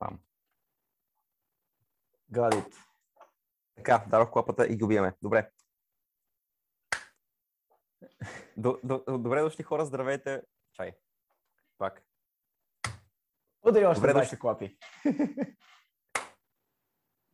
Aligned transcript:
Пам. 0.00 0.18
Гадит. 2.30 2.74
Така, 3.76 4.04
дадох 4.08 4.30
клапата 4.30 4.66
и 4.66 4.76
ги 4.76 4.84
убиваме. 4.84 5.12
Добре. 5.22 5.50
Добре 8.56 9.42
дошли 9.42 9.64
хора, 9.64 9.84
здравейте. 9.84 10.42
Чай. 10.72 10.96
Пак. 11.78 12.02
Удари 13.62 13.86
още 13.86 14.00
Добре 14.00 14.12
20 14.12 14.14
дошли. 14.14 14.38
клапи. 14.38 14.78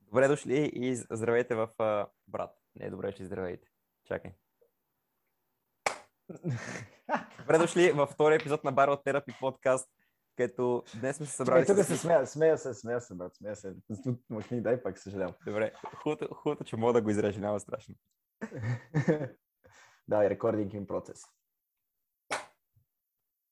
Добре 0.00 0.28
дошли 0.28 0.70
и 0.74 0.94
здравейте 0.94 1.54
в 1.54 1.70
uh, 1.78 2.10
брат. 2.26 2.58
Не, 2.74 2.90
добре 2.90 3.12
ще 3.12 3.24
здравейте. 3.24 3.68
Чакай. 4.04 4.34
Добре 7.38 7.58
дошли 7.58 7.92
във 7.92 8.10
втори 8.10 8.34
епизод 8.34 8.64
на 8.64 8.72
Баро 8.72 8.96
Терапи 8.96 9.32
подкаст 9.40 9.95
където 10.36 10.84
днес 11.00 11.16
сме 11.16 11.26
се 11.26 11.32
събрали... 11.32 11.66
Тук 11.66 11.76
се 11.76 11.96
смея, 11.96 12.26
смея 12.26 12.58
се, 12.58 12.74
смея 12.74 13.00
се, 13.00 13.14
брат, 13.14 13.34
смея 13.34 13.56
се. 13.56 13.76
Махни, 14.30 14.60
дай 14.60 14.82
пак, 14.82 14.98
съжалявам. 14.98 15.34
Добре, 15.46 15.72
хубаво, 16.32 16.64
че 16.64 16.76
мога 16.76 16.92
да 16.92 17.02
го 17.02 17.10
изрежа, 17.10 17.40
няма 17.40 17.60
страшно. 17.60 17.94
да, 20.08 20.24
и 20.24 20.30
рекординг 20.30 20.74
им 20.74 20.86
процес. 20.86 21.22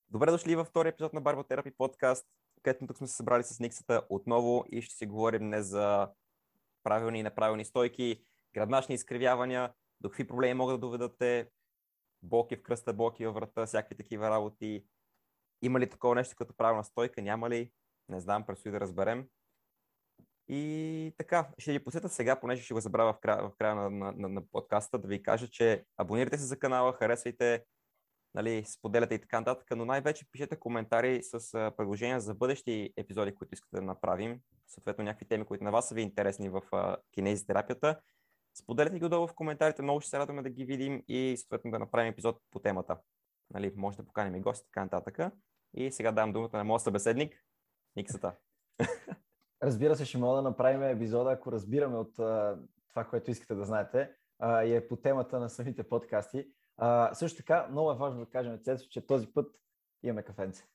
Добре 0.08 0.30
дошли 0.30 0.56
във 0.56 0.68
втори 0.68 0.88
епизод 0.88 1.12
на 1.12 1.20
Барботерапи 1.20 1.76
подкаст, 1.76 2.26
където 2.62 2.86
тук 2.86 2.96
сме 2.96 3.06
се 3.06 3.16
събрали 3.16 3.44
с 3.44 3.60
Никсата 3.60 4.06
отново 4.08 4.64
и 4.68 4.82
ще 4.82 4.94
си 4.94 5.06
говорим 5.06 5.42
днес 5.42 5.66
за 5.66 6.08
правилни 6.82 7.18
и 7.18 7.22
неправилни 7.22 7.64
стойки, 7.64 8.24
градначни 8.54 8.94
изкривявания, 8.94 9.72
до 10.00 10.08
какви 10.08 10.26
проблеми 10.26 10.54
могат 10.54 10.74
да 10.74 10.78
доведат 10.78 11.18
те, 11.18 11.50
болки 12.22 12.56
в 12.56 12.62
кръста, 12.62 12.92
болки 12.92 13.26
във 13.26 13.34
врата, 13.34 13.66
всякакви 13.66 13.96
такива 13.96 14.30
работи, 14.30 14.84
има 15.64 15.80
ли 15.80 15.90
такова 15.90 16.14
нещо 16.14 16.36
като 16.36 16.56
правилна 16.56 16.84
стойка? 16.84 17.22
Няма 17.22 17.50
ли? 17.50 17.70
Не 18.08 18.20
знам, 18.20 18.46
предстои 18.46 18.72
да 18.72 18.80
разберем. 18.80 19.26
И 20.48 21.12
така, 21.18 21.48
ще 21.58 21.72
ви 21.72 21.84
посета 21.84 22.08
сега, 22.08 22.40
понеже 22.40 22.62
ще 22.62 22.74
го 22.74 22.80
забравя 22.80 23.12
в 23.12 23.20
края, 23.20 23.48
в 23.48 23.52
края 23.58 23.74
на, 23.74 23.90
на, 23.90 24.12
на, 24.12 24.28
на 24.28 24.42
подкаста, 24.52 24.98
да 24.98 25.08
ви 25.08 25.22
кажа, 25.22 25.48
че 25.48 25.84
абонирайте 25.96 26.38
се 26.38 26.44
за 26.44 26.58
канала, 26.58 26.92
харесвайте, 26.92 27.64
нали, 28.34 28.64
споделяте 28.64 29.14
и 29.14 29.20
така 29.20 29.40
нататък, 29.40 29.66
но 29.76 29.84
най-вече 29.84 30.30
пишете 30.32 30.56
коментари 30.56 31.22
с 31.22 31.54
а, 31.54 31.72
предложения 31.76 32.20
за 32.20 32.34
бъдещи 32.34 32.92
епизоди, 32.96 33.34
които 33.34 33.54
искате 33.54 33.76
да 33.76 33.82
направим, 33.82 34.40
съответно 34.66 35.04
някакви 35.04 35.28
теми, 35.28 35.44
които 35.44 35.64
на 35.64 35.70
вас 35.70 35.88
са 35.88 35.94
ви 35.94 36.02
интересни 36.02 36.48
в 36.48 36.62
а, 36.72 36.96
кинезитерапията. 37.12 38.00
Споделяте 38.58 38.98
ги 38.98 39.08
долу 39.08 39.26
в 39.26 39.34
коментарите, 39.34 39.82
много 39.82 40.00
ще 40.00 40.10
се 40.10 40.18
радваме 40.18 40.42
да 40.42 40.50
ги 40.50 40.64
видим 40.64 41.02
и 41.08 41.36
съответно 41.36 41.70
да 41.70 41.78
направим 41.78 42.12
епизод 42.12 42.38
по 42.50 42.58
темата. 42.58 42.98
Нали, 43.50 43.72
може 43.76 43.96
да 43.96 44.04
поканим 44.04 44.34
и 44.34 44.40
гости, 44.40 44.66
така 44.66 44.84
нататък. 44.84 45.32
И 45.74 45.92
сега 45.92 46.12
давам 46.12 46.32
думата 46.32 46.50
на 46.52 46.64
моят 46.64 46.82
събеседник, 46.82 47.44
Никсата. 47.96 48.36
Разбира 49.62 49.96
се, 49.96 50.04
ще 50.04 50.18
мога 50.18 50.36
да 50.36 50.42
направим 50.42 50.82
епизода, 50.82 51.30
ако 51.30 51.52
разбираме 51.52 51.96
от 51.96 52.18
а, 52.18 52.58
това, 52.90 53.04
което 53.04 53.30
искате 53.30 53.54
да 53.54 53.64
знаете, 53.64 54.10
а, 54.38 54.64
и 54.64 54.76
е 54.76 54.88
по 54.88 54.96
темата 54.96 55.40
на 55.40 55.50
самите 55.50 55.88
подкасти. 55.88 56.48
А, 56.76 57.14
също 57.14 57.36
така, 57.36 57.68
много 57.70 57.90
е 57.90 57.96
важно 57.96 58.20
да 58.20 58.30
кажем, 58.30 58.58
Цецо, 58.62 58.88
че 58.88 59.06
този 59.06 59.26
път 59.26 59.56
имаме 60.02 60.22
кафенце. 60.22 60.68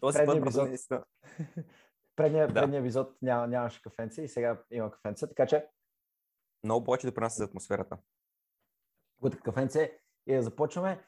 Този 0.00 0.18
предния 0.18 0.44
път 0.44 0.54
епизод... 0.66 1.04
предния, 2.16 2.48
да. 2.48 2.54
предния 2.54 2.80
епизод 2.80 3.22
няма, 3.22 3.46
нямаше 3.46 3.82
кафенце 3.82 4.22
и 4.22 4.28
сега 4.28 4.62
има 4.70 4.90
кафенце, 4.90 5.28
така 5.28 5.46
че... 5.46 5.66
Много 6.64 6.84
повече 6.84 7.06
да 7.06 7.14
принася 7.14 7.36
за 7.36 7.44
атмосферата. 7.44 7.98
От 9.22 9.40
кафенце 9.40 9.98
и 10.26 10.34
да 10.34 10.42
започваме. 10.42 11.04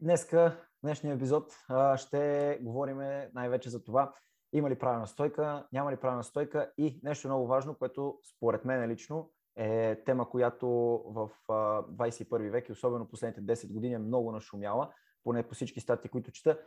Днеска 0.00 0.66
днешния 0.84 1.14
епизод 1.14 1.52
ще 1.96 2.58
говорим 2.62 2.98
най-вече 3.34 3.70
за 3.70 3.84
това 3.84 4.12
има 4.52 4.70
ли 4.70 4.78
правилна 4.78 5.06
стойка, 5.06 5.66
няма 5.72 5.92
ли 5.92 5.96
правилна 5.96 6.24
стойка 6.24 6.72
и 6.78 7.00
нещо 7.02 7.28
много 7.28 7.46
важно, 7.46 7.74
което 7.74 8.18
според 8.36 8.64
мен 8.64 8.90
лично 8.90 9.30
е 9.56 10.02
тема, 10.04 10.30
която 10.30 10.68
в 11.06 11.30
21 11.48 12.50
век 12.50 12.68
и 12.68 12.72
особено 12.72 13.08
последните 13.08 13.42
10 13.42 13.72
години 13.72 13.94
е 13.94 13.98
много 13.98 14.32
нашумяла, 14.32 14.90
поне 15.24 15.42
по 15.42 15.54
всички 15.54 15.80
статии, 15.80 16.10
които 16.10 16.32
чета. 16.32 16.58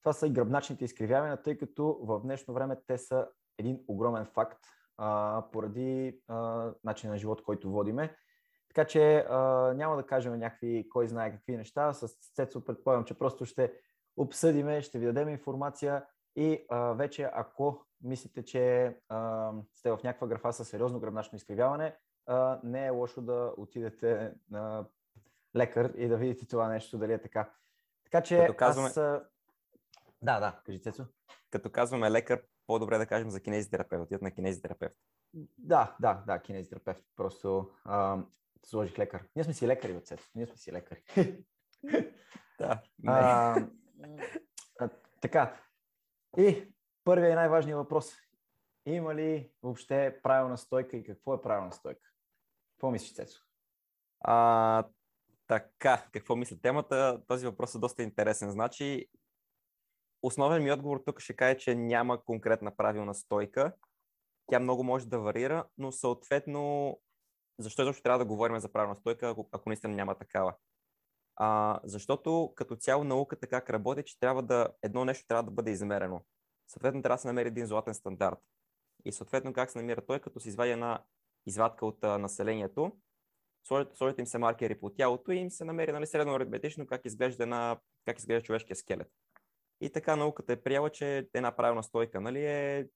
Това 0.00 0.12
са 0.12 0.26
и 0.26 0.30
гръбначните 0.30 0.84
изкривявания, 0.84 1.42
тъй 1.42 1.58
като 1.58 1.98
в 2.02 2.20
днешно 2.20 2.54
време 2.54 2.76
те 2.86 2.98
са 2.98 3.28
един 3.58 3.80
огромен 3.88 4.24
факт 4.24 4.64
а, 4.96 5.44
поради 5.52 6.20
а, 6.28 6.70
начина 6.84 7.12
на 7.12 7.18
живот, 7.18 7.42
който 7.42 7.70
водиме. 7.70 8.16
Така 8.74 8.88
че 8.88 9.26
а, 9.28 9.38
няма 9.76 9.96
да 9.96 10.06
кажем 10.06 10.38
някакви, 10.38 10.88
кой 10.88 11.08
знае 11.08 11.32
какви 11.32 11.56
неща. 11.56 11.92
С 11.92 12.08
Цецо 12.08 12.64
предполагам, 12.64 13.04
че 13.04 13.18
просто 13.18 13.46
ще 13.46 13.72
обсъдиме, 14.16 14.82
ще 14.82 14.98
ви 14.98 15.06
дадем 15.06 15.28
информация 15.28 16.06
и 16.36 16.66
а, 16.70 16.92
вече 16.92 17.30
ако 17.34 17.86
мислите, 18.02 18.44
че 18.44 18.96
а, 19.08 19.52
сте 19.74 19.90
в 19.90 19.98
някаква 20.04 20.26
графа 20.26 20.52
със 20.52 20.68
сериозно 20.68 21.00
гръбначно 21.00 21.36
изкривяване, 21.36 21.96
а, 22.26 22.60
не 22.64 22.86
е 22.86 22.90
лошо 22.90 23.22
да 23.22 23.52
отидете 23.56 24.32
на 24.50 24.86
лекар 25.56 25.92
и 25.96 26.08
да 26.08 26.16
видите 26.16 26.46
това 26.46 26.68
нещо, 26.68 26.98
дали 26.98 27.12
е 27.12 27.22
така. 27.22 27.50
Така 28.04 28.22
че 28.22 28.38
Като 28.38 28.56
казваме... 28.56 28.88
аз... 28.88 28.94
Да, 30.22 30.40
да, 30.40 30.60
кажи 30.66 30.82
Цецо. 30.82 31.04
Като 31.50 31.70
казваме 31.70 32.10
лекар, 32.10 32.42
по-добре 32.66 32.98
да 32.98 33.06
кажем 33.06 33.30
за 33.30 33.40
кинезитерапевт, 33.40 34.02
отидат 34.02 34.22
на 34.22 34.30
кинезитерапевт. 34.30 34.96
Да, 35.58 35.96
да, 36.00 36.22
да, 36.26 36.38
кинезитерапевт. 36.38 37.04
Просто 37.16 37.70
а, 37.84 38.18
сложих 38.66 38.98
лекар. 38.98 39.24
Ние 39.36 39.44
сме 39.44 39.54
си 39.54 39.68
лекари 39.68 39.92
от 39.92 40.06
Цецо. 40.06 40.30
Ние 40.34 40.46
сме 40.46 40.56
си 40.56 40.72
лекари. 40.72 41.02
да. 42.58 42.82
А, 43.06 43.56
а, 44.80 44.88
така. 45.20 45.60
И 46.38 46.72
първият 47.04 47.32
и 47.32 47.34
най-важният 47.34 47.78
въпрос. 47.78 48.12
Има 48.86 49.14
ли 49.14 49.50
въобще 49.62 50.20
правилна 50.22 50.58
стойка 50.58 50.96
и 50.96 51.04
какво 51.04 51.34
е 51.34 51.42
правилна 51.42 51.72
стойка? 51.72 52.10
Какво 52.74 52.90
мислиш, 52.90 53.14
Цецо? 53.14 53.42
А, 54.20 54.84
така, 55.46 56.06
какво 56.12 56.36
мисля? 56.36 56.56
Темата, 56.62 57.22
този 57.26 57.46
въпрос 57.46 57.74
е 57.74 57.78
доста 57.78 58.02
интересен. 58.02 58.50
Значи, 58.50 59.06
основен 60.22 60.62
ми 60.62 60.72
отговор 60.72 61.02
тук 61.06 61.20
ще 61.20 61.36
каже, 61.36 61.58
че 61.58 61.74
няма 61.74 62.24
конкретна 62.24 62.76
правилна 62.76 63.14
стойка. 63.14 63.72
Тя 64.46 64.60
много 64.60 64.84
може 64.84 65.08
да 65.08 65.18
варира, 65.18 65.64
но 65.78 65.92
съответно 65.92 66.98
защо 67.58 67.82
изобщо 67.82 68.02
трябва 68.02 68.18
да 68.18 68.24
говорим 68.24 68.58
за 68.58 68.72
правилна 68.72 68.96
стойка, 68.96 69.28
ако, 69.28 69.48
ако 69.52 69.68
наистина 69.68 69.94
няма 69.94 70.14
такава? 70.14 70.54
А, 71.36 71.80
защото 71.84 72.52
като 72.56 72.76
цяло 72.76 73.04
науката 73.04 73.46
как 73.46 73.70
работи, 73.70 74.02
че 74.04 74.18
трябва 74.18 74.42
да, 74.42 74.68
едно 74.82 75.04
нещо 75.04 75.26
трябва 75.26 75.42
да 75.42 75.50
бъде 75.50 75.70
измерено. 75.70 76.24
Съответно 76.68 77.02
трябва 77.02 77.16
да 77.16 77.20
се 77.20 77.28
намери 77.28 77.48
един 77.48 77.66
златен 77.66 77.94
стандарт. 77.94 78.38
И 79.04 79.12
съответно 79.12 79.52
как 79.52 79.70
се 79.70 79.78
намира 79.78 80.06
той, 80.06 80.20
като 80.20 80.40
се 80.40 80.48
извади 80.48 80.70
една 80.70 81.02
извадка 81.46 81.86
от 81.86 82.04
а, 82.04 82.18
населението, 82.18 82.92
сложат 83.94 84.18
им 84.18 84.26
се 84.26 84.38
маркери 84.38 84.80
по 84.80 84.90
тялото 84.90 85.32
и 85.32 85.36
им 85.36 85.50
се 85.50 85.64
намери 85.64 85.92
нали, 85.92 86.06
средно 86.06 86.34
аритметично 86.34 86.86
как 86.86 87.04
изглежда, 87.04 87.46
на, 87.46 87.78
как 88.04 88.18
изглежда 88.18 88.46
човешкия 88.46 88.76
скелет. 88.76 89.08
И 89.80 89.90
така 89.90 90.16
науката 90.16 90.52
е 90.52 90.62
прияла, 90.62 90.90
че 90.90 91.28
една 91.34 91.56
правилна 91.56 91.82
стойка 91.82 92.20
нали, 92.20 92.44
е 92.44 92.88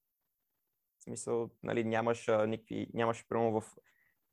в 0.99 1.03
смисъл, 1.03 1.49
нали, 1.63 1.83
нямаш 1.83 2.27
никакви, 2.47 2.87
нямаш 2.93 3.25
прямо 3.29 3.61
в 3.61 3.63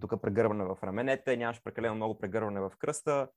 тук 0.00 0.22
прегърване 0.22 0.64
в 0.64 0.78
раменете, 0.82 1.36
нямаш 1.36 1.62
прекалено 1.62 1.94
много 1.94 2.18
прегърване 2.18 2.60
в 2.60 2.72
кръста 2.78 3.28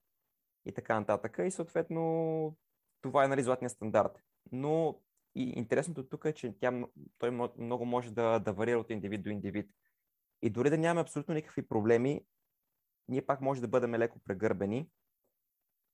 и 0.65 0.73
така 0.73 0.99
нататък. 0.99 1.37
И 1.45 1.51
съответно 1.51 2.55
това 3.01 3.25
е 3.25 3.27
нали, 3.27 3.43
златния 3.43 3.69
стандарт. 3.69 4.23
Но 4.51 5.01
и 5.35 5.43
интересното 5.43 6.03
тук 6.03 6.25
е, 6.25 6.33
че 6.33 6.57
тя, 6.59 6.83
той 7.17 7.31
много 7.57 7.85
може 7.85 8.11
да, 8.11 8.39
да 8.39 8.53
варира 8.53 8.79
от 8.79 8.89
индивид 8.89 9.23
до 9.23 9.29
индивид. 9.29 9.71
И 10.41 10.49
дори 10.49 10.69
да 10.69 10.77
нямаме 10.77 11.01
абсолютно 11.01 11.33
никакви 11.33 11.67
проблеми, 11.67 12.25
ние 13.07 13.25
пак 13.25 13.41
може 13.41 13.61
да 13.61 13.67
бъдем 13.67 13.95
леко 13.95 14.19
прегърбени, 14.19 14.89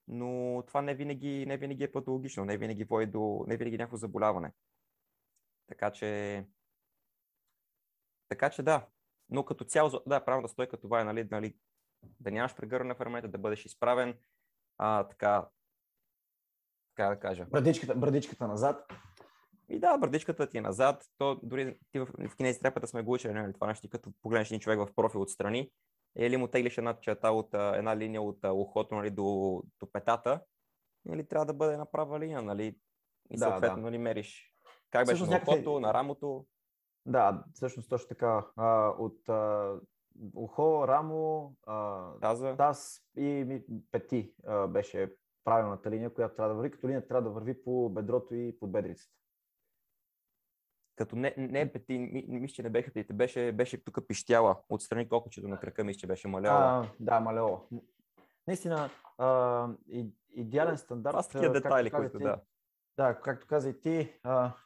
но 0.07 0.63
това 0.67 0.81
не 0.81 0.95
винаги, 0.95 1.45
не 1.45 1.57
винаги 1.57 1.83
е 1.83 1.91
патологично, 1.91 2.45
не 2.45 2.57
винаги 2.57 2.83
води 2.83 3.05
до, 3.05 3.45
не 3.47 3.57
винаги 3.57 3.75
е 3.75 3.77
някакво 3.77 3.97
заболяване. 3.97 4.51
Така 5.67 5.91
че, 5.91 6.45
така 8.27 8.49
че 8.49 8.63
да, 8.63 8.87
но 9.29 9.45
като 9.45 9.63
цяло, 9.63 9.89
да, 10.07 10.25
правилната 10.25 10.51
стойка 10.51 10.77
това 10.77 11.01
е, 11.01 11.03
нали, 11.03 11.27
нали, 11.31 11.55
да 12.19 12.31
нямаш 12.31 12.55
прегърване 12.55 12.93
в 12.93 13.01
раменете, 13.01 13.27
да 13.27 13.37
бъдеш 13.37 13.65
изправен, 13.65 14.17
а, 14.77 15.07
така, 15.07 15.47
така 16.95 17.09
да 17.09 17.19
кажа. 17.19 17.45
Брадичката, 17.45 17.95
брадичката 17.95 18.47
назад. 18.47 18.93
И 19.69 19.79
да, 19.79 19.97
брадичката 19.97 20.49
ти 20.49 20.57
е 20.57 20.61
назад. 20.61 21.05
То 21.17 21.39
дори 21.43 21.77
ти 21.91 21.99
в, 21.99 22.07
в 22.29 22.35
кинезитерапията 22.35 22.87
сме 22.87 23.01
го 23.01 23.11
учили, 23.11 23.33
нали, 23.33 23.53
това 23.53 23.67
нещо, 23.67 23.89
като 23.89 24.11
погледнеш 24.21 24.47
един 24.47 24.59
човек 24.59 24.79
в 24.79 24.95
профил 24.95 25.21
отстрани, 25.21 25.71
или 26.17 26.37
му 26.37 26.47
теглиш 26.47 26.77
една 26.77 26.99
черта 26.99 27.31
от 27.31 27.53
една 27.53 27.97
линия 27.97 28.21
от 28.21 28.39
ухото 28.43 28.95
нали, 28.95 29.09
до, 29.11 29.61
до 29.79 29.91
петата, 29.91 30.41
нали, 31.05 31.27
трябва 31.27 31.45
да 31.45 31.53
бъде 31.53 31.73
една 31.73 31.91
права 31.91 32.19
линия, 32.19 32.41
нали, 32.41 32.75
и 33.29 33.37
съответно 33.37 33.75
да. 33.75 33.81
Нали, 33.81 33.97
мериш 33.97 34.55
как 34.95 35.07
беше 35.07 35.23
на 35.23 35.41
ухото, 35.43 35.79
на 35.79 35.93
рамото. 35.93 36.45
Да, 37.05 37.43
всъщност 37.53 37.89
точно 37.89 38.07
така. 38.07 38.45
А, 38.55 38.89
от 38.89 39.29
а, 39.29 39.73
ухо, 40.33 40.87
рамо, 40.87 41.55
а, 41.67 42.11
таза. 42.21 42.55
таз 42.57 43.01
и 43.17 43.61
пети 43.91 44.33
а, 44.47 44.67
беше 44.67 45.15
правилната 45.43 45.91
линия, 45.91 46.13
която 46.13 46.35
трябва 46.35 46.49
да 46.49 46.55
върви, 46.55 46.71
като 46.71 46.87
линия 46.87 47.07
трябва 47.07 47.29
да 47.29 47.29
върви 47.29 47.63
по 47.63 47.89
бедрото 47.89 48.35
и 48.35 48.59
под 48.59 48.71
бедрицата. 48.71 49.13
като 50.95 51.15
не, 51.15 51.33
не 51.37 51.73
пети, 51.73 51.97
ми, 51.97 52.25
мисля, 52.27 52.55
че 52.55 52.63
не 52.63 52.69
беха 52.69 52.93
петите, 52.93 53.13
беше, 53.13 53.51
беше 53.51 53.83
тук 53.83 54.07
пищяла, 54.07 54.57
отстрани 54.69 55.09
кокочето 55.09 55.47
на 55.47 55.59
крака, 55.59 55.83
мисля, 55.83 55.99
че 55.99 56.07
беше 56.07 56.27
малела. 56.27 56.55
А, 56.55 56.89
да, 56.99 57.19
малело. 57.19 57.67
Наистина, 58.47 58.89
а, 59.17 59.69
и, 59.87 60.07
идеален 60.33 60.77
стандарт. 60.77 61.13
Това 61.13 61.23
са 61.23 61.29
такива 61.31 61.53
детайли, 61.53 61.91
които 61.91 62.19
да. 62.19 62.41
Да, 62.97 63.19
както 63.21 63.47
каза 63.47 63.69
и 63.69 63.79
ти, 63.79 64.19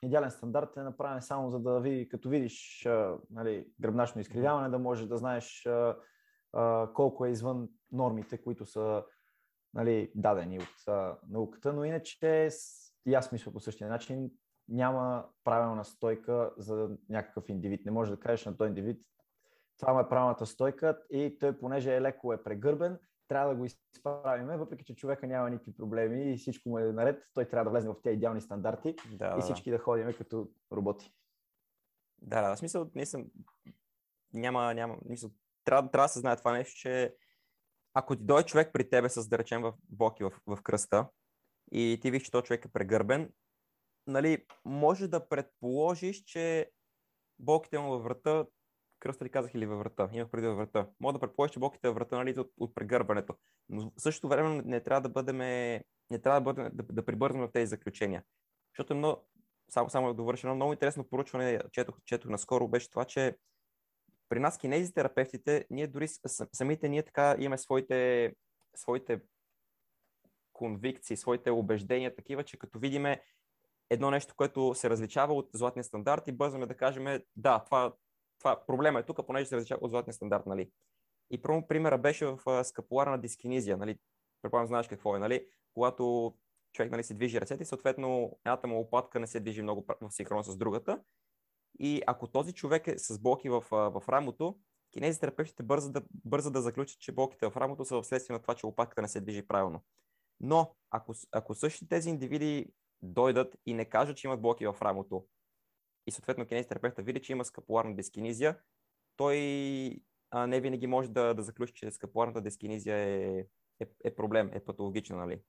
идеален 0.03 0.31
стандарт 0.31 0.77
е 0.77 0.81
направен 0.81 1.21
само 1.21 1.49
за 1.49 1.59
да 1.59 1.79
види, 1.79 2.09
като 2.09 2.29
видиш 2.29 2.87
нали, 3.29 3.67
гръбначно 3.79 4.21
изкривяване, 4.21 4.69
да 4.69 4.79
можеш 4.79 5.07
да 5.07 5.17
знаеш 5.17 5.67
колко 6.93 7.25
е 7.25 7.29
извън 7.29 7.69
нормите, 7.91 8.37
които 8.37 8.65
са 8.65 9.03
нали, 9.73 10.11
дадени 10.15 10.59
от 10.59 10.93
науката, 11.29 11.73
но 11.73 11.83
иначе 11.83 12.49
и 13.05 13.13
аз 13.13 13.31
мисля 13.31 13.51
по 13.51 13.59
същия 13.59 13.89
начин, 13.89 14.31
няма 14.67 15.25
правилна 15.43 15.85
стойка 15.85 16.51
за 16.57 16.89
някакъв 17.09 17.49
индивид. 17.49 17.85
Не 17.85 17.91
може 17.91 18.11
да 18.11 18.19
кажеш 18.19 18.45
на 18.45 18.57
този 18.57 18.67
индивид, 18.67 19.01
това 19.77 20.01
е 20.01 20.09
правилната 20.09 20.45
стойка 20.45 20.99
и 21.09 21.37
той, 21.39 21.59
понеже 21.59 21.95
е 21.95 22.01
леко 22.01 22.33
е 22.33 22.43
прегърбен, 22.43 22.99
трябва 23.29 23.53
да 23.53 23.59
го 23.59 23.65
изправиме, 23.65 24.57
въпреки 24.57 24.83
че 24.83 24.95
човека 24.95 25.27
няма 25.27 25.49
никакви 25.49 25.73
проблеми 25.73 26.33
и 26.33 26.37
всичко 26.37 26.69
му 26.69 26.79
е 26.79 26.83
наред, 26.83 27.23
той 27.33 27.45
трябва 27.45 27.63
да 27.63 27.69
влезе 27.69 27.89
в 27.89 28.01
тези 28.03 28.15
идеални 28.15 28.41
стандарти 28.41 28.95
да, 29.11 29.35
и 29.39 29.41
всички 29.41 29.71
да, 29.71 29.77
да 29.77 29.83
ходим 29.83 30.13
като 30.17 30.49
роботи. 30.71 31.13
Да, 32.21 32.41
да, 32.41 32.55
в 32.55 32.59
смисъл, 32.59 32.91
не 32.95 33.05
съм, 33.05 33.25
няма, 34.33 34.73
няма, 34.73 34.97
мисъл, 35.05 35.29
трябва, 35.63 35.91
трябва 35.91 36.05
да 36.05 36.09
се 36.09 36.19
знае 36.19 36.35
това 36.35 36.51
нещо, 36.51 36.79
че 36.79 37.15
ако 37.93 38.15
ти 38.15 38.23
дойде 38.23 38.45
човек 38.45 38.69
при 38.73 38.89
тебе 38.89 39.09
с, 39.09 39.29
да 39.29 39.37
речем, 39.37 39.61
в 39.61 39.73
боки 39.89 40.23
в, 40.23 40.31
в 40.47 40.61
кръста 40.63 41.09
и 41.71 41.99
ти 42.01 42.11
виж, 42.11 42.23
че 42.23 42.31
този 42.31 42.43
човек 42.43 42.65
е 42.65 42.71
прегърбен, 42.71 43.33
нали, 44.07 44.45
може 44.65 45.07
да 45.07 45.29
предположиш, 45.29 46.23
че 46.23 46.71
болките 47.39 47.79
му 47.79 47.89
във 47.89 48.03
врата, 48.03 48.45
кръста 48.99 49.25
ли 49.25 49.29
казах 49.29 49.53
или 49.53 49.65
във 49.65 49.79
врата, 49.79 50.09
имах 50.13 50.29
преди 50.29 50.47
във 50.47 50.57
врата, 50.57 50.87
може 50.99 51.13
да 51.13 51.19
предположиш, 51.19 51.53
че 51.53 51.59
болките 51.59 51.87
във 51.87 51.95
врата 51.95 52.17
нали, 52.17 52.39
от, 52.39 52.51
от 52.57 52.75
прегърбането. 52.75 53.35
Но 53.69 53.91
в 53.97 54.01
същото 54.01 54.27
време 54.27 54.61
не 54.65 54.83
трябва 54.83 55.01
да 55.01 55.09
бъдем, 55.09 55.37
не 55.37 56.19
трябва 56.23 56.41
да, 56.41 56.43
бъдем, 56.43 56.69
да, 56.73 56.83
да 56.83 57.05
прибързваме 57.05 57.47
в 57.47 57.51
тези 57.51 57.69
заключения. 57.69 58.23
Защото 58.73 58.93
е 58.93 58.97
много, 58.97 59.27
само, 59.69 59.89
само 59.89 60.07
да 60.07 60.13
довърша, 60.13 60.47
едно 60.47 60.55
много 60.55 60.73
интересно 60.73 61.09
поручване, 61.09 61.61
четох, 61.71 61.97
четох 62.05 62.31
наскоро, 62.31 62.67
беше 62.67 62.89
това, 62.89 63.05
че 63.05 63.35
при 64.29 64.39
нас 64.39 64.57
кинезитерапевтите, 64.57 65.65
ние 65.69 65.87
дори 65.87 66.07
самите 66.53 66.89
ние 66.89 67.03
така 67.03 67.35
имаме 67.39 67.57
своите, 67.57 68.33
своите 68.75 69.21
конвикции, 70.53 71.17
своите 71.17 71.51
убеждения 71.51 72.15
такива, 72.15 72.43
че 72.43 72.59
като 72.59 72.79
видиме 72.79 73.21
едно 73.89 74.11
нещо, 74.11 74.33
което 74.37 74.73
се 74.75 74.89
различава 74.89 75.33
от 75.33 75.49
златния 75.53 75.83
стандарт 75.83 76.27
и 76.27 76.31
бързаме 76.31 76.65
да 76.65 76.77
кажем, 76.77 77.21
да, 77.35 77.63
това, 77.65 77.93
това 78.39 78.65
проблема 78.67 78.99
е 78.99 79.03
тук, 79.03 79.27
понеже 79.27 79.45
се 79.45 79.55
различава 79.55 79.79
от 79.81 79.91
златния 79.91 80.13
стандарт, 80.13 80.45
нали? 80.45 80.71
И 81.31 81.41
първо 81.41 81.67
примера 81.67 81.97
беше 81.97 82.25
в 82.25 82.63
скапуларна 82.63 83.21
дискинизия, 83.21 83.77
нали? 83.77 83.97
Предполагам, 84.41 84.67
знаеш 84.67 84.87
какво 84.87 85.15
е, 85.15 85.19
нали? 85.19 85.45
Когато 85.73 86.35
човек 86.73 86.91
нали, 86.91 87.03
се 87.03 87.13
движи 87.13 87.41
ръцете 87.41 87.65
съответно 87.65 88.37
едната 88.45 88.67
му 88.67 88.75
лопатка 88.75 89.19
не 89.19 89.27
се 89.27 89.39
движи 89.39 89.61
много 89.61 89.85
в 90.01 90.11
синхрон 90.11 90.43
с 90.43 90.57
другата. 90.57 91.03
И 91.79 92.01
ако 92.07 92.27
този 92.27 92.53
човек 92.53 92.87
е 92.87 92.97
с 92.97 93.19
болки 93.19 93.49
в, 93.49 93.63
в 93.71 94.03
рамото, 94.09 94.59
кинезитерапевтите 94.91 95.63
бърза 95.63 95.91
да, 95.91 96.01
бърза 96.25 96.51
да 96.51 96.61
заключат, 96.61 96.99
че 96.99 97.11
болките 97.11 97.49
в 97.49 97.57
рамото 97.57 97.85
са 97.85 98.01
вследствие 98.01 98.33
на 98.33 98.41
това, 98.41 98.55
че 98.55 98.65
лопатката 98.65 99.01
не 99.01 99.07
се 99.07 99.21
движи 99.21 99.47
правилно. 99.47 99.83
Но 100.39 100.75
ако, 100.91 101.13
ако 101.31 101.55
същите 101.55 101.87
тези 101.87 102.09
индивиди 102.09 102.73
дойдат 103.01 103.55
и 103.65 103.73
не 103.73 103.85
кажат, 103.85 104.17
че 104.17 104.27
имат 104.27 104.41
блоки 104.41 104.67
в 104.67 104.75
рамото 104.81 105.25
и 106.09 106.11
съответно 106.11 106.45
кинезитерапевта 106.45 107.01
види, 107.01 107.21
че 107.21 107.31
има 107.31 107.45
скапуларна 107.45 107.95
дискинизия, 107.95 108.59
той 109.15 109.37
а, 110.31 110.47
не 110.47 110.61
винаги 110.61 110.87
може 110.87 111.09
да, 111.09 111.33
да 111.33 111.43
заключи, 111.43 111.73
че 111.73 111.91
скапуларната 111.91 112.41
дискинизия 112.41 112.95
е, 112.97 113.45
е, 113.79 113.87
е 114.03 114.15
проблем, 114.15 114.51
е 114.53 114.59
патологична, 114.59 115.17
нали? 115.17 115.41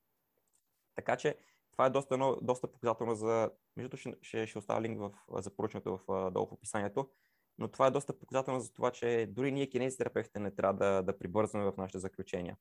Така 0.95 1.17
че 1.17 1.39
това 1.73 1.87
е 1.87 1.91
доста, 1.91 2.37
доста 2.43 2.73
показателно 2.73 3.15
за... 3.15 3.51
Между 3.77 3.97
ще, 3.97 4.15
ще, 4.23 4.47
ще 4.47 4.59
оставя 4.59 4.81
линк 4.81 5.01
в, 5.01 5.13
за 5.43 5.51
поручването 5.57 6.01
в, 6.09 6.31
долу 6.31 6.47
в 6.47 6.53
описанието, 6.53 7.11
но 7.59 7.69
това 7.69 7.87
е 7.87 7.91
доста 7.91 8.19
показателно 8.19 8.61
за 8.61 8.73
това, 8.73 8.91
че 8.91 9.27
дори 9.31 9.53
ние 9.53 9.71
кинезитерапевтите 9.71 10.41
не 10.41 10.51
трябва 10.51 10.75
да, 10.75 11.03
да 11.03 11.19
прибързваме 11.19 11.71
в 11.71 11.77
нашите 11.77 11.99
заключения. 11.99 12.57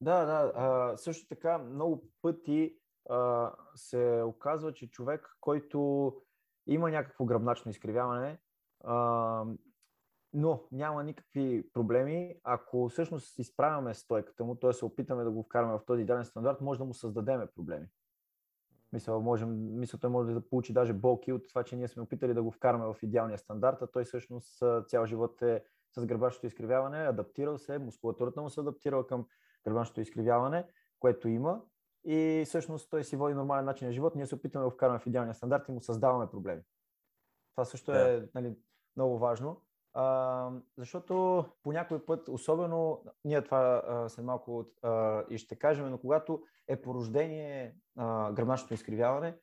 Да, 0.00 0.24
да. 0.24 0.52
А, 0.54 0.96
също 0.96 1.28
така 1.28 1.58
много 1.58 2.10
пъти 2.22 2.76
се 3.74 4.22
оказва, 4.26 4.72
че 4.72 4.90
човек, 4.90 5.36
който 5.40 6.12
има 6.66 6.90
някакво 6.90 7.24
гръбначно 7.24 7.70
изкривяване, 7.70 8.38
а, 8.84 9.44
но 10.32 10.64
няма 10.72 11.04
никакви 11.04 11.70
проблеми, 11.72 12.40
ако 12.44 12.88
всъщност 12.88 13.38
изправяме 13.38 13.94
стойката 13.94 14.44
му, 14.44 14.54
т.е. 14.54 14.72
се 14.72 14.84
опитаме 14.84 15.24
да 15.24 15.30
го 15.30 15.42
вкараме 15.42 15.72
в 15.72 15.84
този 15.86 16.02
идеален 16.02 16.24
стандарт, 16.24 16.60
може 16.60 16.78
да 16.78 16.84
му 16.84 16.94
създадеме 16.94 17.46
проблеми. 17.46 17.86
Мисля, 18.92 19.20
можем, 19.20 19.78
мисля, 19.78 19.98
той 19.98 20.10
може 20.10 20.34
да 20.34 20.48
получи 20.48 20.72
даже 20.72 20.92
болки 20.92 21.32
от 21.32 21.48
това, 21.48 21.64
че 21.64 21.76
ние 21.76 21.88
сме 21.88 22.02
опитали 22.02 22.34
да 22.34 22.42
го 22.42 22.50
вкараме 22.50 22.84
в 22.84 22.96
идеалния 23.02 23.38
стандарт, 23.38 23.82
а 23.82 23.86
той 23.86 24.04
всъщност 24.04 24.62
цял 24.88 25.06
живот 25.06 25.42
е 25.42 25.64
с 25.92 26.06
гръбачното 26.06 26.46
изкривяване, 26.46 26.98
адаптирал 26.98 27.58
се, 27.58 27.78
мускулатурата 27.78 28.42
му 28.42 28.50
се 28.50 28.60
адаптирала 28.60 29.06
към 29.06 29.26
гръбначното 29.64 30.00
изкривяване, 30.00 30.66
което 30.98 31.28
има 31.28 31.60
и 32.04 32.42
всъщност 32.46 32.90
той 32.90 33.04
си 33.04 33.16
води 33.16 33.34
нормален 33.34 33.64
начин 33.64 33.86
на 33.86 33.92
живот, 33.92 34.14
ние 34.14 34.26
се 34.26 34.34
опитваме 34.34 34.64
да 34.64 34.70
го 34.70 34.74
вкараме 34.74 34.98
в 34.98 35.06
идеалния 35.06 35.34
стандарт 35.34 35.68
и 35.68 35.72
му 35.72 35.80
създаваме 35.80 36.30
проблеми. 36.30 36.62
Това 37.54 37.64
също 37.64 37.92
да. 37.92 38.12
е 38.12 38.22
нали, 38.34 38.56
много 38.96 39.18
важно. 39.18 39.62
А, 39.94 40.50
защото 40.78 41.44
по 41.62 41.72
някой 41.72 42.04
път, 42.04 42.28
особено, 42.28 43.04
ние 43.24 43.42
това 43.42 43.82
а, 43.86 44.08
след 44.08 44.24
малко 44.24 44.66
а, 44.82 45.22
и 45.30 45.38
ще 45.38 45.56
кажем, 45.56 45.90
но 45.90 45.98
когато 45.98 46.42
е 46.68 46.82
по 46.82 46.94
рождение 46.94 47.76
а, 47.96 48.32
гръбначното 48.32 48.74
изкривяване 48.74 49.38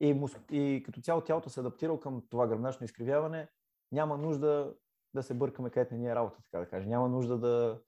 и, 0.00 0.14
муск... 0.14 0.40
и 0.50 0.82
като 0.86 1.00
цяло 1.00 1.20
тялото 1.20 1.50
се 1.50 1.60
адаптира 1.60 2.00
към 2.00 2.22
това 2.30 2.46
гръбначно 2.46 2.84
изкривяване, 2.84 3.48
няма 3.92 4.18
нужда 4.18 4.74
да 5.14 5.22
се 5.22 5.34
бъркаме 5.34 5.70
където 5.70 5.94
не 5.94 6.06
е 6.06 6.14
работа, 6.14 6.42
така 6.42 6.64
да 6.64 6.70
кажа. 6.70 6.88
Няма 6.88 7.08
нужда 7.08 7.38
да, 7.38 7.80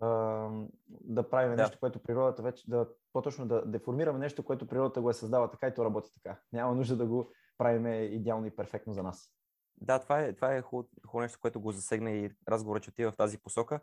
да 0.00 1.28
правим 1.30 1.56
да. 1.56 1.62
нещо, 1.62 1.78
което 1.80 2.02
природата 2.02 2.42
вече, 2.42 2.70
да, 2.70 2.88
по-точно 3.12 3.46
да 3.46 3.66
деформираме 3.66 4.18
нещо, 4.18 4.44
което 4.44 4.66
природата 4.66 5.00
го 5.00 5.10
е 5.10 5.14
създава 5.14 5.50
така 5.50 5.66
и 5.66 5.74
то 5.74 5.84
работи 5.84 6.10
така. 6.14 6.40
Няма 6.52 6.74
нужда 6.74 6.96
да 6.96 7.06
го 7.06 7.32
правим 7.58 7.86
идеално 8.12 8.46
и 8.46 8.56
перфектно 8.56 8.92
за 8.92 9.02
нас. 9.02 9.32
Да, 9.76 9.98
това 9.98 10.20
е, 10.20 10.32
това 10.32 10.54
е 10.54 10.62
хубаво, 10.62 10.88
хубаво 11.06 11.20
нещо, 11.20 11.38
което 11.40 11.60
го 11.60 11.72
засегна 11.72 12.10
и 12.10 12.30
разговорът, 12.48 12.82
че 12.82 12.90
отива 12.90 13.12
в 13.12 13.16
тази 13.16 13.38
посока. 13.38 13.80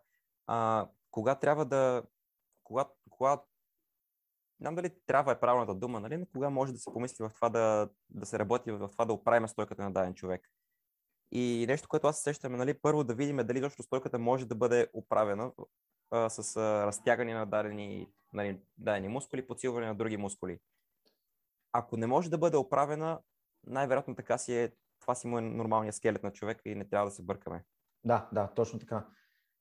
А, 0.47 0.87
кога 1.11 1.35
трябва 1.35 1.65
да... 1.65 2.03
Кога, 2.63 2.85
кога 3.09 3.41
знам 4.59 4.75
дали 4.75 4.89
трябва 5.05 5.31
е 5.31 5.39
правилната 5.39 5.75
дума, 5.75 5.99
нали, 5.99 6.17
но 6.17 6.25
кога 6.25 6.49
може 6.49 6.73
да 6.73 6.79
се 6.79 6.93
помисли 6.93 7.23
в 7.23 7.31
това 7.35 7.49
да, 7.49 7.89
да 8.09 8.25
се 8.25 8.39
работи 8.39 8.71
в 8.71 8.89
това 8.89 9.05
да 9.05 9.13
оправим 9.13 9.47
стойката 9.47 9.83
на 9.83 9.93
даден 9.93 10.13
човек. 10.13 10.49
И 11.31 11.65
нещо, 11.67 11.87
което 11.87 12.07
аз 12.07 12.21
сещам, 12.21 12.53
нали, 12.53 12.73
първо 12.73 13.03
да 13.03 13.13
видим 13.13 13.37
дали 13.37 13.61
точно 13.61 13.83
стойката 13.83 14.19
може 14.19 14.45
да 14.45 14.55
бъде 14.55 14.87
оправена 14.93 15.51
а, 16.11 16.29
с 16.29 16.57
а, 16.57 16.85
разтягане 16.85 17.33
на 17.33 17.45
дадени, 17.45 18.11
нали, 18.33 18.61
дадени 18.77 19.07
мускули, 19.07 19.47
подсилване 19.47 19.87
на 19.87 19.95
други 19.95 20.17
мускули. 20.17 20.59
Ако 21.73 21.97
не 21.97 22.07
може 22.07 22.29
да 22.29 22.37
бъде 22.37 22.57
оправена, 22.57 23.19
най-вероятно 23.67 24.15
така 24.15 24.37
си 24.37 24.57
е, 24.57 24.71
това 24.99 25.15
си 25.15 25.27
му 25.27 25.37
е 25.37 25.41
нормалният 25.41 25.95
скелет 25.95 26.23
на 26.23 26.31
човека 26.31 26.69
и 26.69 26.75
не 26.75 26.89
трябва 26.89 27.07
да 27.07 27.15
се 27.15 27.23
бъркаме. 27.23 27.63
Да, 28.03 28.29
да, 28.31 28.47
точно 28.47 28.79
така. 28.79 29.05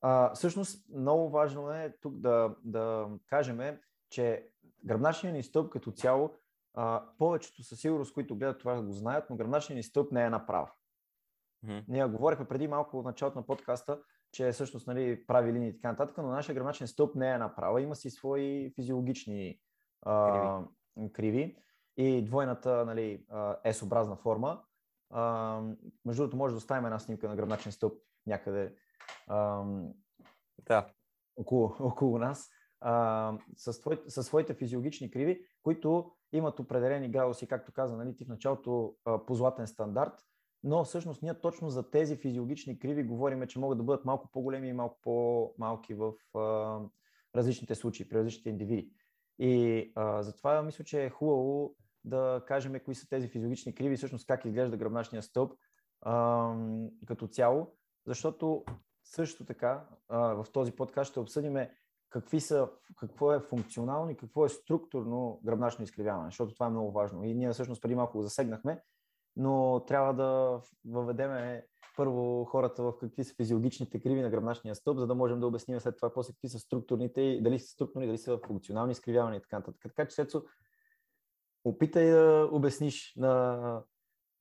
А, 0.01 0.35
всъщност, 0.35 0.85
много 0.95 1.31
важно 1.31 1.71
е 1.71 1.97
тук 2.01 2.17
да, 2.17 2.55
да 2.65 3.09
кажем, 3.27 3.79
че 4.11 4.49
гръбначният 4.85 5.37
ни 5.37 5.43
стълб 5.43 5.71
като 5.71 5.93
цяло, 5.93 6.37
а, 6.75 7.05
повечето 7.19 7.63
със 7.63 7.81
сигурност, 7.81 8.15
които 8.15 8.37
гледат 8.37 8.59
това, 8.59 8.83
го 8.83 8.93
знаят, 8.93 9.31
но 9.31 9.37
гръбначният 9.37 9.77
ни 9.77 9.83
стълб 9.83 10.13
не 10.13 10.25
е 10.25 10.31
направо. 10.31 10.69
Mm-hmm. 11.65 11.85
Ние 11.89 12.05
говорихме 12.05 12.49
преди 12.49 12.69
малко 12.69 13.03
в 13.03 13.05
началото 13.05 13.39
на 13.39 13.47
подкаста, 13.47 14.03
че 14.33 14.53
всъщност 14.53 14.87
нали, 14.87 15.27
прави 15.27 15.53
линии 15.53 15.69
и 15.69 15.75
така 15.75 15.91
нататък, 15.91 16.19
но 16.19 16.29
нашия 16.29 16.55
гръбначен 16.55 16.87
стълб 16.87 17.15
не 17.15 17.31
е 17.31 17.39
направа. 17.39 17.83
Има 17.83 17.97
си 17.97 18.11
свои 18.11 18.73
физиологични 18.75 19.61
а, 20.03 20.63
криви. 20.97 21.13
криви 21.13 21.57
и 21.97 22.25
двойната 22.25 22.85
нали, 22.85 23.25
S-образна 23.65 24.17
форма. 24.17 24.63
А, 25.11 25.61
между 26.05 26.23
другото, 26.23 26.37
може 26.37 26.53
да 26.55 26.59
оставим 26.59 26.87
една 26.87 26.99
снимка 26.99 27.29
на 27.29 27.37
гръбначен 27.37 27.73
стълб 27.73 27.95
някъде 28.27 28.75
а, 29.27 29.65
да. 30.67 30.87
около, 31.37 31.75
около 31.81 32.19
нас. 32.19 32.51
А, 32.81 33.39
със, 33.57 33.81
твой, 33.81 34.03
със 34.09 34.27
своите 34.27 34.55
физиологични 34.55 35.11
криви, 35.11 35.47
които 35.63 36.13
имат 36.33 36.61
определени 36.61 37.11
градуси, 37.11 37.49
както 37.49 37.73
каза 37.73 37.97
нали, 37.97 38.17
ти 38.17 38.25
в 38.25 38.29
началото, 38.29 38.95
а, 39.05 39.27
по 39.27 39.35
златен 39.35 39.67
стандарт, 39.67 40.13
но 40.63 40.85
всъщност 40.85 41.23
ние 41.23 41.41
точно 41.41 41.71
за 41.71 41.91
тези 41.91 42.17
физиологични 42.17 42.79
криви 42.79 43.03
говориме, 43.03 43.47
че 43.47 43.59
могат 43.59 43.79
да 43.79 43.85
бъдат 43.85 44.05
малко 44.05 44.29
по-големи 44.33 44.69
и 44.69 44.73
малко 44.73 44.99
по-малки 45.03 45.95
в 45.95 46.13
а, 46.35 46.81
различните 47.37 47.75
случаи, 47.75 48.09
при 48.09 48.19
различните 48.19 48.51
индивиди. 48.51 48.91
И 49.39 49.93
а, 49.95 50.23
затова 50.23 50.63
мисля, 50.63 50.85
че 50.85 51.05
е 51.05 51.11
хубаво 51.11 51.75
да 52.05 52.43
кажем 52.47 52.81
кои 52.85 52.95
са 52.95 53.09
тези 53.09 53.29
физиологични 53.29 53.75
криви, 53.75 53.97
всъщност 53.97 54.27
как 54.27 54.45
изглежда 54.45 54.77
гръбначния 54.77 55.23
стълб 55.23 55.53
а, 56.01 56.55
като 57.07 57.27
цяло, 57.27 57.77
защото 58.07 58.65
също 59.05 59.45
така 59.45 59.87
а, 60.09 60.19
в 60.19 60.47
този 60.53 60.73
подкаст 60.73 61.11
ще 61.11 61.21
обсъдим 61.21 61.57
какви 62.11 62.41
са, 62.41 62.69
какво 62.97 63.33
е 63.33 63.41
функционално 63.41 64.11
и 64.11 64.17
какво 64.17 64.45
е 64.45 64.49
структурно 64.49 65.41
гръбначно 65.45 65.85
изкривяване, 65.85 66.29
защото 66.29 66.55
това 66.55 66.67
е 66.67 66.71
много 66.71 66.93
важно. 66.93 67.25
И 67.25 67.35
ние 67.35 67.51
всъщност 67.51 67.83
преди 67.83 67.95
малко 67.95 68.19
го 68.19 68.23
засегнахме, 68.23 68.83
но 69.37 69.85
трябва 69.89 70.15
да 70.15 70.61
въведеме 70.85 71.67
първо 71.97 72.45
хората 72.45 72.83
в 72.83 72.99
какви 73.01 73.25
са 73.25 73.35
физиологичните 73.35 74.01
криви 74.01 74.21
на 74.23 74.31
гръбначния 74.31 74.75
стълб, 74.75 74.99
за 74.99 75.07
да 75.07 75.15
можем 75.15 75.41
да 75.41 75.47
обясним 75.47 75.81
след 75.81 75.97
това 75.97 76.13
после 76.13 76.33
какви 76.33 76.49
са 76.49 76.59
структурните 76.59 77.21
и 77.21 77.43
дали 77.43 77.59
са 77.59 77.67
структурни, 77.67 78.07
дали 78.07 78.19
са 78.19 78.39
функционални 78.47 78.93
изкривявания 78.93 79.39
и 79.39 79.43
така 79.43 79.59
нататък. 79.59 79.83
Така 79.83 80.09
че, 80.09 80.15
Сецо, 80.15 80.43
опитай 81.65 82.11
да 82.11 82.49
обясниш 82.53 83.15
на 83.17 83.83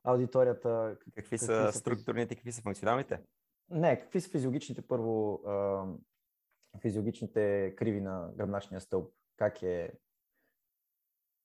аудиторията. 0.03 0.95
Какви, 0.99 1.11
какви 1.11 1.37
са 1.37 1.71
структурните, 1.73 2.35
какви 2.35 2.51
са 2.51 2.61
функционалните? 2.61 3.21
Не, 3.69 3.99
какви 3.99 4.21
са 4.21 4.29
физиологичните 4.29 4.81
първо 4.81 5.41
физиологичните 6.81 7.73
криви 7.77 8.01
на 8.01 8.29
гръбначния 8.35 8.81
стълб? 8.81 9.13
Как 9.37 9.63
е? 9.63 9.91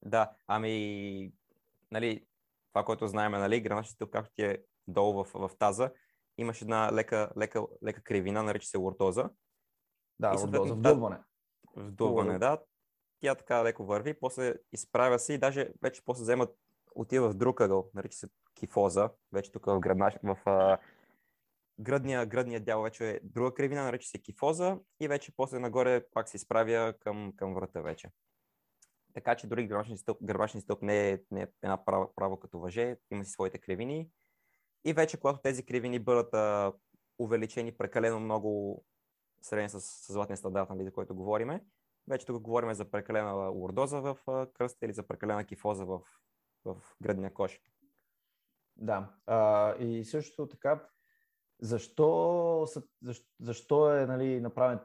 Да, 0.03 0.37
ами, 0.47 1.33
нали, 1.91 2.27
това, 2.75 2.85
което 2.85 3.09
знаем, 3.09 3.33
нали, 3.33 3.65
стълб, 3.85 4.11
както 4.11 4.35
ти 4.35 4.43
е 4.43 4.59
долу 4.89 5.25
в, 5.25 5.31
в 5.35 5.51
таза, 5.59 5.91
имаш 6.39 6.63
една 6.63 6.93
лека, 6.93 7.31
лека, 7.39 7.67
лека 7.85 8.03
кривина, 8.03 8.43
нарича 8.43 8.67
се 8.67 8.79
лортоза. 8.79 9.31
Да, 10.21 10.31
лортоза, 10.31 10.75
вдуване. 10.75 11.19
Вдуване, 11.77 12.39
да. 12.39 12.59
Тя 13.21 13.35
така 13.35 13.65
леко 13.65 13.85
върви, 13.85 14.21
после 14.21 14.55
изправя 14.73 15.19
се 15.19 15.33
и 15.33 15.39
даже 15.39 15.69
вече 15.83 16.03
после 16.05 16.23
вземат, 16.23 16.57
отива 16.95 17.31
в 17.31 17.35
друг 17.35 17.61
ъгъл, 17.61 17.91
нарича 17.95 18.17
се 18.17 18.29
кифоза, 18.55 19.11
вече 19.33 19.53
тук 19.53 19.67
в, 19.67 19.81
гръбнаш, 19.81 20.15
в 20.23 20.39
а, 20.45 20.79
гръдния, 21.79 22.27
гръдния 22.27 22.61
дял 22.61 22.83
вече 22.83 23.11
е 23.11 23.21
друга 23.23 23.55
кривина, 23.55 23.85
нарича 23.85 24.09
се 24.09 24.23
кифоза 24.23 24.79
и 25.01 25.09
вече 25.09 25.33
после 25.37 25.59
нагоре 25.59 26.07
пак 26.13 26.29
се 26.29 26.37
изправя 26.37 26.95
към, 27.01 27.33
към 27.37 27.55
врата 27.55 27.81
вече. 27.81 28.11
Така 29.15 29.35
че 29.35 29.47
дори 29.47 29.67
гръбначен 29.67 29.99
стълб, 29.99 30.19
гръбначен 30.23 30.61
стълб 30.61 30.83
не, 30.83 31.11
е, 31.11 31.21
не 31.31 31.43
е 31.43 31.47
една 31.63 31.85
право, 31.85 32.13
право 32.17 32.41
като 32.41 32.59
въже, 32.59 32.97
има 33.11 33.25
си 33.25 33.31
своите 33.31 33.59
кривини. 33.59 34.11
И 34.85 34.93
вече 34.93 35.21
когато 35.21 35.41
тези 35.41 35.67
кривини 35.67 35.99
бъдат 35.99 36.35
а, 36.35 36.73
увеличени 37.19 37.77
прекалено 37.77 38.21
много 38.21 38.85
сравнение 39.43 39.69
с, 39.69 39.81
с 39.81 40.13
златния 40.13 40.37
стандарт, 40.37 40.71
нали, 40.71 40.85
за 40.85 40.93
който 40.93 41.15
говориме, 41.15 41.65
вече 42.09 42.27
тук 42.27 42.43
говорим 42.43 42.75
за 42.75 42.91
прекалена 42.91 43.33
лордоза 43.33 44.01
в 44.01 44.19
кръста 44.53 44.87
или 44.87 44.93
за 44.93 45.03
прекалена 45.03 45.45
кифоза 45.45 45.85
в, 45.85 46.01
в 46.65 46.77
гръдния 47.03 47.35
кош. 47.35 47.61
Да. 48.77 49.15
А, 49.27 49.75
и 49.77 50.05
също 50.05 50.49
така, 50.49 50.89
защо, 51.61 52.67
защо, 53.03 53.27
защо 53.41 53.97
е 53.97 54.07
нали, 54.07 54.41
направен, 54.41 54.81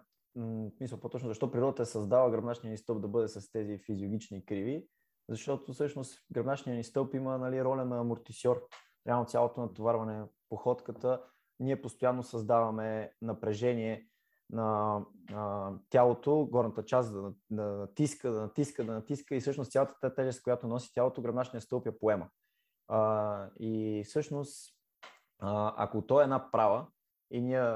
мисля 0.79 0.97
по-точно, 0.97 1.29
защо 1.29 1.51
природата 1.51 1.81
е 1.81 1.85
създала 1.85 2.31
гръбначния 2.31 2.71
ни 2.71 2.77
стълб 2.77 3.01
да 3.01 3.07
бъде 3.07 3.27
с 3.27 3.51
тези 3.51 3.77
физиологични 3.77 4.45
криви? 4.45 4.87
Защото 5.29 5.73
всъщност 5.73 6.19
гръбначния 6.31 6.75
ни 6.75 6.83
стълб 6.83 7.13
има 7.13 7.37
нали, 7.37 7.63
роля 7.63 7.85
на 7.85 7.99
амортисьор. 7.99 8.67
Реално 9.07 9.25
цялото 9.25 9.61
натоварване, 9.61 10.25
походката, 10.49 11.23
ние 11.59 11.81
постоянно 11.81 12.23
създаваме 12.23 13.13
напрежение 13.21 14.07
на 14.49 14.99
а, 15.33 15.71
тялото, 15.89 16.47
горната 16.51 16.85
част 16.85 17.13
да, 17.13 17.33
да 17.49 17.63
натиска, 17.63 18.31
да 18.31 18.41
натиска, 18.41 18.83
да 18.83 18.93
натиска 18.93 19.35
и 19.35 19.39
всъщност 19.39 19.71
цялата 19.71 20.15
тежест, 20.15 20.43
която 20.43 20.67
носи 20.67 20.93
тялото, 20.93 21.21
гръбначния 21.21 21.61
стълб 21.61 21.85
я 21.85 21.99
поема. 21.99 22.29
А, 22.87 23.49
и 23.59 24.03
всъщност 24.05 24.75
а, 25.39 25.73
ако 25.77 26.01
то 26.01 26.19
е 26.19 26.23
една 26.23 26.51
права 26.51 26.87
и 27.31 27.41
ние 27.41 27.73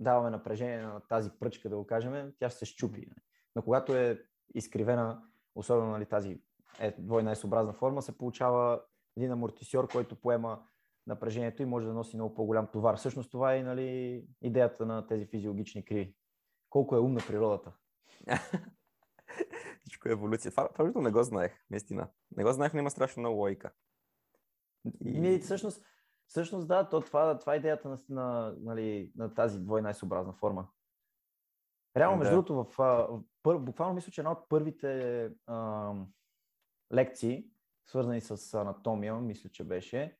даваме 0.00 0.30
напрежение 0.30 0.82
на 0.82 1.00
тази 1.00 1.30
пръчка, 1.40 1.68
да 1.68 1.76
го 1.76 1.86
кажем, 1.86 2.32
тя 2.38 2.50
ще 2.50 2.58
се 2.58 2.64
щупи. 2.64 3.00
Нали? 3.00 3.20
Но 3.56 3.62
когато 3.62 3.96
е 3.96 4.22
изкривена, 4.54 5.22
особено 5.54 5.90
нали, 5.90 6.06
тази 6.06 6.40
е, 6.80 6.94
двойна 6.98 7.32
есообразна 7.32 7.72
форма, 7.72 8.02
се 8.02 8.18
получава 8.18 8.82
един 9.16 9.32
амортисьор, 9.32 9.88
който 9.88 10.20
поема 10.20 10.62
напрежението 11.06 11.62
и 11.62 11.66
може 11.66 11.86
да 11.86 11.92
носи 11.92 12.16
много 12.16 12.34
по-голям 12.34 12.66
товар. 12.66 12.96
Всъщност 12.96 13.30
това 13.30 13.54
е 13.54 13.62
нали, 13.62 14.22
идеята 14.42 14.86
на 14.86 15.06
тези 15.06 15.26
физиологични 15.26 15.84
криви. 15.84 16.14
Колко 16.70 16.96
е 16.96 17.00
умна 17.00 17.20
природата. 17.26 17.72
Всичко 19.80 20.08
е 20.08 20.12
еволюция. 20.12 20.50
Това, 20.50 20.68
това 20.68 21.00
не 21.00 21.10
го 21.10 21.22
знаех, 21.22 21.52
наистина. 21.70 22.08
Не 22.36 22.44
го 22.44 22.52
знаех, 22.52 22.74
но 22.74 22.80
има 22.80 22.90
страшно 22.90 23.20
много 23.20 23.38
логика. 23.40 23.72
И... 25.04 25.20
Ми, 25.20 25.38
всъщност, 25.38 25.86
Всъщност, 26.30 26.68
да, 26.68 26.88
то 26.88 27.00
това, 27.00 27.38
това 27.38 27.54
е 27.54 27.56
идеята 27.56 27.88
на, 27.88 27.98
на, 28.08 28.54
нали, 28.58 29.12
на 29.16 29.34
тази 29.34 29.60
двойна 29.60 29.90
изобразна 29.90 30.32
форма. 30.32 30.68
Реално, 31.96 32.18
между 32.18 32.30
да. 32.30 32.36
другото, 32.36 32.54
в, 32.54 32.74
в, 32.78 33.22
в, 33.44 33.58
буквално 33.58 33.94
мисля, 33.94 34.12
че 34.12 34.20
една 34.20 34.32
от 34.32 34.48
първите 34.48 35.30
а, 35.46 35.92
лекции, 36.94 37.50
свързани 37.86 38.20
с 38.20 38.54
анатомия, 38.54 39.14
мисля, 39.14 39.50
че 39.50 39.64
беше, 39.64 40.18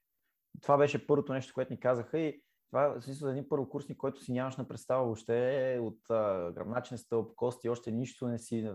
това 0.62 0.78
беше 0.78 1.06
първото 1.06 1.32
нещо, 1.32 1.54
което 1.54 1.72
ни 1.72 1.80
казаха 1.80 2.18
и 2.18 2.42
това 2.70 2.88
в 2.88 3.02
смисъл 3.02 3.26
за 3.26 3.32
един 3.32 3.48
първокурсник, 3.48 3.98
който 3.98 4.24
си 4.24 4.32
нямаш 4.32 4.56
на 4.56 4.68
представа 4.68 5.04
въобще 5.04 5.78
от 5.82 6.10
а, 6.10 6.52
гръбначен 6.52 6.98
стълб, 6.98 7.34
кости, 7.34 7.68
още 7.68 7.92
нищо 7.92 8.28
не 8.28 8.38
си 8.38 8.70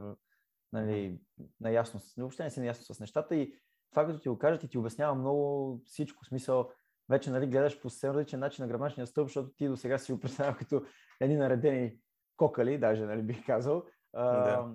нали, 0.74 1.20
наясно, 1.60 2.00
въобще 2.18 2.44
не 2.44 2.50
си 2.50 2.60
наясно 2.60 2.96
с 2.96 3.00
нещата 3.00 3.36
и 3.36 3.56
това 3.92 4.06
като 4.06 4.20
ти 4.20 4.30
го 4.30 4.38
кажат 4.38 4.64
и 4.64 4.70
ти 4.70 4.78
обяснява 4.78 5.16
много 5.16 5.80
всичко, 5.86 6.26
смисъл 6.26 6.72
вече 7.10 7.32
нали, 7.32 7.48
гледаш 7.48 7.82
по 7.82 7.90
съвсем 7.90 8.12
различен 8.12 8.40
начин 8.40 8.64
на 8.64 8.68
гръбначния 8.68 9.08
стълб, 9.08 9.28
защото 9.28 9.50
ти 9.50 9.68
до 9.68 9.78
сега 9.78 9.98
си 9.98 10.14
го 10.14 10.20
представял 10.20 10.56
като 10.56 10.86
едни 11.22 11.36
наредени 11.36 11.98
кокали, 12.38 12.78
даже 12.78 13.06
нали, 13.06 13.22
бих 13.22 13.46
казал. 13.46 13.84
Да. 14.14 14.74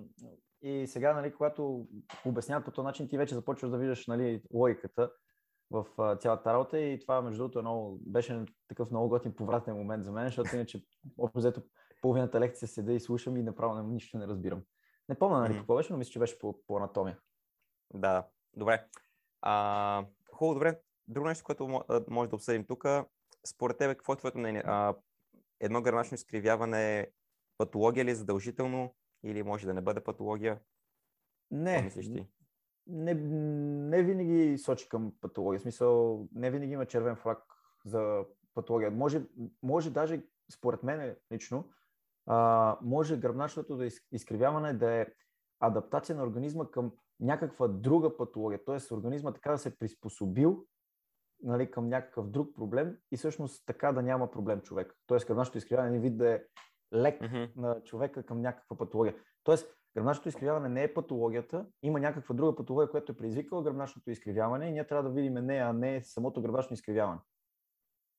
и 0.61 0.87
сега, 0.87 1.13
нали, 1.13 1.33
когато 1.33 1.87
обясняват 2.25 2.65
по 2.65 2.71
този 2.71 2.85
начин, 2.85 3.07
ти 3.07 3.17
вече 3.17 3.35
започваш 3.35 3.71
да 3.71 3.77
виждаш 3.77 4.07
нали, 4.07 4.41
логиката 4.53 5.11
в 5.71 5.85
цялата 6.19 6.53
работа 6.53 6.79
и 6.79 6.99
това, 6.99 7.21
между 7.21 7.37
другото, 7.37 7.59
е 7.59 7.61
много, 7.61 7.99
беше 8.01 8.45
такъв 8.67 8.91
много 8.91 9.09
готин 9.09 9.35
повратен 9.35 9.75
момент 9.75 10.05
за 10.05 10.11
мен, 10.11 10.25
защото 10.25 10.55
иначе 10.55 10.83
общо 11.17 11.39
взето 11.39 11.61
половината 12.01 12.39
лекция 12.39 12.67
седа 12.67 12.93
и 12.93 12.99
слушам 12.99 13.37
и 13.37 13.43
направо 13.43 13.75
не, 13.75 13.83
нищо 13.83 14.17
не 14.17 14.27
разбирам. 14.27 14.61
Не 15.09 15.19
помня 15.19 15.39
нали, 15.39 15.57
какво 15.57 15.75
беше, 15.75 15.93
но 15.93 15.99
мисля, 15.99 16.11
че 16.11 16.19
беше 16.19 16.39
по, 16.39 16.65
по 16.67 16.77
анатомия. 16.77 17.19
Да, 17.93 18.27
добре. 18.53 18.85
А, 19.41 20.05
хубаво, 20.33 20.53
добре. 20.53 20.79
Друго 21.11 21.27
нещо, 21.27 21.43
което 21.43 21.67
може 22.09 22.29
да 22.29 22.35
обсъдим 22.35 22.65
тук, 22.65 22.85
според 23.45 23.77
тебе, 23.77 23.95
какво 23.95 24.13
е 24.13 24.17
твоето 24.17 24.37
мнение? 24.37 24.63
А, 24.65 24.95
едно 25.59 25.81
гранично 25.81 26.15
изкривяване 26.15 27.07
патология 27.57 28.05
ли 28.05 28.11
е 28.11 28.15
задължително 28.15 28.95
или 29.23 29.43
може 29.43 29.67
да 29.67 29.73
не 29.73 29.81
бъде 29.81 29.99
патология? 29.99 30.59
Не. 31.51 31.81
мислиш 31.81 32.05
ти? 32.05 32.27
Не, 32.87 33.13
не 33.13 34.03
винаги 34.03 34.57
сочи 34.57 34.89
към 34.89 35.13
патология. 35.21 35.59
В 35.59 35.61
смисъл, 35.61 36.27
не 36.35 36.51
винаги 36.51 36.73
има 36.73 36.85
червен 36.85 37.15
флаг 37.15 37.43
за 37.85 38.25
патология. 38.53 38.91
Може, 38.91 39.21
може 39.63 39.89
даже, 39.89 40.21
според 40.51 40.83
мен 40.83 41.15
лично, 41.31 41.69
а, 42.25 42.77
може 42.81 43.19
гръбначното 43.19 43.77
да 43.77 43.89
изкривяване 44.11 44.73
да 44.73 44.91
е 44.91 45.07
адаптация 45.59 46.15
на 46.15 46.23
организма 46.23 46.71
към 46.71 46.91
някаква 47.19 47.67
друга 47.67 48.17
патология. 48.17 48.65
Тоест 48.65 48.91
организма 48.91 49.33
така 49.33 49.51
да 49.51 49.57
се 49.57 49.69
е 49.69 49.75
приспособил 49.75 50.65
нали, 51.43 51.71
към 51.71 51.89
някакъв 51.89 52.29
друг 52.29 52.55
проблем 52.55 52.97
и 53.11 53.17
всъщност 53.17 53.63
така 53.65 53.91
да 53.91 54.01
няма 54.01 54.31
проблем 54.31 54.61
човек. 54.61 54.95
Тоест 55.07 55.27
гръбначното 55.27 55.57
изкривяване 55.57 55.99
вид 55.99 56.17
да 56.17 56.31
е 56.31 56.41
лек 56.93 57.21
mm-hmm. 57.21 57.55
на 57.55 57.83
човека 57.83 58.23
към 58.23 58.41
някаква 58.41 58.77
патология. 58.77 59.15
Тоест 59.43 59.77
гръбначното 59.95 60.29
изкривяване 60.29 60.69
не 60.69 60.83
е 60.83 60.93
патологията, 60.93 61.65
има 61.83 61.99
някаква 61.99 62.35
друга 62.35 62.55
патология, 62.55 62.91
която 62.91 63.11
е 63.11 63.17
предизвикала 63.17 63.63
гръбначното 63.63 64.11
изкривяване 64.11 64.65
и 64.67 64.71
ние 64.71 64.87
трябва 64.87 65.09
да 65.09 65.15
видим 65.15 65.33
нея, 65.33 65.67
а 65.67 65.73
не 65.73 66.03
самото 66.03 66.41
гръбначно 66.41 66.73
изкривяване. 66.73 67.19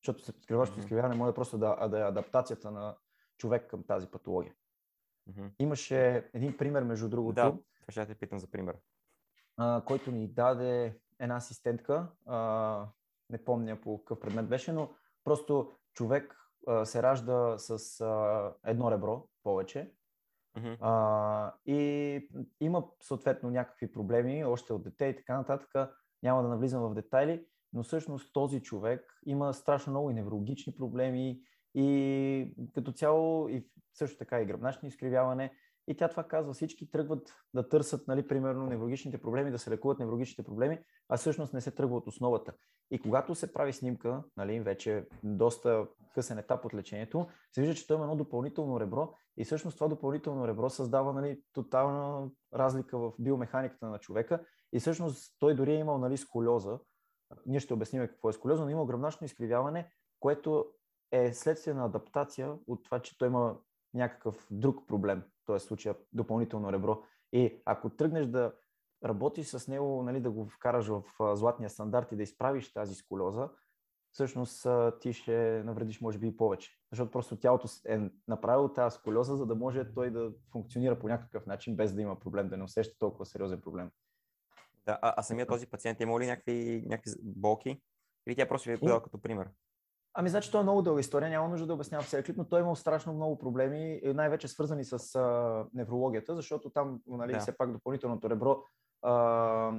Защото 0.03 0.33
гръбначното 0.49 0.81
mm-hmm. 0.81 0.85
изкривяване 0.85 1.15
може 1.15 1.35
просто 1.35 1.59
да, 1.59 1.89
да 1.89 1.99
е 1.99 2.03
адаптацията 2.03 2.71
на 2.71 2.97
човек 3.39 3.71
към 3.71 3.83
тази 3.83 4.07
патология. 4.07 4.55
Mm-hmm. 5.31 5.51
Имаше 5.59 6.31
един 6.35 6.57
пример, 6.57 6.83
между 6.83 7.09
другото. 7.09 7.35
Да, 7.35 7.59
ще 7.89 8.07
те 8.07 8.15
питам 8.15 8.39
за 8.39 8.51
пример. 8.51 8.77
А, 9.57 9.83
който 9.85 10.11
ни 10.11 10.29
даде 10.29 10.99
една 11.19 11.37
асистентка, 11.37 12.09
а, 12.27 12.87
не 13.33 13.45
помня 13.45 13.81
по 13.81 13.99
какъв 13.99 14.21
предмет 14.21 14.49
беше, 14.49 14.73
но 14.73 14.95
просто 15.25 15.73
човек 15.95 16.37
а, 16.67 16.85
се 16.85 17.03
ражда 17.03 17.59
с 17.59 18.01
а, 18.01 18.53
едно 18.65 18.91
ребро 18.91 19.29
повече 19.43 19.93
uh-huh. 20.57 20.77
а, 20.81 21.55
и 21.67 22.29
има 22.61 22.89
съответно 23.01 23.51
някакви 23.51 23.93
проблеми 23.93 24.45
още 24.45 24.73
от 24.73 24.83
дете 24.83 25.07
и 25.07 25.17
така 25.17 25.37
нататък. 25.37 25.91
Няма 26.23 26.43
да 26.43 26.49
навлизам 26.49 26.83
в 26.83 26.95
детайли, 26.95 27.47
но 27.73 27.83
всъщност 27.83 28.33
този 28.33 28.63
човек 28.63 29.21
има 29.27 29.55
страшно 29.55 29.91
много 29.91 30.11
и 30.11 30.15
неврологични 30.15 30.75
проблеми 30.75 31.41
и 31.75 32.55
като 32.75 32.93
цяло 32.93 33.49
и 33.49 33.69
също 33.95 34.19
така 34.19 34.41
и 34.41 34.47
гръбначни 34.47 34.89
изкривяване 34.89 35.53
И 35.89 35.97
тя 35.97 36.09
това 36.09 36.25
казва, 36.25 36.53
всички 36.53 36.91
тръгват 36.91 37.35
да 37.55 37.69
търсят, 37.69 38.09
нали, 38.09 38.29
примерно, 38.29 38.67
неврологичните 38.67 39.21
проблеми, 39.21 39.51
да 39.51 39.59
се 39.59 39.71
лекуват 39.71 39.99
неврологичните 39.99 40.43
проблеми, 40.43 40.79
а 41.09 41.17
всъщност 41.17 41.55
не 41.55 41.61
се 41.61 41.71
тръгва 41.71 41.97
от 41.97 42.07
основата. 42.07 42.53
И 42.91 42.99
когато 42.99 43.35
се 43.35 43.53
прави 43.53 43.73
снимка, 43.73 44.23
нали, 44.37 44.61
вече 44.61 45.07
доста 45.23 45.87
късен 46.15 46.39
етап 46.39 46.65
от 46.65 46.75
лечението, 46.75 47.27
се 47.53 47.61
вижда, 47.61 47.75
че 47.75 47.87
той 47.87 47.97
има 47.97 48.05
едно 48.05 48.17
допълнително 48.17 48.81
ребро 48.81 49.15
и 49.37 49.45
всъщност 49.45 49.77
това 49.77 49.89
допълнително 49.89 50.49
ребро 50.49 50.71
създава 50.71 51.13
нали, 51.13 51.43
тотална 51.53 52.31
разлика 52.55 52.99
в 52.99 53.13
биомеханиката 53.19 53.87
на 53.87 53.99
човека 53.99 54.45
и 54.73 54.81
всъщност 54.81 55.37
той 55.39 55.55
дори 55.55 55.73
е 55.73 55.79
имал 55.79 55.99
нали, 55.99 56.17
сколиоза. 56.17 56.79
Ние 57.47 57.61
ще 57.61 57.75
обясним 57.75 58.07
какво 58.07 58.29
е 58.29 58.33
сколиоза, 58.33 58.65
но 58.65 58.71
има 58.71 58.87
гръбначно 58.87 59.25
изкривяване, 59.25 59.91
което 60.21 60.67
е 61.13 61.33
следствие 61.33 61.75
на 61.75 61.85
адаптация 61.85 62.55
от 62.67 62.85
това, 62.85 63.01
че 63.01 63.19
той 63.19 63.29
има 63.29 63.57
някакъв 63.95 64.47
друг 64.51 64.89
проблем, 64.89 65.23
т.е. 65.47 65.59
случая 65.59 65.95
допълнително 66.13 66.73
ребро. 66.73 67.03
И 67.33 67.63
ако 67.65 67.91
тръгнеш 67.91 68.27
да 68.27 68.53
работиш 69.05 69.47
с 69.47 69.69
него, 69.69 70.03
нали, 70.03 70.21
да 70.21 70.31
го 70.31 70.49
вкараш 70.49 70.87
в 70.87 71.03
златния 71.37 71.71
стандарт 71.71 72.13
и 72.13 72.17
да 72.17 72.23
изправиш 72.23 72.73
тази 72.73 72.95
сколиоза, 72.95 73.49
всъщност 74.13 74.67
ти 75.01 75.13
ще 75.13 75.63
навредиш 75.65 76.01
може 76.01 76.19
би 76.19 76.27
и 76.27 76.37
повече. 76.37 76.71
Защото 76.93 77.11
просто 77.11 77.37
тялото 77.37 77.69
е 77.87 78.01
направило 78.29 78.73
тази 78.73 78.97
сколиоза, 78.97 79.37
за 79.37 79.47
да 79.47 79.55
може 79.55 79.93
той 79.95 80.11
да 80.11 80.33
функционира 80.53 80.99
по 80.99 81.09
някакъв 81.09 81.47
начин, 81.47 81.77
без 81.77 81.95
да 81.95 82.03
има 82.03 82.21
проблем, 82.21 82.49
да 82.49 82.57
не 82.57 82.65
усеща 82.65 82.99
толкова 82.99 83.27
сериозен 83.27 83.61
проблем. 83.61 83.91
Да, 84.87 84.99
а, 85.03 85.15
а 85.17 85.23
самия 85.23 85.47
този 85.47 85.67
пациент 85.67 86.01
има 86.01 86.21
ли 86.21 86.27
някакви, 86.27 86.85
някакви 86.87 87.13
болки? 87.23 87.83
Или 88.27 88.37
тя 88.37 88.49
просто 88.49 88.69
ви 88.69 88.75
е 88.75 88.79
подала 88.79 89.03
като 89.03 89.19
пример? 89.19 89.49
Ами, 90.15 90.29
значи, 90.29 90.49
това 90.49 90.61
е 90.61 90.63
много 90.63 90.83
дълга 90.83 91.01
история, 91.01 91.31
няма 91.31 91.49
нужда 91.49 91.67
да 91.67 91.75
обяснявам 91.75 92.05
всеки 92.05 92.27
клип, 92.27 92.37
но 92.37 92.45
той 92.45 92.61
е 92.61 92.63
имал 92.63 92.77
страшно 92.77 93.13
много 93.13 93.39
проблеми, 93.39 94.01
най-вече 94.05 94.49
свързани 94.49 94.85
с 94.85 95.15
а, 95.15 95.65
неврологията, 95.75 96.35
защото 96.35 96.71
там, 96.71 97.01
нали, 97.07 97.33
да. 97.33 97.39
все 97.39 97.57
пак 97.57 97.73
допълнителното 97.73 98.31
ребро 98.31 98.63
а, 99.03 99.73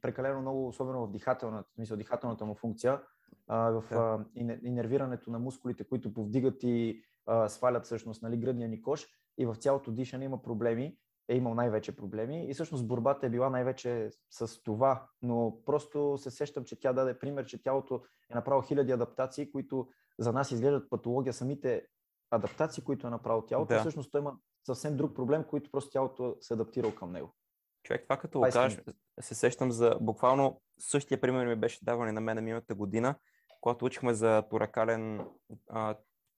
прекалено 0.00 0.40
много, 0.40 0.68
особено 0.68 1.06
в 1.06 1.10
дихателната, 1.10 1.70
смисъл, 1.74 1.96
дихателната 1.96 2.44
му 2.44 2.54
функция, 2.54 3.00
а, 3.46 3.70
в 3.70 3.84
да. 3.90 3.96
а, 3.96 4.24
инервирането 4.62 5.30
на 5.30 5.38
мускулите, 5.38 5.84
които 5.84 6.14
повдигат 6.14 6.62
и 6.62 7.02
а, 7.26 7.48
свалят 7.48 7.84
всъщност 7.84 8.22
нали, 8.22 8.36
гръдния 8.36 8.68
ни 8.68 8.82
кош 8.82 9.06
и 9.38 9.46
в 9.46 9.54
цялото 9.54 9.90
дишане 9.90 10.24
има 10.24 10.42
проблеми, 10.42 10.98
е 11.28 11.36
имал 11.36 11.54
най-вече 11.54 11.96
проблеми 11.96 12.50
и 12.50 12.54
всъщност 12.54 12.86
борбата 12.86 13.26
е 13.26 13.30
била 13.30 13.50
най-вече 13.50 14.10
с 14.30 14.62
това, 14.62 15.08
но 15.22 15.58
просто 15.66 16.18
се 16.18 16.30
сещам, 16.30 16.64
че 16.64 16.80
тя 16.80 16.92
даде 16.92 17.18
пример, 17.18 17.46
че 17.46 17.62
тялото 17.62 18.02
е 18.30 18.34
направило 18.34 18.62
хиляди 18.62 18.92
адаптации, 18.92 19.52
които 19.52 19.88
за 20.18 20.32
нас 20.32 20.50
изглеждат 20.50 20.90
патология, 20.90 21.32
самите 21.32 21.86
адаптации, 22.30 22.84
които 22.84 23.06
е 23.06 23.10
направил 23.10 23.42
тялото, 23.42 23.74
да. 23.74 23.80
всъщност 23.80 24.12
той 24.12 24.20
има 24.20 24.36
съвсем 24.66 24.96
друг 24.96 25.16
проблем, 25.16 25.44
който 25.44 25.70
просто 25.70 25.90
тялото 25.90 26.36
се 26.40 26.54
е 26.54 26.56
адаптирал 26.56 26.94
към 26.94 27.12
него. 27.12 27.34
Човек, 27.82 28.02
това 28.02 28.16
като 28.16 28.38
го 28.38 28.46
кажеш, 28.52 28.80
се 29.20 29.34
сещам 29.34 29.72
за 29.72 29.98
буквално 30.00 30.60
същия 30.78 31.20
пример 31.20 31.46
ми 31.46 31.56
беше 31.56 31.84
даване 31.84 32.12
на 32.12 32.20
мен 32.20 32.44
миналата 32.44 32.74
година, 32.74 33.14
когато 33.60 33.84
учихме 33.84 34.14
за 34.14 34.42
туракален, 34.50 35.26
а, 35.68 35.96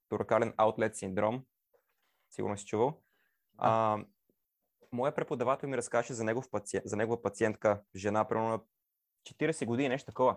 туракален 0.09 0.55
аутлет 0.57 0.97
синдром. 0.97 1.45
Сигурно 2.31 2.57
си 2.57 2.67
чувал. 2.67 3.03
А, 3.59 3.99
моя 4.93 5.15
преподавател 5.15 5.69
ми 5.69 5.77
разкаже 5.77 6.15
за, 6.15 6.25
негов 6.25 6.51
пациент, 6.51 6.83
за 6.87 6.97
негова 6.97 7.23
пациентка, 7.23 7.83
жена, 7.97 8.29
примерно 8.29 8.49
на 8.49 8.61
40 9.29 9.67
години, 9.67 9.89
нещо 9.89 10.07
такова. 10.07 10.37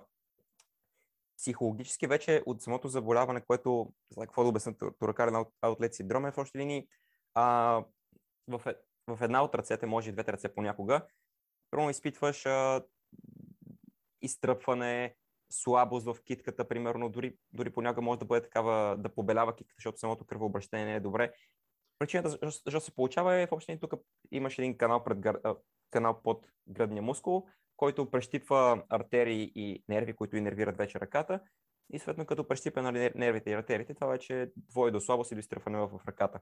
Психологически 1.37 2.07
вече 2.07 2.43
от 2.45 2.61
самото 2.61 2.87
заболяване, 2.87 3.41
което, 3.41 3.93
за 4.11 4.21
какво 4.21 4.43
да 4.43 4.49
обясня, 4.49 4.73
туракален 4.99 5.45
аутлет 5.61 5.95
синдром 5.95 6.25
е 6.25 6.31
в 6.31 6.37
още 6.37 6.57
линии, 6.57 6.87
а, 7.33 7.43
в, 8.47 8.61
е, 8.65 8.75
в 9.07 9.21
една 9.21 9.43
от 9.43 9.55
ръцете, 9.55 9.85
може 9.85 10.09
и 10.09 10.13
двете 10.13 10.33
ръце 10.33 10.53
понякога, 10.53 11.01
Първо 11.71 11.89
изпитваш 11.89 12.45
а, 12.45 12.83
изтръпване, 14.21 15.15
слабост 15.49 16.05
в 16.05 16.15
китката, 16.25 16.67
примерно, 16.67 17.09
дори, 17.09 17.37
дори 17.53 17.69
понякога 17.69 18.01
може 18.01 18.19
да 18.19 18.25
бъде 18.25 18.41
такава, 18.41 18.97
да 18.97 19.09
побелява 19.09 19.55
китката, 19.55 19.75
защото 19.77 19.99
самото 19.99 20.25
кръвообращение 20.25 20.85
не 20.85 20.95
е 20.95 20.99
добре. 20.99 21.33
Причината, 22.03 22.29
защо 22.29 22.79
се 22.79 22.95
получава 22.95 23.35
е 23.35 23.47
в 23.47 23.51
общини 23.51 23.79
тук 23.79 23.93
имаш 24.31 24.59
един 24.59 24.77
канал, 24.77 25.03
пред, 25.03 25.17
канал 25.91 26.21
под 26.23 26.47
гръдния 26.67 27.01
мускул, 27.01 27.47
който 27.77 28.11
прещипва 28.11 28.83
артерии 28.89 29.51
и 29.55 29.83
нерви, 29.89 30.13
които 30.13 30.37
инервират 30.37 30.77
вече 30.77 30.99
ръката. 30.99 31.39
И 31.93 31.99
съответно, 31.99 32.25
като 32.25 32.47
прещипа 32.47 32.81
на 32.81 32.91
нервите 32.91 33.49
и 33.49 33.53
артериите, 33.53 33.93
това 33.93 34.07
вече 34.07 34.51
води 34.73 34.91
до 34.91 35.01
слабост 35.01 35.31
или 35.31 35.39
изтръпване 35.39 35.77
в 35.77 35.99
ръката 36.07 36.39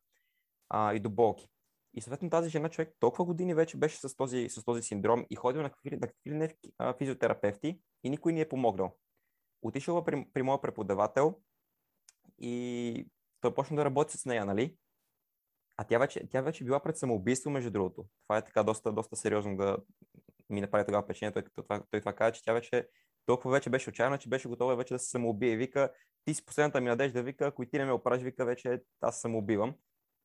а, 0.69 0.93
и 0.93 0.99
до 0.99 1.09
болки. 1.09 1.49
И 1.93 2.01
съответно 2.01 2.29
тази 2.29 2.49
жена 2.49 2.69
човек 2.69 2.95
толкова 2.99 3.25
години 3.25 3.53
вече 3.53 3.77
беше 3.77 3.97
с 3.97 4.15
този, 4.15 4.49
с 4.49 4.63
този 4.63 4.81
синдром 4.81 5.25
и 5.29 5.35
ходил 5.35 5.61
на 5.61 5.69
какви, 5.69 5.97
на 5.97 6.07
какви 6.07 6.31
не 6.31 6.55
физиотерапевти 6.97 7.79
и 8.03 8.09
никой 8.09 8.33
не 8.33 8.41
е 8.41 8.49
помогнал. 8.49 8.97
Отишъл 9.61 10.03
при, 10.03 10.25
при 10.33 10.41
моя 10.41 10.61
преподавател 10.61 11.39
и 12.37 13.07
той 13.41 13.53
почна 13.55 13.75
да 13.75 13.85
работи 13.85 14.17
с 14.17 14.25
нея, 14.25 14.45
нали? 14.45 14.77
А 15.81 15.83
тя 15.83 15.97
вече, 15.97 16.27
тя 16.29 16.41
вече 16.41 16.63
била 16.63 16.79
пред 16.79 16.97
самоубийство, 16.97 17.49
между 17.49 17.71
другото. 17.71 18.05
Това 18.23 18.37
е 18.37 18.45
така 18.45 18.63
доста, 18.63 18.93
доста 18.93 19.15
сериозно 19.15 19.57
да 19.57 19.77
ми 20.49 20.61
направи 20.61 20.85
тогава 20.85 21.03
впечатление, 21.03 21.33
като 21.33 21.63
това, 21.63 21.83
той 21.91 21.99
това 21.99 22.13
каза, 22.13 22.31
че 22.31 22.43
тя 22.43 22.53
вече 22.53 22.87
толкова 23.25 23.51
вече 23.51 23.69
беше 23.69 23.89
отчаяна, 23.89 24.17
че 24.17 24.29
беше 24.29 24.47
готова 24.47 24.75
вече 24.75 24.93
да 24.93 24.99
се 24.99 25.09
самоубие. 25.09 25.55
Вика, 25.55 25.91
ти 26.25 26.33
си 26.33 26.45
последната 26.45 26.81
ми 26.81 26.89
надежда, 26.89 27.23
вика, 27.23 27.47
ако 27.47 27.65
ти 27.65 27.77
не 27.77 27.85
ме 27.85 27.91
оправиш, 27.91 28.23
вика, 28.23 28.45
вече 28.45 28.81
аз 29.01 29.21
самоубивам. 29.21 29.75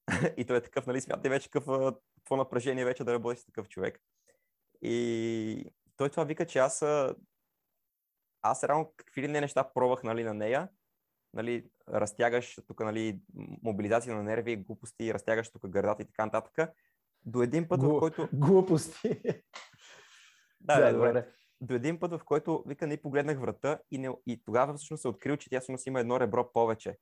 и 0.37 0.45
той 0.45 0.57
е 0.57 0.61
такъв, 0.63 0.87
нали, 0.87 1.01
смятай 1.01 1.31
вече 1.31 1.51
какъв, 1.51 1.95
какво 2.17 2.37
напрежение 2.37 2.85
вече 2.85 3.05
да 3.05 3.13
работи 3.13 3.41
с 3.41 3.45
такъв 3.45 3.69
човек. 3.69 4.01
И 4.83 5.73
той 5.97 6.09
това 6.09 6.25
вика, 6.25 6.47
че 6.47 6.59
аз 6.59 6.83
аз 8.43 8.65
реално 8.65 8.93
какви 8.97 9.23
ли 9.23 9.29
не 9.29 9.41
неща 9.41 9.71
пробвах 9.75 10.03
нали, 10.03 10.25
на 10.25 10.35
нея, 10.35 10.69
нали, 11.37 11.71
разтягаш 11.89 12.59
тук 12.67 12.81
нали, 12.81 13.21
мобилизация 13.63 14.15
на 14.15 14.23
нерви, 14.23 14.57
глупости, 14.57 15.15
разтягаш 15.15 15.51
тук 15.51 15.69
гърдата 15.69 16.03
и 16.03 16.07
така 16.07 16.25
нататък. 16.25 16.71
До 17.25 17.43
един 17.43 17.69
път, 17.69 17.81
Глу... 17.81 17.97
в 17.97 17.99
който... 17.99 18.29
Глупости. 18.33 19.21
да, 20.61 20.81
да, 20.81 20.93
добре. 20.93 21.29
До 21.61 21.75
един 21.75 22.01
път, 22.01 22.11
в 22.11 22.21
който, 22.25 22.65
вика, 22.67 22.87
не 22.87 23.03
погледнах 23.03 23.41
врата 23.41 23.79
и, 23.91 23.99
не, 23.99 24.11
и 24.27 24.43
тогава 24.45 24.75
всъщност 24.75 25.01
се 25.01 25.09
открил, 25.09 25.37
че 25.37 25.51
тя 25.51 25.61
всъщност 25.61 25.87
има 25.87 26.01
едно 26.01 26.21
ребро 26.21 26.53
повече. 26.53 26.97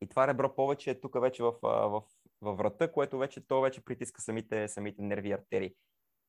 И 0.00 0.08
това 0.08 0.26
ребро 0.26 0.54
повече 0.54 0.90
е 0.90 1.00
тук 1.00 1.20
вече 1.20 1.42
в, 1.42 1.54
в, 1.62 2.02
във 2.40 2.58
врата, 2.58 2.92
което 2.92 3.18
вече 3.18 3.46
то 3.46 3.60
вече 3.60 3.84
притиска 3.84 4.22
самите, 4.22 4.68
самите 4.68 5.02
нерви 5.02 5.28
и 5.28 5.32
артерии. 5.32 5.74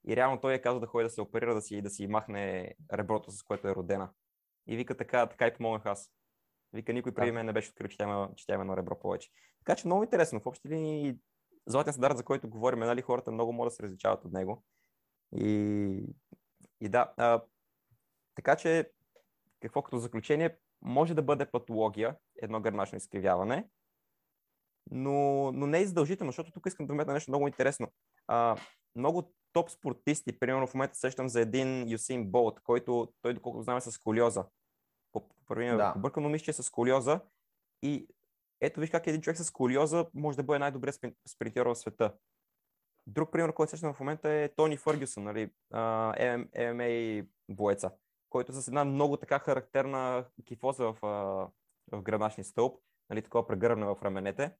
И 0.07 0.15
реално 0.15 0.41
той 0.41 0.53
е 0.53 0.61
казал 0.61 0.79
да 0.79 0.87
ходи 0.87 1.03
да 1.03 1.09
се 1.09 1.21
оперира, 1.21 1.55
да 1.55 1.61
си, 1.61 1.81
да 1.81 1.89
си 1.89 2.07
махне 2.07 2.75
реброто, 2.93 3.31
с 3.31 3.43
което 3.43 3.67
е 3.67 3.75
родена. 3.75 4.09
И 4.67 4.77
вика 4.77 4.97
така, 4.97 5.25
така 5.25 5.47
и 5.47 5.53
помогнах 5.53 5.85
аз. 5.85 6.14
Вика, 6.75 6.93
никой 6.93 7.13
преди 7.13 7.31
мен 7.31 7.45
не 7.45 7.53
беше 7.53 7.69
открил, 7.69 7.87
че 7.87 7.97
тя 7.97 8.03
има, 8.03 8.29
че 8.35 8.45
тя 8.45 8.53
има 8.53 8.61
едно 8.61 8.77
ребро 8.77 8.99
повече. 8.99 9.29
Така 9.59 9.75
че 9.75 9.87
много 9.87 10.03
интересно. 10.03 10.39
В 10.39 10.45
общи 10.45 10.69
линии, 10.69 11.17
златен 11.67 11.93
стандарт, 11.93 12.17
за 12.17 12.23
който 12.23 12.49
говорим, 12.49 12.79
нали, 12.79 13.01
хората 13.01 13.31
много 13.31 13.53
могат 13.53 13.71
да 13.71 13.75
се 13.75 13.83
различават 13.83 14.25
от 14.25 14.31
него. 14.31 14.63
И, 15.35 16.15
и 16.81 16.89
да, 16.89 17.13
а, 17.17 17.41
така 18.35 18.55
че, 18.55 18.91
какво 19.59 19.81
като 19.81 19.97
заключение, 19.97 20.57
може 20.81 21.13
да 21.13 21.21
бъде 21.21 21.45
патология, 21.45 22.15
едно 22.41 22.61
гърмашно 22.61 22.97
изкривяване, 22.97 23.67
но, 24.91 25.51
но 25.51 25.67
не 25.67 25.81
е 25.81 25.85
задължително, 25.85 26.31
защото 26.31 26.51
тук 26.51 26.65
искам 26.67 26.87
да 26.87 26.93
вметна 26.93 27.13
нещо 27.13 27.31
много 27.31 27.47
интересно. 27.47 27.87
А, 28.27 28.57
много 28.95 29.33
топ 29.53 29.69
спортисти, 29.69 30.39
примерно 30.39 30.67
в 30.67 30.73
момента 30.73 30.95
сещам 30.95 31.29
за 31.29 31.41
един 31.41 31.89
Юсин 31.89 32.31
Болт, 32.31 32.59
който 32.63 33.13
той, 33.21 33.33
доколкото 33.33 33.63
знаме, 33.63 33.81
с 33.81 33.91
сколиоза. 33.91 34.45
Поправи 35.47 35.77
да. 35.77 35.93
бърка, 35.97 36.21
но 36.21 36.29
мисля, 36.29 36.43
че 36.43 36.51
е 36.51 36.53
с 36.53 36.63
сколиоза. 36.63 37.19
И 37.81 38.07
ето 38.61 38.79
виж 38.79 38.89
как 38.89 39.07
един 39.07 39.21
човек 39.21 39.37
с 39.37 39.43
сколиоза 39.43 40.05
може 40.13 40.37
да 40.37 40.43
бъде 40.43 40.59
най-добре 40.59 40.91
спринтьор 41.27 41.65
в 41.65 41.75
света. 41.75 42.13
Друг 43.07 43.31
пример, 43.31 43.53
който 43.53 43.69
сещам 43.69 43.93
в 43.93 43.99
момента 43.99 44.29
е 44.29 44.49
Тони 44.55 44.77
Фъргюсън, 44.77 45.23
нали, 45.23 45.51
MMA 45.73 47.27
боеца, 47.49 47.91
който 48.29 48.53
с 48.53 48.67
една 48.67 48.85
много 48.85 49.17
така 49.17 49.39
характерна 49.39 50.25
кифоза 50.45 50.83
в, 50.85 50.97
в 51.91 52.01
гръбначния 52.01 52.45
стълб, 52.45 52.79
нали, 53.09 53.21
такова 53.21 53.47
прегърване 53.47 53.85
в 53.85 53.97
раменете. 54.03 54.51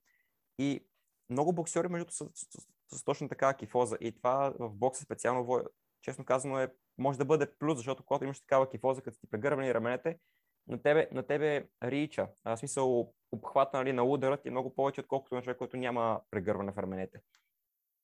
И 0.60 0.88
много 1.30 1.54
боксери, 1.54 1.88
между 1.88 2.12
с, 2.12 2.18
с, 2.18 2.48
с, 2.90 2.98
с 2.98 3.04
точно 3.04 3.30
такава 3.30 3.54
кифоза. 3.54 3.98
И 4.02 4.16
това 4.16 4.54
в 4.60 4.76
бокса 4.76 5.04
специално, 5.04 5.64
честно 6.02 6.26
казано, 6.26 6.60
е, 6.60 6.74
може 6.98 7.18
да 7.18 7.26
бъде 7.26 7.56
плюс, 7.60 7.78
защото 7.78 8.04
когато 8.04 8.24
имаш 8.24 8.40
такава 8.40 8.70
кифоза, 8.70 9.02
като 9.02 9.20
ти 9.20 9.28
прегървани 9.28 9.74
раменете, 9.74 10.20
на 10.68 10.82
тебе, 10.82 11.10
на 11.12 11.24
тебе 11.24 11.68
рича, 11.84 12.28
в 12.46 12.58
смисъл 12.58 13.14
обхвата 13.32 13.78
нали, 13.78 13.94
на 13.94 14.04
ударът 14.04 14.46
е 14.46 14.52
много 14.52 14.76
повече, 14.76 15.02
отколкото 15.02 15.36
на 15.36 15.42
човек, 15.42 15.58
който 15.58 15.78
няма 15.78 16.22
прегърване 16.32 16.72
в 16.72 16.78
раменете. 16.78 17.22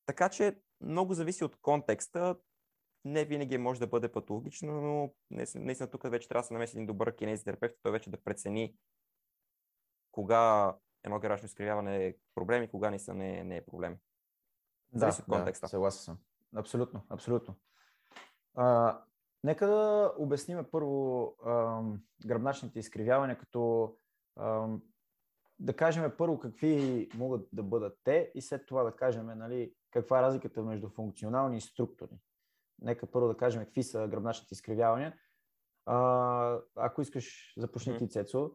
Така 0.06 0.28
че 0.28 0.56
много 0.80 1.14
зависи 1.14 1.44
от 1.44 1.56
контекста. 1.56 2.36
Не 3.04 3.24
винаги 3.24 3.58
може 3.58 3.80
да 3.80 3.86
бъде 3.86 4.12
патологично, 4.12 4.80
но 4.80 5.14
наистина 5.30 5.90
тук 5.90 6.10
вече 6.10 6.28
трябва 6.28 6.42
да 6.42 6.46
се 6.46 6.52
намеси 6.52 6.76
един 6.76 6.86
добър 6.86 7.16
кинезитерапевт, 7.16 7.74
той 7.82 7.92
вече 7.92 8.10
да 8.10 8.22
прецени 8.22 8.74
кога 10.12 10.74
едно 11.04 11.20
гаражно 11.20 11.46
изкривяване 11.46 12.06
е 12.06 12.14
проблем 12.34 12.62
и 12.62 12.68
кога 12.68 12.90
наистина 12.90 13.16
не, 13.16 13.44
не 13.44 13.56
е 13.56 13.64
проблем. 13.64 13.96
Зависи 14.94 15.20
от 15.20 15.28
да, 15.28 15.36
контекста. 15.36 15.64
Да, 15.64 15.68
съгласен 15.68 16.00
съм. 16.00 16.18
Абсолютно, 16.56 17.02
абсолютно. 17.08 17.54
А, 18.54 18.98
нека 19.44 19.66
да 19.66 20.12
обясним 20.18 20.64
първо 20.72 21.34
ам, 21.46 22.00
гръбначните 22.26 22.78
изкривявания, 22.78 23.38
като 23.38 23.94
ам, 24.40 24.82
да 25.58 25.76
кажем 25.76 26.12
първо 26.18 26.38
какви 26.38 27.08
могат 27.14 27.48
да 27.52 27.62
бъдат 27.62 27.98
те 28.04 28.32
и 28.34 28.42
след 28.42 28.66
това 28.66 28.82
да 28.82 28.96
кажем 28.96 29.26
нали, 29.26 29.74
каква 29.90 30.18
е 30.18 30.22
разликата 30.22 30.62
между 30.62 30.88
функционални 30.88 31.56
и 31.56 31.60
структурни. 31.60 32.18
Нека 32.80 33.06
първо 33.06 33.28
да 33.28 33.36
кажем 33.36 33.64
какви 33.64 33.82
са 33.82 34.08
гръбначните 34.08 34.54
изкривявания. 34.54 35.16
А, 35.86 36.58
ако 36.76 37.02
искаш, 37.02 37.54
започни 37.56 37.98
ти, 37.98 38.08
Цецо. 38.08 38.50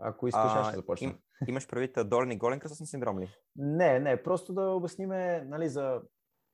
Ако 0.00 0.28
искаш, 0.28 0.52
аз 0.54 0.66
ще 0.66 0.76
започна. 0.76 1.08
Им, 1.08 1.18
имаш 1.48 1.68
предвид 1.68 2.08
долен 2.08 2.30
и 2.30 2.38
голен 2.38 2.60
кръстосен 2.60 2.86
синдром 2.86 3.20
ли? 3.20 3.34
Не, 3.56 4.00
не, 4.00 4.22
просто 4.22 4.52
да 4.52 4.62
обясниме 4.62 5.44
нали, 5.44 5.68
за, 5.68 6.02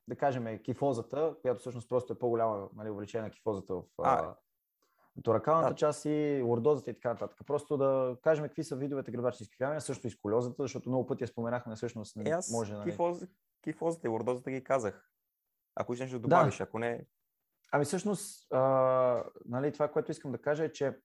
да 0.07 0.15
кажем, 0.15 0.59
кифозата, 0.59 1.35
която 1.41 1.59
всъщност 1.59 1.89
просто 1.89 2.13
е 2.13 2.19
по-голяма 2.19 2.69
нали, 2.75 2.89
увеличение 2.89 3.23
на 3.23 3.29
кифозата 3.29 3.75
в 3.75 3.83
а, 4.03 4.35
торакалната 5.23 5.69
да. 5.69 5.75
част 5.75 6.05
и 6.05 6.41
лордозата 6.45 6.91
и 6.91 6.93
така 6.93 7.09
нататък. 7.09 7.39
Просто 7.47 7.77
да 7.77 8.17
кажем 8.23 8.45
какви 8.45 8.63
са 8.63 8.75
видовете 8.75 9.11
гръбначни 9.11 9.43
изкривявания, 9.43 9.81
също 9.81 10.07
и 10.07 10.09
сколиозата, 10.09 10.63
защото 10.63 10.89
много 10.89 11.05
пъти 11.05 11.23
я 11.23 11.27
споменахме, 11.27 11.75
всъщност 11.75 12.15
не 12.15 12.29
е, 12.29 12.33
аз 12.33 12.51
може. 12.51 12.73
Нали... 12.73 12.91
Кифоз, 12.91 13.25
кифозата 13.63 14.07
и 14.07 14.09
лордозата 14.09 14.51
ги 14.51 14.63
казах. 14.63 15.09
Ако 15.75 15.93
искаш 15.93 16.11
да 16.11 16.19
добавиш, 16.19 16.57
да. 16.57 16.63
ако 16.63 16.79
не... 16.79 17.05
Ами 17.71 17.85
всъщност, 17.85 18.53
а, 18.53 19.23
нали, 19.45 19.71
това, 19.71 19.87
което 19.87 20.11
искам 20.11 20.31
да 20.31 20.37
кажа 20.37 20.63
е, 20.63 20.71
че 20.71 20.99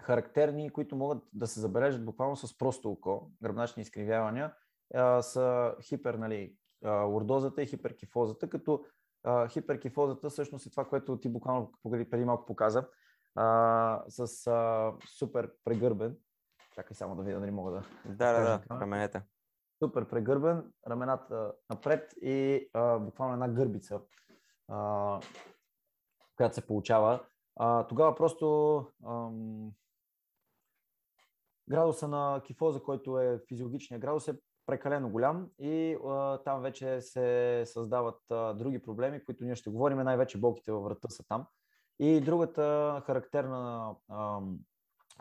характерни, 0.00 0.70
които 0.70 0.96
могат 0.96 1.22
да 1.32 1.46
се 1.46 1.60
забележат 1.60 2.04
буквално 2.04 2.36
с 2.36 2.58
просто 2.58 2.90
око, 2.90 3.30
гръбначни 3.42 3.82
изкривявания, 3.82 4.54
а, 4.94 5.22
са 5.22 5.74
хипер, 5.82 6.14
нали, 6.14 6.56
лордозата 6.84 7.62
и 7.62 7.66
хиперкифозата, 7.66 8.50
като 8.50 8.84
хиперкифозата 9.48 10.30
всъщност 10.30 10.66
е 10.66 10.70
това, 10.70 10.84
което 10.84 11.20
ти 11.20 11.28
буквално 11.28 11.72
преди 12.10 12.24
малко 12.24 12.46
показа, 12.46 12.88
а, 13.34 14.02
с 14.08 14.46
а, 14.46 14.92
супер 15.18 15.52
прегърбен. 15.64 16.16
Чакай 16.74 16.94
само 16.94 17.16
да 17.16 17.22
видя 17.22 17.40
дали 17.40 17.50
мога 17.50 17.70
да. 17.70 17.82
Да, 18.04 18.32
да, 18.32 18.42
да, 18.42 18.80
раменете. 18.80 19.22
Супер 19.82 20.08
прегърбен, 20.08 20.72
рамената 20.88 21.52
напред 21.70 22.14
и 22.22 22.68
а, 22.72 22.98
буквално 22.98 23.34
една 23.34 23.48
гърбица, 23.48 24.00
а, 24.68 25.20
която 26.36 26.54
се 26.54 26.66
получава. 26.66 27.24
А, 27.56 27.86
тогава 27.86 28.14
просто 28.14 28.86
ам, 29.06 29.72
градуса 31.68 32.08
на 32.08 32.42
кифоза, 32.44 32.82
който 32.82 33.18
е 33.18 33.40
физиологичният 33.48 34.00
градус, 34.00 34.28
е 34.28 34.40
прекалено 34.68 35.10
голям 35.10 35.50
и 35.58 35.96
а, 36.06 36.38
там 36.38 36.62
вече 36.62 37.00
се 37.00 37.62
създават 37.66 38.20
а, 38.30 38.52
други 38.54 38.82
проблеми, 38.82 39.24
които 39.24 39.44
ние 39.44 39.54
ще 39.54 39.70
говорим. 39.70 39.98
Най-вече 39.98 40.40
болките 40.40 40.72
във 40.72 40.84
врата 40.84 41.08
са 41.08 41.24
там. 41.28 41.46
И 41.98 42.20
другата 42.20 43.02
характерна, 43.06 43.94
а, 44.08 44.40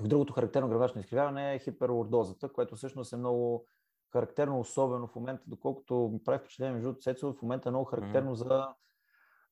другото 0.02 0.34
характерно 0.34 0.70
гравачно 0.70 1.02
изкривяване 1.02 1.56
е 1.56 1.60
хиперлордозата, 1.60 2.54
което 2.54 2.76
всъщност 2.76 3.14
е 3.14 3.18
много 3.18 3.68
характерно, 4.12 4.60
особено 4.60 5.08
в 5.08 5.16
момента, 5.16 5.44
доколкото 5.48 6.10
ми 6.14 6.24
прави 6.24 6.40
впечатление 6.40 6.74
между 6.74 6.94
Цецо, 6.94 7.34
в 7.34 7.42
момента 7.42 7.70
е 7.70 7.72
много 7.72 7.86
характерно 7.86 8.36
mm-hmm. 8.36 8.48
за 8.48 8.68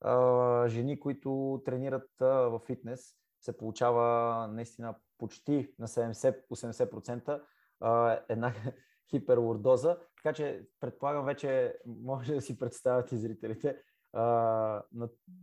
а, 0.02 0.68
жени, 0.68 1.00
които 1.00 1.62
тренират 1.66 2.22
а, 2.22 2.26
в 2.26 2.60
фитнес. 2.60 3.16
Се 3.42 3.58
получава 3.58 4.48
наистина 4.48 4.96
почти 5.18 5.74
на 5.80 5.88
70-80% 5.88 7.42
а, 7.80 8.20
една 8.30 8.54
хиперлордоза. 9.10 9.98
Така 10.24 10.34
че 10.34 10.66
предполагам 10.80 11.26
вече 11.26 11.76
може 11.86 12.34
да 12.34 12.42
си 12.42 12.58
представят 12.58 13.12
и 13.12 13.18
зрителите, 13.18 13.78
а, 14.14 14.82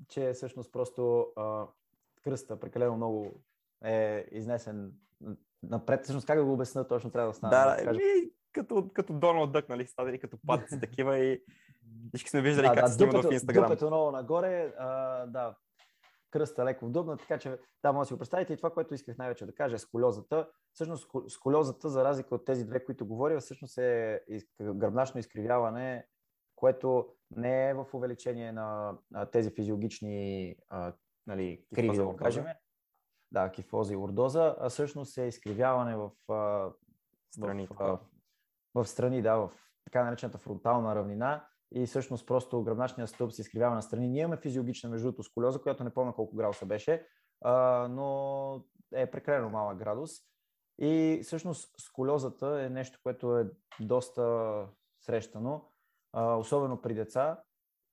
че 0.08 0.32
всъщност 0.32 0.72
просто 0.72 1.26
а, 1.36 1.66
кръста 2.24 2.60
прекалено 2.60 2.96
много 2.96 3.42
е 3.84 4.26
изнесен 4.30 4.92
напред. 5.62 6.04
Всъщност 6.04 6.26
как 6.26 6.38
да 6.38 6.44
го 6.44 6.52
обясня 6.52 6.88
точно 6.88 7.10
трябва 7.10 7.30
да 7.30 7.34
стане? 7.34 7.50
Да, 7.50 7.84
да, 7.84 7.92
ми, 7.92 8.30
като, 8.52 8.90
като 8.94 9.12
Доналд 9.12 9.52
Дък, 9.52 9.68
нали, 9.68 9.86
стадали 9.86 10.18
като 10.18 10.38
патици 10.46 10.80
такива 10.80 11.18
и 11.18 11.42
всички 12.08 12.30
сме 12.30 12.42
виждали 12.42 12.66
да, 12.66 12.74
как 12.74 12.84
да, 12.84 12.90
се 12.90 12.94
снимат 12.94 13.24
в 13.24 13.32
Инстаграм. 13.32 13.64
Дупето 13.64 13.86
много 13.86 14.10
нагоре, 14.10 14.74
а, 14.78 15.26
да, 15.26 15.54
кръста 16.32 16.64
леко 16.64 16.86
вдобна, 16.86 17.16
така 17.16 17.38
че 17.38 17.58
да, 17.82 17.92
може 17.92 18.00
да 18.00 18.06
си 18.06 18.14
го 18.14 18.18
представите. 18.18 18.52
И 18.52 18.56
това, 18.56 18.70
което 18.70 18.94
исках 18.94 19.18
най-вече 19.18 19.46
да 19.46 19.54
кажа 19.54 19.76
е 19.76 19.78
сколиозата. 19.78 20.48
Всъщност 20.72 21.10
сколиозата, 21.28 21.88
за 21.88 22.04
разлика 22.04 22.34
от 22.34 22.44
тези 22.44 22.64
две, 22.64 22.84
които 22.84 23.06
говоря, 23.06 23.40
всъщност 23.40 23.78
е 23.78 24.20
гръбначно 24.60 25.20
изкривяване, 25.20 26.06
което 26.56 27.08
не 27.36 27.68
е 27.68 27.74
в 27.74 27.86
увеличение 27.92 28.52
на 28.52 28.96
тези 29.32 29.50
физиологични 29.50 30.56
а, 30.68 30.92
нали, 31.26 31.64
криви, 31.74 31.96
да 31.96 32.06
го 32.06 32.16
кажем. 32.16 32.44
Да, 33.32 33.50
кифоза 33.50 33.92
и 33.92 33.96
лордоза, 33.96 34.56
а 34.58 34.68
всъщност 34.68 35.18
е 35.18 35.22
изкривяване 35.22 35.96
в, 35.96 36.10
а, 36.28 36.70
страни, 37.30 37.66
в, 37.66 37.76
в, 37.78 37.98
в 38.74 38.88
страни, 38.88 39.22
да, 39.22 39.36
в 39.36 39.52
така 39.84 40.04
наречената 40.04 40.38
фронтална 40.38 40.94
равнина 40.94 41.46
и 41.74 41.86
всъщност 41.86 42.26
просто 42.26 42.62
гръбначният 42.62 43.10
стълб 43.10 43.32
се 43.32 43.40
изкривява 43.42 43.74
на 43.74 43.82
страни. 43.82 44.08
Ние 44.08 44.22
имаме 44.22 44.36
физиологична 44.36 44.90
между 44.90 45.06
другото 45.06 45.22
сколиоза, 45.22 45.58
която 45.58 45.84
не 45.84 45.90
помня 45.90 46.12
колко 46.14 46.36
градуса 46.36 46.66
беше, 46.66 47.06
а, 47.40 47.88
но 47.90 48.64
е 48.94 49.10
прекалено 49.10 49.50
малък 49.50 49.78
градус. 49.78 50.10
И 50.78 51.20
всъщност 51.22 51.74
сколиозата 51.80 52.62
е 52.62 52.68
нещо, 52.68 52.98
което 53.02 53.38
е 53.38 53.50
доста 53.80 54.52
срещано, 55.00 55.68
а, 56.12 56.36
особено 56.36 56.82
при 56.82 56.94
деца. 56.94 57.42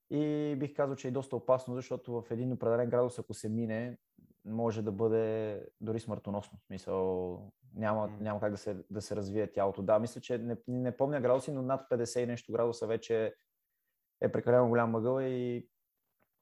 И 0.09 0.55
бих 0.59 0.75
казал, 0.75 0.95
че 0.95 1.07
е 1.07 1.11
доста 1.11 1.35
опасно, 1.35 1.75
защото 1.75 2.21
в 2.21 2.31
един 2.31 2.53
определен 2.53 2.89
градус, 2.89 3.19
ако 3.19 3.33
се 3.33 3.49
мине, 3.49 3.97
може 4.45 4.81
да 4.81 4.91
бъде 4.91 5.65
дори 5.81 5.99
смъртоносно. 5.99 6.59
Смисъл, 6.67 7.51
няма, 7.75 8.09
няма 8.19 8.39
как 8.39 8.51
да 8.51 8.57
се, 8.57 8.77
да 8.89 9.01
се 9.01 9.15
развие 9.15 9.51
тялото. 9.51 9.81
Да, 9.81 9.99
мисля, 9.99 10.21
че 10.21 10.37
не, 10.37 10.57
не 10.67 10.97
помня 10.97 11.21
градуси, 11.21 11.51
но 11.51 11.61
над 11.61 11.89
50 11.89 12.19
и 12.19 12.25
нещо 12.25 12.51
градуса 12.51 12.87
вече 12.87 13.35
е 14.21 14.31
прекалено 14.31 14.69
голям 14.69 14.91
мъгъл 14.91 15.19
и 15.21 15.67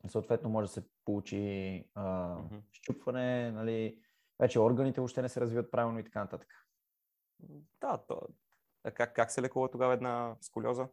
съответно 0.08 0.50
може 0.50 0.68
да 0.68 0.74
се 0.74 0.88
получи 1.06 1.86
а, 1.94 2.04
mm-hmm. 2.04 2.62
щупване, 2.72 3.52
нали, 3.52 4.00
вече 4.40 4.60
органите 4.60 5.02
въобще 5.02 5.22
не 5.22 5.30
се 5.30 5.42
развиват 5.42 5.72
правилно 5.72 6.00
и 6.00 6.04
така 6.04 6.20
нататък. 6.20 6.50
Да, 7.82 7.98
то... 8.08 8.22
А 8.84 8.92
как, 8.92 9.16
как 9.16 9.32
се 9.32 9.42
лекува 9.42 9.72
тогава 9.72 9.94
една 9.94 10.36
сколиоза? 10.42 10.88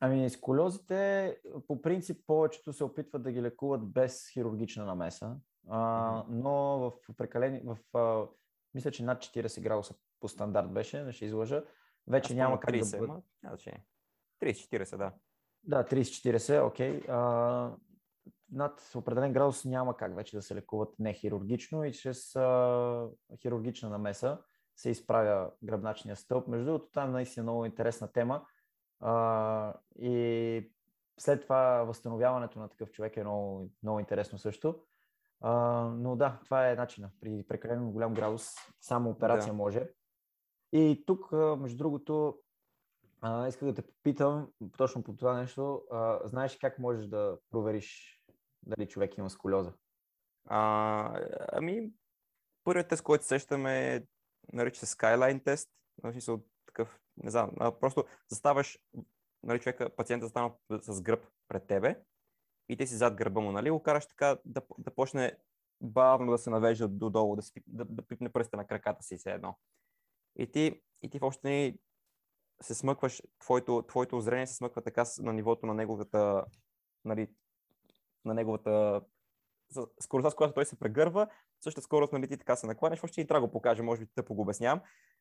Ами, 0.00 0.30
сколиозите 0.30 1.36
по 1.68 1.82
принцип 1.82 2.26
повечето 2.26 2.72
се 2.72 2.84
опитват 2.84 3.22
да 3.22 3.32
ги 3.32 3.42
лекуват 3.42 3.92
без 3.92 4.28
хирургична 4.32 4.84
намеса, 4.84 5.36
а, 5.68 5.78
mm-hmm. 5.78 6.24
но 6.28 6.52
в 6.78 6.92
прекалени, 7.16 7.62
в, 7.64 7.98
а, 7.98 8.28
мисля, 8.74 8.90
че 8.90 9.04
над 9.04 9.22
40 9.22 9.60
градуса 9.60 9.94
по 10.20 10.28
стандарт 10.28 10.72
беше, 10.72 11.04
не 11.04 11.12
ще 11.12 11.24
излъжа, 11.24 11.64
вече 12.06 12.32
Аз 12.32 12.36
няма 12.36 12.60
как 12.60 12.70
30, 12.70 13.00
да 13.00 13.06
бъде... 13.06 13.20
30-40, 14.42 14.96
да. 14.96 15.12
Да, 15.64 15.84
30-40, 15.84 16.66
окей. 16.66 17.00
Okay. 17.00 17.74
над 18.52 18.90
определен 18.94 19.32
градус 19.32 19.64
няма 19.64 19.96
как 19.96 20.16
вече 20.16 20.36
да 20.36 20.42
се 20.42 20.54
лекуват 20.54 20.94
нехирургично 20.98 21.84
и 21.84 21.92
чрез 21.92 22.36
а, 22.36 23.08
хирургична 23.42 23.90
намеса 23.90 24.38
се 24.76 24.90
изправя 24.90 25.50
гръбначния 25.62 26.16
стълб. 26.16 26.48
Между 26.48 26.64
другото, 26.64 26.90
там 26.92 27.12
наистина 27.12 27.42
много 27.42 27.64
интересна 27.64 28.12
тема. 28.12 28.46
А, 29.00 29.74
и 29.98 30.72
след 31.18 31.42
това 31.42 31.82
възстановяването 31.84 32.58
на 32.58 32.68
такъв 32.68 32.90
човек 32.90 33.16
е 33.16 33.24
много, 33.24 33.70
много 33.82 34.00
интересно 34.00 34.38
също. 34.38 34.82
А, 35.40 35.52
но 35.96 36.16
да, 36.16 36.40
това 36.44 36.70
е 36.70 36.74
начина. 36.74 37.10
При 37.20 37.44
прекалено 37.48 37.90
голям 37.90 38.14
градус 38.14 38.48
само 38.80 39.10
операция 39.10 39.52
да. 39.52 39.56
може. 39.56 39.88
И 40.72 41.04
тук, 41.06 41.32
между 41.32 41.76
другото, 41.76 42.38
а, 43.20 43.48
исках 43.48 43.68
да 43.68 43.74
те 43.74 43.82
попитам 43.82 44.48
точно 44.76 45.02
по 45.02 45.16
това 45.16 45.40
нещо. 45.40 45.82
А, 45.90 46.20
знаеш 46.24 46.58
как 46.60 46.78
можеш 46.78 47.06
да 47.06 47.38
провериш 47.50 48.20
дали 48.62 48.88
човек 48.88 49.18
има 49.18 49.30
сколиоза? 49.30 49.72
А, 50.44 51.20
ами, 51.52 51.90
първият 52.64 52.88
тест, 52.88 53.02
който 53.02 53.24
сещаме, 53.24 54.04
нарича 54.52 54.86
се 54.86 54.96
Skyline 54.96 55.44
тест. 55.44 55.70
Значи 56.00 56.20
са 56.20 56.38
такъв, 56.66 57.00
не 57.16 57.30
знам, 57.30 57.50
а, 57.60 57.78
просто 57.78 58.04
заставаш, 58.28 58.78
нали, 59.42 59.60
човека, 59.60 59.90
пациента 59.96 60.26
застана 60.26 60.52
с 60.80 61.02
гръб 61.02 61.26
пред 61.48 61.66
тебе 61.66 62.00
и 62.68 62.76
ти 62.76 62.86
си 62.86 62.94
зад 62.94 63.14
гърба 63.14 63.40
му, 63.40 63.52
нали, 63.52 63.70
го 63.70 63.82
караш 63.82 64.06
така 64.06 64.38
да, 64.44 64.62
да 64.78 64.94
почне 64.94 65.36
бавно 65.80 66.32
да 66.32 66.38
се 66.38 66.50
навежда 66.50 66.88
додолу, 66.88 67.36
да, 67.36 67.42
си, 67.42 67.52
да, 67.66 67.84
да 67.84 68.02
пипне 68.02 68.28
пръста 68.28 68.56
на 68.56 68.66
краката 68.66 69.02
си 69.02 69.16
все 69.16 69.32
едно. 69.32 69.58
И 70.38 70.50
ти, 70.50 70.80
и 71.02 71.10
ти 71.10 71.18
въобще 71.18 71.78
се 72.62 72.74
смъкваш, 72.74 73.22
твоето, 73.38 73.82
твоето 73.88 74.20
зрение 74.20 74.46
се 74.46 74.54
смъква 74.54 74.82
така 74.82 75.04
на 75.18 75.32
нивото 75.32 75.66
на 75.66 75.74
неговата, 75.74 76.44
нали, 77.04 77.28
на 78.24 78.34
неговата 78.34 79.00
скоростта, 80.00 80.30
с 80.30 80.34
която 80.34 80.54
той 80.54 80.64
се 80.64 80.78
прегърва, 80.78 81.28
същата 81.60 81.84
скорост, 81.84 82.12
нали, 82.12 82.28
ти 82.28 82.38
така 82.38 82.56
се 82.56 82.66
накланяш, 82.66 83.04
още 83.04 83.20
и 83.20 83.26
трябва 83.26 83.40
да 83.40 83.46
го 83.46 83.52
покажа, 83.52 83.82
може 83.82 84.00
би 84.00 84.06
тъпо 84.14 84.34
го 84.34 84.42
обяснявам, 84.42 84.80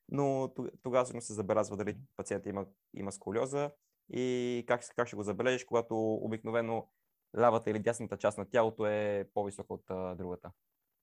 но 0.10 0.54
тогава 0.84 1.04
всъщност 1.04 1.28
се 1.28 1.34
забелязва 1.34 1.78
дали 1.78 1.98
пациента 2.18 2.50
има, 2.50 2.66
има 2.94 3.12
сколиоза 3.12 3.72
и 4.10 4.64
как, 4.68 4.82
как 4.96 5.08
ще 5.08 5.16
го 5.16 5.24
забележиш, 5.24 5.66
когато 5.66 6.14
обикновено 6.14 6.88
лявата 7.38 7.70
или 7.70 7.80
дясната 7.80 8.18
част 8.18 8.38
на 8.38 8.50
тялото 8.50 8.86
е 8.86 9.30
по-висока 9.34 9.74
от 9.74 9.84
а, 9.90 10.16
другата. 10.16 10.52